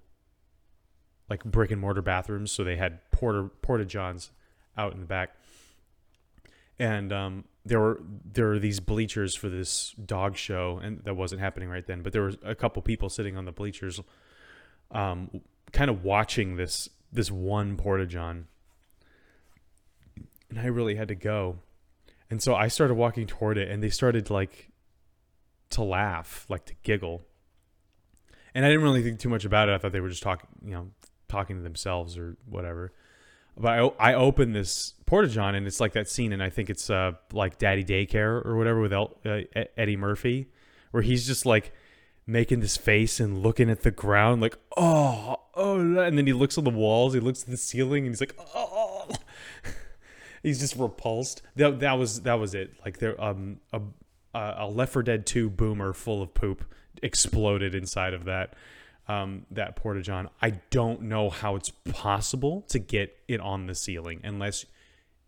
like 1.29 1.43
brick 1.45 1.71
and 1.71 1.79
mortar 1.79 2.01
bathrooms, 2.01 2.51
so 2.51 2.63
they 2.63 2.75
had 2.75 2.99
porta 3.11 3.49
porta 3.61 3.85
johns 3.85 4.31
out 4.77 4.93
in 4.93 4.99
the 4.99 5.05
back, 5.05 5.35
and 6.77 7.13
um, 7.13 7.45
there 7.67 7.79
were 7.79 8.01
there 8.23 8.47
were 8.47 8.59
these 8.59 8.79
bleachers 8.79 9.35
for 9.35 9.49
this 9.49 9.93
dog 10.05 10.37
show, 10.37 10.79
and 10.81 11.03
that 11.03 11.15
wasn't 11.15 11.41
happening 11.41 11.69
right 11.69 11.85
then. 11.85 12.01
But 12.01 12.13
there 12.13 12.23
was 12.23 12.37
a 12.43 12.55
couple 12.55 12.81
people 12.81 13.09
sitting 13.09 13.37
on 13.37 13.45
the 13.45 13.51
bleachers, 13.51 13.99
um, 14.91 15.41
kind 15.71 15.89
of 15.89 16.03
watching 16.03 16.55
this 16.55 16.89
this 17.11 17.29
one 17.29 17.77
porta 17.77 18.05
john, 18.05 18.47
and 20.49 20.59
I 20.59 20.65
really 20.67 20.95
had 20.95 21.09
to 21.09 21.15
go, 21.15 21.59
and 22.29 22.41
so 22.41 22.55
I 22.55 22.69
started 22.69 22.95
walking 22.95 23.27
toward 23.27 23.57
it, 23.57 23.69
and 23.69 23.83
they 23.83 23.89
started 23.89 24.29
like 24.29 24.71
to 25.71 25.83
laugh, 25.83 26.45
like 26.49 26.65
to 26.65 26.73
giggle. 26.83 27.23
And 28.55 28.65
I 28.65 28.69
didn't 28.69 28.83
really 28.83 29.03
think 29.03 29.19
too 29.19 29.29
much 29.29 29.45
about 29.45 29.69
it. 29.69 29.73
I 29.73 29.77
thought 29.77 29.91
they 29.91 29.99
were 29.99 30.09
just 30.09 30.23
talking, 30.23 30.47
you 30.65 30.71
know, 30.71 30.87
talking 31.27 31.57
to 31.57 31.61
themselves 31.61 32.17
or 32.17 32.37
whatever. 32.45 32.93
But 33.59 33.79
I, 33.99 34.11
I 34.11 34.13
opened 34.13 34.55
this 34.55 34.93
porta 35.05 35.27
john 35.29 35.55
and 35.55 35.65
it's 35.65 35.79
like 35.79 35.93
that 35.93 36.09
scene, 36.09 36.31
and 36.33 36.43
I 36.43 36.49
think 36.49 36.69
it's 36.69 36.89
uh 36.89 37.13
like 37.33 37.57
Daddy 37.57 37.83
Daycare 37.83 38.45
or 38.45 38.55
whatever 38.57 38.81
with 38.81 38.93
El, 38.93 39.17
uh, 39.25 39.41
Eddie 39.75 39.97
Murphy, 39.97 40.49
where 40.91 41.03
he's 41.03 41.25
just 41.25 41.45
like 41.45 41.73
making 42.25 42.59
this 42.59 42.77
face 42.77 43.19
and 43.19 43.41
looking 43.41 43.69
at 43.69 43.81
the 43.81 43.91
ground, 43.91 44.41
like 44.41 44.57
oh 44.75 45.37
oh, 45.55 45.79
and 45.79 46.17
then 46.17 46.27
he 46.27 46.33
looks 46.33 46.57
on 46.57 46.63
the 46.63 46.69
walls, 46.69 47.13
he 47.13 47.19
looks 47.19 47.43
at 47.43 47.49
the 47.49 47.57
ceiling, 47.57 48.05
and 48.05 48.13
he's 48.13 48.21
like 48.21 48.37
oh. 48.55 49.07
he's 50.43 50.59
just 50.59 50.75
repulsed. 50.75 51.41
That 51.55 51.79
that 51.79 51.93
was 51.93 52.21
that 52.21 52.35
was 52.35 52.53
it. 52.53 52.73
Like 52.83 52.99
there 52.99 53.19
um 53.21 53.59
a 53.73 53.81
a 54.33 54.67
Left 54.67 54.93
4 54.93 55.01
Dead 55.01 55.25
2 55.25 55.49
boomer 55.49 55.93
full 55.93 56.21
of 56.21 56.33
poop 56.33 56.63
exploded 57.01 57.73
inside 57.73 58.13
of 58.13 58.25
that 58.25 58.53
um, 59.07 59.45
that 59.51 59.75
porta 59.75 60.01
john. 60.01 60.29
I 60.41 60.51
don't 60.69 61.03
know 61.03 61.29
how 61.29 61.55
it's 61.55 61.71
possible 61.91 62.63
to 62.69 62.79
get 62.79 63.17
it 63.27 63.39
on 63.39 63.67
the 63.67 63.75
ceiling 63.75 64.21
unless 64.23 64.65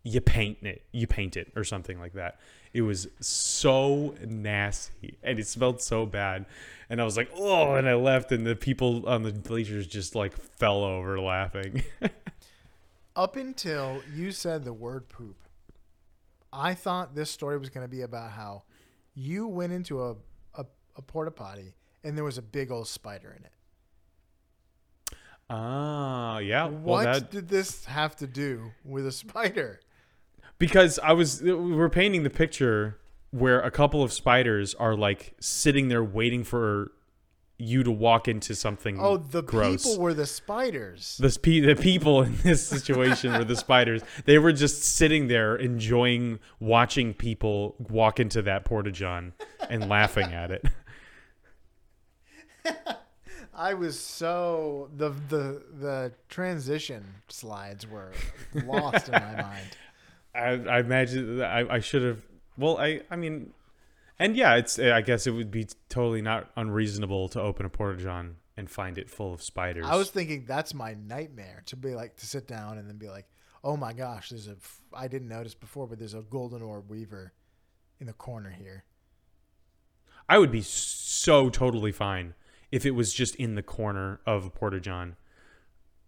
you 0.02 0.20
paint 0.20 0.58
it, 0.62 0.84
you 0.92 1.06
paint 1.06 1.36
it 1.36 1.52
or 1.54 1.64
something 1.64 1.98
like 1.98 2.14
that. 2.14 2.38
It 2.72 2.82
was 2.82 3.08
so 3.20 4.14
nasty 4.24 5.18
and 5.22 5.38
it 5.38 5.46
smelled 5.46 5.82
so 5.82 6.06
bad. 6.06 6.46
And 6.88 7.00
I 7.00 7.04
was 7.04 7.16
like, 7.16 7.30
oh, 7.36 7.74
and 7.74 7.88
I 7.88 7.94
left, 7.94 8.32
and 8.32 8.44
the 8.44 8.56
people 8.56 9.08
on 9.08 9.22
the 9.22 9.32
bleachers 9.32 9.86
just 9.86 10.14
like 10.14 10.36
fell 10.36 10.82
over 10.82 11.20
laughing. 11.20 11.84
Up 13.16 13.36
until 13.36 14.02
you 14.14 14.32
said 14.32 14.64
the 14.64 14.72
word 14.72 15.08
poop, 15.08 15.36
I 16.52 16.74
thought 16.74 17.14
this 17.14 17.30
story 17.30 17.58
was 17.58 17.70
going 17.70 17.84
to 17.84 17.90
be 17.90 18.02
about 18.02 18.32
how 18.32 18.64
you 19.14 19.46
went 19.46 19.72
into 19.72 20.02
a, 20.02 20.16
a, 20.54 20.64
a 20.96 21.02
porta 21.02 21.30
potty 21.30 21.74
and 22.02 22.16
there 22.16 22.24
was 22.24 22.38
a 22.38 22.42
big 22.42 22.70
old 22.70 22.88
spider 22.88 23.34
in 23.38 23.44
it. 23.44 23.52
Ah, 25.50 26.38
yeah. 26.38 26.64
Well, 26.66 26.78
what 26.78 27.04
that, 27.04 27.30
did 27.30 27.48
this 27.48 27.84
have 27.86 28.16
to 28.16 28.26
do 28.26 28.72
with 28.84 29.06
a 29.06 29.12
spider? 29.12 29.80
because 30.58 30.98
I 31.02 31.12
was 31.12 31.42
we 31.42 31.52
were 31.52 31.88
painting 31.90 32.22
the 32.22 32.30
picture 32.30 32.98
where 33.30 33.60
a 33.60 33.70
couple 33.70 34.02
of 34.02 34.12
spiders 34.12 34.74
are 34.74 34.94
like 34.94 35.34
sitting 35.40 35.88
there 35.88 36.04
waiting 36.04 36.44
for 36.44 36.92
you 37.56 37.82
to 37.82 37.90
walk 37.90 38.26
into 38.28 38.54
something 38.54 38.98
Oh, 39.00 39.16
the 39.18 39.42
gross. 39.42 39.84
people 39.84 40.00
were 40.02 40.14
the 40.14 40.26
spiders. 40.26 41.18
the, 41.20 41.30
spe- 41.30 41.64
the 41.64 41.76
people 41.78 42.22
in 42.22 42.36
this 42.42 42.66
situation 42.66 43.32
were 43.32 43.44
the 43.44 43.56
spiders. 43.56 44.02
They 44.24 44.38
were 44.38 44.52
just 44.52 44.82
sitting 44.82 45.28
there 45.28 45.56
enjoying 45.56 46.38
watching 46.58 47.12
people 47.14 47.74
walk 47.78 48.18
into 48.20 48.42
that 48.42 48.64
porta 48.64 48.90
john 48.92 49.32
and 49.68 49.88
laughing 49.88 50.32
at 50.32 50.50
it. 50.50 50.64
I 53.60 53.74
was 53.74 54.00
so 54.00 54.88
the 54.96 55.10
the 55.10 55.62
the 55.78 56.12
transition 56.30 57.04
slides 57.28 57.86
were 57.86 58.10
lost 58.64 59.08
in 59.08 59.12
my 59.12 59.42
mind. 59.42 59.76
I, 60.34 60.76
I 60.76 60.80
imagine 60.80 61.42
I, 61.42 61.74
I 61.74 61.80
should 61.80 62.02
have. 62.02 62.22
Well, 62.56 62.78
I 62.78 63.02
I 63.10 63.16
mean, 63.16 63.52
and 64.18 64.34
yeah, 64.34 64.54
it's 64.54 64.78
I 64.78 65.02
guess 65.02 65.26
it 65.26 65.32
would 65.32 65.50
be 65.50 65.68
totally 65.90 66.22
not 66.22 66.50
unreasonable 66.56 67.28
to 67.28 67.40
open 67.42 67.66
a 67.66 67.68
porta 67.68 68.02
john 68.02 68.36
and 68.56 68.70
find 68.70 68.96
it 68.96 69.10
full 69.10 69.34
of 69.34 69.42
spiders. 69.42 69.84
I 69.86 69.96
was 69.96 70.08
thinking 70.08 70.46
that's 70.46 70.72
my 70.72 70.94
nightmare 70.94 71.62
to 71.66 71.76
be 71.76 71.94
like 71.94 72.16
to 72.16 72.26
sit 72.26 72.48
down 72.48 72.78
and 72.78 72.88
then 72.88 72.96
be 72.96 73.10
like, 73.10 73.26
oh 73.62 73.76
my 73.76 73.92
gosh, 73.92 74.30
there's 74.30 74.48
a 74.48 74.56
I 74.94 75.06
didn't 75.06 75.28
notice 75.28 75.54
before, 75.54 75.86
but 75.86 75.98
there's 75.98 76.14
a 76.14 76.22
golden 76.22 76.62
orb 76.62 76.88
weaver 76.88 77.34
in 78.00 78.06
the 78.06 78.14
corner 78.14 78.56
here. 78.58 78.84
I 80.30 80.38
would 80.38 80.50
be 80.50 80.62
so 80.62 81.50
totally 81.50 81.92
fine 81.92 82.32
if 82.72 82.86
it 82.86 82.92
was 82.92 83.12
just 83.12 83.34
in 83.36 83.54
the 83.54 83.62
corner 83.62 84.20
of 84.26 84.46
a 84.46 84.50
porta 84.50 84.80
john. 84.80 85.16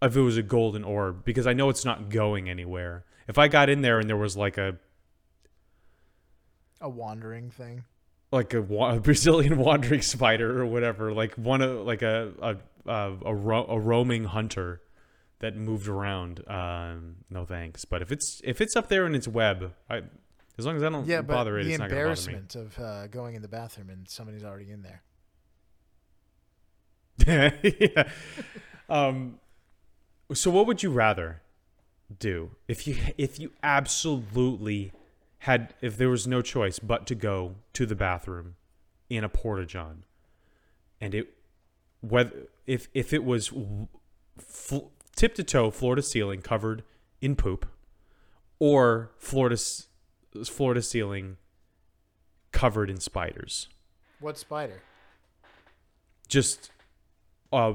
If 0.00 0.16
it 0.16 0.20
was 0.20 0.36
a 0.36 0.42
golden 0.42 0.82
orb, 0.82 1.24
because 1.24 1.46
I 1.46 1.52
know 1.52 1.68
it's 1.70 1.84
not 1.84 2.08
going 2.10 2.48
anywhere. 2.50 3.04
If 3.28 3.38
I 3.38 3.46
got 3.48 3.68
in 3.70 3.82
there 3.82 4.00
and 4.00 4.08
there 4.08 4.16
was 4.16 4.36
like 4.36 4.58
a 4.58 4.76
A 6.80 6.88
wandering 6.88 7.50
thing. 7.50 7.84
like 8.32 8.52
a, 8.54 8.60
wa- 8.62 8.94
a 8.94 9.00
Brazilian 9.00 9.56
wandering 9.66 10.02
spider 10.02 10.60
or 10.60 10.66
whatever, 10.66 11.12
like 11.12 11.34
one 11.34 11.62
of 11.62 11.86
like 11.86 12.02
a 12.02 12.32
a 12.42 12.56
a, 12.84 13.16
a, 13.26 13.34
ro- 13.34 13.66
a 13.68 13.78
roaming 13.78 14.24
hunter 14.24 14.80
that 15.38 15.54
moved 15.56 15.86
around. 15.86 16.42
Um, 16.48 17.18
no 17.30 17.44
thanks. 17.44 17.84
But 17.84 18.02
if 18.02 18.10
it's 18.10 18.40
if 18.42 18.60
it's 18.60 18.74
up 18.74 18.88
there 18.88 19.06
in 19.06 19.14
its 19.14 19.28
web, 19.28 19.72
I 19.88 20.02
as 20.58 20.66
long 20.66 20.76
as 20.76 20.82
I 20.82 20.88
don't 20.88 21.06
Yeah, 21.06 21.22
bother 21.22 21.58
it, 21.58 21.64
the 21.64 21.70
it's 21.70 21.78
not 21.78 21.90
gonna 21.90 22.00
bother 22.08 22.28
me. 22.28 22.34
embarrassment 22.38 22.54
of 22.56 22.78
uh, 22.80 23.06
going 23.06 23.36
in 23.36 23.42
the 23.42 23.48
bathroom 23.48 23.88
and 23.90 24.08
somebody's 24.08 24.42
already 24.42 24.70
in 24.72 24.82
there. 24.82 25.02
yeah. 27.26 28.10
Um. 28.88 29.38
So, 30.32 30.50
what 30.50 30.66
would 30.66 30.82
you 30.82 30.90
rather 30.90 31.42
do 32.18 32.52
if 32.68 32.86
you 32.86 32.96
if 33.18 33.38
you 33.38 33.52
absolutely 33.62 34.92
had 35.38 35.74
if 35.80 35.96
there 35.96 36.08
was 36.08 36.26
no 36.26 36.40
choice 36.42 36.78
but 36.78 37.06
to 37.06 37.14
go 37.14 37.54
to 37.72 37.84
the 37.86 37.94
bathroom 37.94 38.54
in 39.10 39.24
a 39.24 39.28
porta 39.28 39.66
john, 39.66 40.04
and 41.00 41.14
it 41.14 41.34
whether 42.00 42.48
if 42.66 42.88
if 42.94 43.12
it 43.12 43.24
was 43.24 43.52
fl- 44.38 44.88
tip 45.16 45.34
to 45.34 45.44
toe, 45.44 45.70
floor 45.70 45.94
to 45.94 46.02
ceiling, 46.02 46.40
covered 46.42 46.82
in 47.20 47.36
poop, 47.36 47.66
or 48.58 49.10
floor 49.18 49.48
to 49.48 49.54
s- 49.54 49.88
floor 50.46 50.74
to 50.74 50.82
ceiling, 50.82 51.36
covered 52.52 52.88
in 52.90 52.98
spiders 53.00 53.68
What 54.20 54.38
spider? 54.38 54.80
just 56.28 56.70
uh 57.52 57.74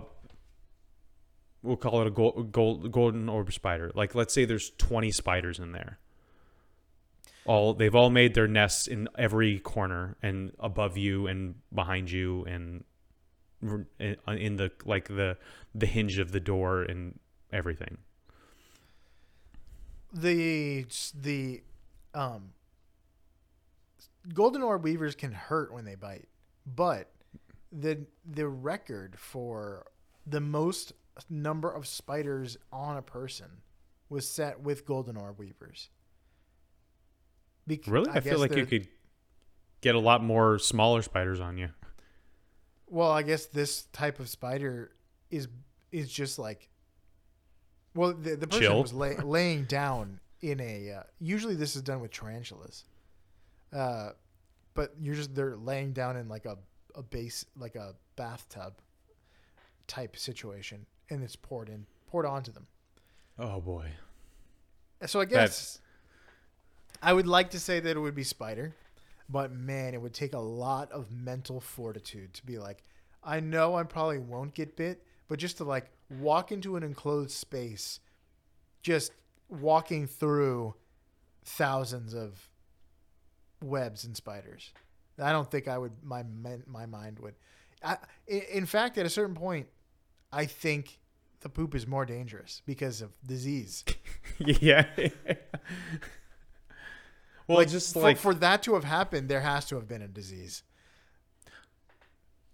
we'll 1.64 1.78
call 1.78 2.02
it 2.02 2.08
a 2.08 2.12
gold, 2.12 2.52
gold 2.52 2.92
golden 2.92 3.30
orb 3.30 3.52
spider. 3.52 3.92
Like 3.94 4.16
let's 4.16 4.34
say 4.34 4.46
there's 4.46 4.72
20 4.78 5.12
spiders 5.12 5.60
in 5.60 5.72
there. 5.72 6.00
All 7.46 7.74
they've 7.74 7.96
all 7.96 8.10
made 8.10 8.34
their 8.34 8.48
nests 8.48 8.88
in 8.88 9.08
every 9.18 9.60
corner 9.60 10.18
and 10.22 10.52
above 10.60 10.98
you 10.98 11.28
and 11.28 11.56
behind 11.74 12.12
you 12.12 12.44
and 12.46 12.84
in 14.00 14.18
in 14.28 14.56
the 14.58 14.72
like 14.86 15.08
the 15.08 15.38
the 15.74 15.86
hinge 15.86 16.20
of 16.20 16.32
the 16.32 16.40
door 16.40 16.84
and 16.84 17.20
everything. 17.52 17.98
The 20.14 20.86
the 21.14 21.62
um 22.14 22.50
golden 24.34 24.62
orb 24.62 24.84
weavers 24.84 25.16
can 25.16 25.32
hurt 25.32 25.74
when 25.74 25.86
they 25.86 25.96
bite, 25.96 26.28
but 26.66 27.10
the 27.72 28.06
the 28.26 28.48
record 28.48 29.18
for 29.20 29.86
the 30.26 30.40
most 30.40 30.94
number 31.30 31.72
of 31.72 31.88
spiders 31.88 32.58
on 32.72 32.98
a 32.98 33.02
person 33.02 33.48
was 34.10 34.28
set 34.30 34.62
with 34.62 34.86
golden 34.86 35.18
orb 35.18 35.40
weavers. 35.40 35.90
Bec- 37.66 37.82
really 37.88 38.10
i, 38.12 38.22
feel 38.22 38.40
like 38.40 38.56
you 38.56 38.66
could 38.66 38.88
get 39.82 39.94
a 39.94 40.00
lot 40.00 40.24
more 40.24 40.58
smaller 40.58 41.02
spiders 41.02 41.42
on 41.42 41.58
you 41.58 41.68
Well, 42.88 43.12
I 43.12 43.24
guess 43.24 43.46
this 43.48 43.84
type 43.92 44.20
of 44.22 44.30
spider 44.30 44.92
is 45.30 45.50
is 45.92 46.12
just 46.12 46.40
like. 46.40 46.70
Well, 47.94 48.14
the, 48.14 48.36
the 48.36 48.48
person 48.48 48.62
Chill. 48.62 48.82
was 48.82 48.94
lay, 48.94 49.18
laying 49.18 49.64
down 49.66 50.20
in 50.42 50.60
a. 50.62 50.92
Uh, 50.92 51.04
usually, 51.20 51.56
this 51.56 51.76
is 51.76 51.82
done 51.82 52.00
with 52.00 52.12
tarantulas, 52.12 52.86
uh, 53.74 54.12
but 54.74 54.94
you're 55.02 55.16
just 55.16 55.36
they're 55.36 55.58
laying 55.58 55.94
down 55.94 56.16
in 56.16 56.30
like 56.30 56.46
a 56.46 56.58
a 56.98 57.04
base 57.04 57.46
like 57.58 57.76
a 57.76 57.96
bathtub 58.16 58.74
type 59.88 60.18
situation, 60.18 60.86
and 61.10 61.24
it's 61.24 61.36
poured 61.36 61.70
in 61.70 61.86
poured 62.08 62.26
onto 62.26 62.52
them. 62.52 62.68
oh 63.40 63.62
boy 63.62 63.92
So 65.06 65.20
I 65.22 65.26
guess 65.26 65.80
I 67.02 67.14
would 67.14 67.28
like 67.28 67.52
to 67.52 67.60
say 67.60 67.80
that 67.80 67.96
it 67.96 68.00
would 68.00 68.16
be 68.16 68.24
spider, 68.24 68.74
but 69.30 69.52
man, 69.52 69.94
it 69.94 70.02
would 70.02 70.14
take 70.14 70.34
a 70.34 70.40
lot 70.40 70.92
of 70.92 71.12
mental 71.12 71.60
fortitude 71.60 72.34
to 72.34 72.46
be 72.46 72.58
like, 72.58 72.84
I 73.24 73.40
know 73.40 73.76
I 73.76 73.84
probably 73.84 74.18
won't 74.20 74.54
get 74.54 74.76
bit, 74.76 75.04
but 75.28 75.38
just 75.38 75.58
to 75.58 75.64
like 75.64 75.92
walk 76.10 76.52
into 76.52 76.76
an 76.76 76.84
enclosed 76.84 77.32
space, 77.32 78.00
just 78.82 79.12
walking 79.50 80.08
through 80.08 80.74
thousands 81.44 82.14
of 82.14 82.50
webs 83.62 84.04
and 84.04 84.16
spiders. 84.16 84.72
I 85.20 85.32
don't 85.32 85.50
think 85.50 85.68
I 85.68 85.78
would. 85.78 85.94
My 86.04 86.24
my 86.68 86.86
mind 86.86 87.20
would. 87.20 87.36
I, 87.84 87.98
in 88.28 88.66
fact, 88.66 88.98
at 88.98 89.06
a 89.06 89.10
certain 89.10 89.36
point, 89.36 89.68
I 90.32 90.46
think 90.46 91.00
the 91.42 91.50
poop 91.50 91.76
is 91.76 91.88
more 91.88 92.06
dangerous 92.06 92.62
because 92.66 93.02
of 93.02 93.12
disease. 93.26 93.84
yeah 94.40 94.86
well 97.48 97.60
like, 97.60 97.70
just 97.70 97.94
for, 97.94 98.02
like 98.02 98.18
for 98.18 98.34
that 98.34 98.64
to 98.64 98.74
have 98.74 98.84
happened, 98.84 99.30
there 99.30 99.42
has 99.42 99.66
to 99.66 99.76
have 99.76 99.88
been 99.88 100.02
a 100.02 100.08
disease. 100.08 100.64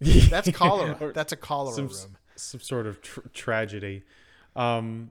That's 0.00 0.50
cholera. 0.50 1.12
That's 1.12 1.32
a 1.32 1.36
cholera 1.36 1.74
some, 1.74 1.86
room. 1.88 2.16
some 2.36 2.60
sort 2.60 2.86
of 2.86 3.00
tr- 3.00 3.20
tragedy. 3.32 4.02
Um, 4.54 5.10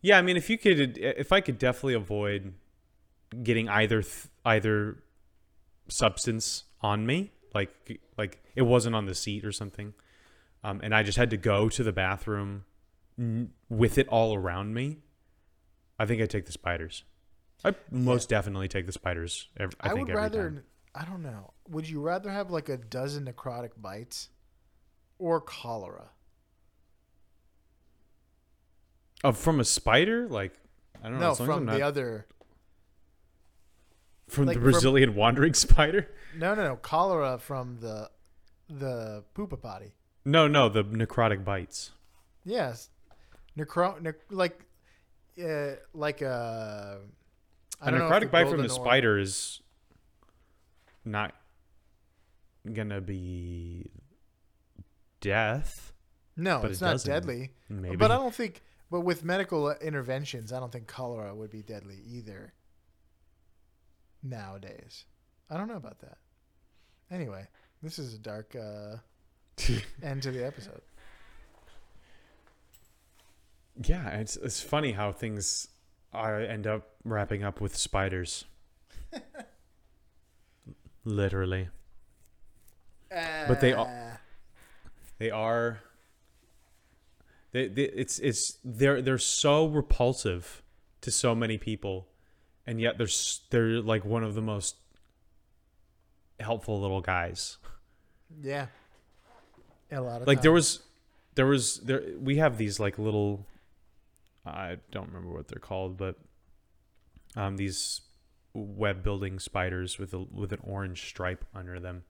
yeah, 0.00 0.18
I 0.18 0.22
mean, 0.22 0.36
if 0.36 0.48
you 0.50 0.58
could, 0.58 0.98
if 0.98 1.32
I 1.32 1.40
could 1.40 1.58
definitely 1.58 1.94
avoid 1.94 2.54
getting 3.42 3.68
either 3.68 4.02
th- 4.02 4.26
either 4.44 4.98
substance 5.88 6.64
on 6.80 7.06
me, 7.06 7.32
like 7.54 8.00
like 8.16 8.42
it 8.54 8.62
wasn't 8.62 8.94
on 8.94 9.06
the 9.06 9.14
seat 9.14 9.44
or 9.44 9.52
something, 9.52 9.94
um, 10.62 10.80
and 10.82 10.94
I 10.94 11.02
just 11.02 11.18
had 11.18 11.30
to 11.30 11.36
go 11.36 11.68
to 11.68 11.82
the 11.82 11.92
bathroom 11.92 12.64
n- 13.18 13.50
with 13.68 13.98
it 13.98 14.08
all 14.08 14.34
around 14.34 14.74
me, 14.74 14.98
I 15.98 16.06
think 16.06 16.20
I'd 16.22 16.30
take 16.30 16.46
the 16.46 16.52
spiders. 16.52 17.04
I 17.64 17.74
most 17.90 18.28
definitely 18.28 18.68
take 18.68 18.86
the 18.86 18.92
spiders. 18.92 19.48
ev- 19.58 19.74
I, 19.80 19.88
I, 19.90 19.92
think 19.94 20.08
would 20.08 20.10
every 20.10 20.22
rather. 20.22 20.50
time. 20.50 20.62
I 20.94 21.04
don't 21.04 21.22
know. 21.22 21.52
Would 21.70 21.88
you 21.88 22.00
rather 22.00 22.30
have 22.30 22.50
like 22.50 22.68
a 22.68 22.76
dozen 22.76 23.24
necrotic 23.26 23.70
bites, 23.78 24.28
or 25.18 25.40
cholera? 25.40 26.10
Oh, 29.22 29.32
from 29.32 29.60
a 29.60 29.64
spider, 29.64 30.28
like 30.28 30.52
I 31.02 31.08
don't 31.08 31.18
know. 31.18 31.26
No, 31.26 31.30
as 31.32 31.40
long 31.40 31.48
as 31.48 31.52
I'm 31.52 31.56
from 31.58 31.64
not- 31.66 31.74
the 31.76 31.82
other. 31.82 32.26
From 34.28 34.46
like 34.46 34.54
the 34.56 34.62
from- 34.62 34.70
Brazilian 34.72 35.14
wandering 35.14 35.54
spider. 35.66 36.08
No, 36.36 36.54
no, 36.54 36.64
no. 36.64 36.76
Cholera 36.76 37.38
from 37.38 37.78
the 37.80 38.10
the 38.68 39.24
poopa 39.34 39.60
potty. 39.60 39.94
No, 40.24 40.48
no, 40.48 40.68
the 40.68 40.82
necrotic 40.84 41.44
bites. 41.44 41.90
Yes, 42.44 42.90
necro, 43.58 44.00
nec, 44.00 44.16
like, 44.30 44.64
uh, 45.42 45.72
like 45.92 46.22
a. 46.22 46.98
I 47.80 47.88
A 47.88 47.92
necrotic 47.92 48.30
bite 48.30 48.48
from 48.48 48.62
the 48.62 48.68
spider 48.68 49.18
is 49.18 49.60
not 51.04 51.34
gonna 52.72 53.00
be 53.00 53.90
death. 55.20 55.92
No, 56.36 56.60
but 56.60 56.70
it's 56.70 56.80
it 56.80 56.84
not 56.84 56.90
doesn't. 56.92 57.12
deadly. 57.12 57.50
Maybe. 57.68 57.96
But 57.96 58.10
I 58.10 58.16
don't 58.16 58.34
think. 58.34 58.62
But 58.90 59.00
with 59.00 59.24
medical 59.24 59.70
interventions, 59.70 60.52
I 60.52 60.60
don't 60.60 60.70
think 60.72 60.86
cholera 60.86 61.34
would 61.34 61.50
be 61.50 61.62
deadly 61.62 61.98
either. 62.06 62.52
Nowadays, 64.24 65.04
I 65.50 65.56
don't 65.58 65.68
know 65.68 65.76
about 65.76 66.00
that. 66.00 66.16
Anyway, 67.10 67.46
this 67.82 67.98
is 67.98 68.14
a 68.14 68.18
dark 68.18 68.56
uh, 68.56 68.96
end 70.02 70.22
to 70.22 70.30
the 70.32 70.44
episode. 70.44 70.80
yeah, 73.84 74.08
it's 74.10 74.36
it's 74.36 74.60
funny 74.62 74.92
how 74.92 75.12
things 75.12 75.68
I 76.12 76.42
end 76.44 76.66
up 76.66 76.90
wrapping 77.04 77.42
up 77.44 77.60
with 77.60 77.76
spiders. 77.76 78.46
Literally, 81.04 81.68
But 83.10 83.60
they 83.60 83.74
Uh, 83.88 84.16
they 85.18 85.30
are. 85.30 85.80
They, 87.52 87.68
they 87.68 87.84
it's 87.84 88.18
it's 88.20 88.58
they're 88.64 89.02
they're 89.02 89.18
so 89.18 89.66
repulsive 89.66 90.62
to 91.02 91.10
so 91.10 91.34
many 91.34 91.58
people, 91.58 92.08
and 92.66 92.80
yet 92.80 92.98
they're 92.98 93.08
they're 93.50 93.80
like 93.80 94.04
one 94.04 94.24
of 94.24 94.34
the 94.34 94.42
most 94.42 94.76
helpful 96.40 96.80
little 96.80 97.00
guys. 97.00 97.58
Yeah, 98.42 98.66
A 99.92 100.00
lot 100.00 100.22
of 100.22 100.26
like 100.26 100.42
there 100.42 100.52
was 100.52 100.82
there 101.34 101.46
was 101.46 101.78
there 101.80 102.02
we 102.18 102.36
have 102.36 102.58
these 102.58 102.80
like 102.80 102.98
little 102.98 103.46
I 104.46 104.76
don't 104.90 105.08
remember 105.08 105.32
what 105.32 105.48
they're 105.48 105.60
called, 105.60 105.96
but 105.96 106.16
um 107.36 107.56
these 107.56 108.00
web 108.54 109.02
building 109.02 109.38
spiders 109.38 109.98
with 109.98 110.14
a 110.14 110.18
with 110.18 110.52
an 110.52 110.60
orange 110.62 111.06
stripe 111.08 111.44
under 111.54 111.78
them. 111.80 112.04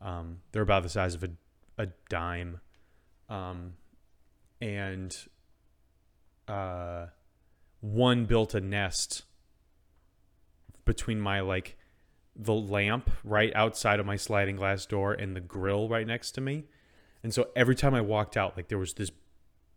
Um 0.00 0.38
they're 0.52 0.62
about 0.62 0.82
the 0.82 0.88
size 0.88 1.14
of 1.14 1.24
a 1.24 1.30
a 1.78 1.88
dime. 2.08 2.60
Um 3.28 3.74
and 4.60 5.16
uh 6.48 7.06
one 7.80 8.24
built 8.24 8.54
a 8.54 8.60
nest 8.60 9.24
between 10.84 11.20
my 11.20 11.40
like 11.40 11.76
the 12.36 12.52
lamp 12.54 13.10
right 13.22 13.52
outside 13.54 14.00
of 14.00 14.06
my 14.06 14.16
sliding 14.16 14.56
glass 14.56 14.86
door 14.86 15.12
and 15.12 15.36
the 15.36 15.40
grill 15.40 15.88
right 15.88 16.06
next 16.06 16.32
to 16.32 16.40
me. 16.40 16.64
And 17.22 17.32
so 17.32 17.48
every 17.56 17.74
time 17.74 17.94
I 17.94 18.00
walked 18.00 18.36
out, 18.36 18.56
like 18.56 18.68
there 18.68 18.78
was 18.78 18.94
this 18.94 19.10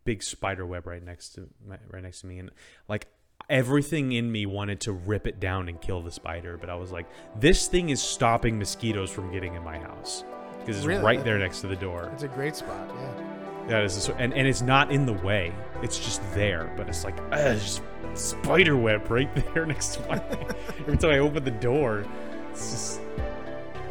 big 0.03 0.24
spider 0.24 0.66
web 0.66 0.88
right 0.88 1.03
next 1.03 1.30
to 1.36 1.47
my, 1.68 1.78
right 1.91 2.01
next 2.03 2.22
to 2.22 2.28
me, 2.28 2.39
and 2.39 2.49
like 2.88 3.08
everything 3.49 4.12
in 4.12 4.32
me 4.32 4.45
wanted 4.45 4.80
to 4.82 4.91
rip 4.91 5.28
it 5.28 5.39
down 5.39 5.70
and 5.70 5.80
kill 5.80 6.01
the 6.01 6.12
spider, 6.12 6.58
but 6.58 6.70
I 6.70 6.76
was 6.76 6.91
like, 6.91 7.05
this 7.39 7.68
thing 7.68 7.89
is 7.89 8.01
stopping 8.01 8.58
mosquitoes 8.58 9.10
from 9.12 9.32
getting 9.32 9.53
in 9.55 9.64
my 9.64 9.78
house 9.78 10.24
because 10.60 10.78
it's 10.78 10.86
Really? 10.86 11.03
right 11.03 11.24
there 11.24 11.38
next 11.38 11.62
to 11.62 11.68
the 11.68 11.76
door. 11.76 12.10
It's 12.14 12.24
a 12.24 12.28
great 12.28 12.55
spot. 12.55 12.89
Yeah. 12.99 13.26
That 13.68 13.84
is, 13.84 14.09
and 14.09 14.34
and 14.34 14.47
it's 14.47 14.61
not 14.61 14.91
in 14.91 15.05
the 15.05 15.13
way; 15.13 15.53
it's 15.82 15.99
just 15.99 16.22
there. 16.34 16.72
But 16.78 16.88
it's 16.88 17.03
like, 17.03 17.18
uh, 17.34 17.53
just 17.55 17.82
spider 18.13 18.78
web 18.78 19.09
right 19.11 19.30
there 19.53 19.65
next 19.65 19.95
to 19.95 20.07
my. 20.07 20.22
every 20.80 20.97
time 20.97 21.11
I 21.11 21.20
open 21.20 21.43
the 21.43 21.51
door, 21.51 22.05
it's 22.51 22.72
just, 22.72 23.01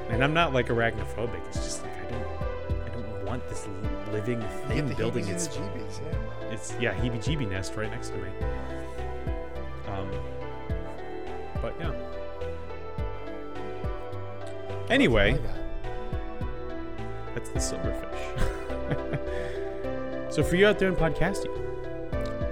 and 0.09 0.25
I'm 0.25 0.33
not 0.33 0.55
like 0.55 0.69
arachnophobic. 0.69 1.47
It's 1.49 1.59
just 1.59 1.83
like 1.83 1.93
I 2.07 2.11
don't, 2.11 2.83
I 2.85 2.89
don't 2.89 3.25
want 3.27 3.49
this 3.51 3.69
living 4.13 4.41
thing 4.67 4.89
building 4.95 5.29
its 5.29 5.49
jeebies. 5.49 6.01
Yeah. 6.01 6.49
it's 6.49 6.75
yeah 6.81 6.95
heebie-jeebie 6.95 7.51
nest 7.51 7.75
right 7.77 7.91
next 7.91 8.09
to 8.11 8.17
me. 8.17 8.31
Um, 9.89 10.11
but 11.61 11.75
yeah. 11.79 11.93
Anyway, 14.89 15.39
that's 17.35 17.51
the 17.51 17.59
silverfish. 17.59 19.33
so 20.37 20.43
for 20.43 20.57
you 20.57 20.67
out 20.67 20.79
there 20.79 20.91
in 20.91 20.95
podcasting, 20.95 21.51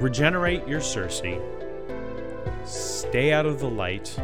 regenerate 0.01 0.67
your 0.67 0.81
cerci, 0.81 1.39
stay 2.65 3.31
out 3.31 3.45
of 3.45 3.61
the 3.61 3.69
light, 3.69 4.19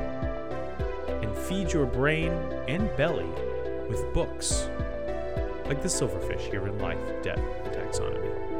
and 1.20 1.36
feed 1.36 1.70
your 1.70 1.84
brain 1.84 2.32
and 2.68 2.88
belly 2.96 3.28
with 3.86 4.02
books 4.14 4.66
like 5.66 5.82
the 5.82 5.88
silverfish 5.88 6.40
here 6.40 6.66
in 6.68 6.78
Life, 6.78 6.96
Death, 7.22 7.36
and 7.36 7.74
Taxonomy. 7.74 8.59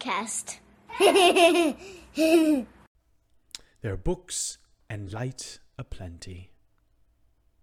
Podcast. 0.00 0.58
There 3.82 3.94
are 3.94 3.96
books 3.96 4.58
and 4.90 5.10
light 5.10 5.58
aplenty. 5.78 6.49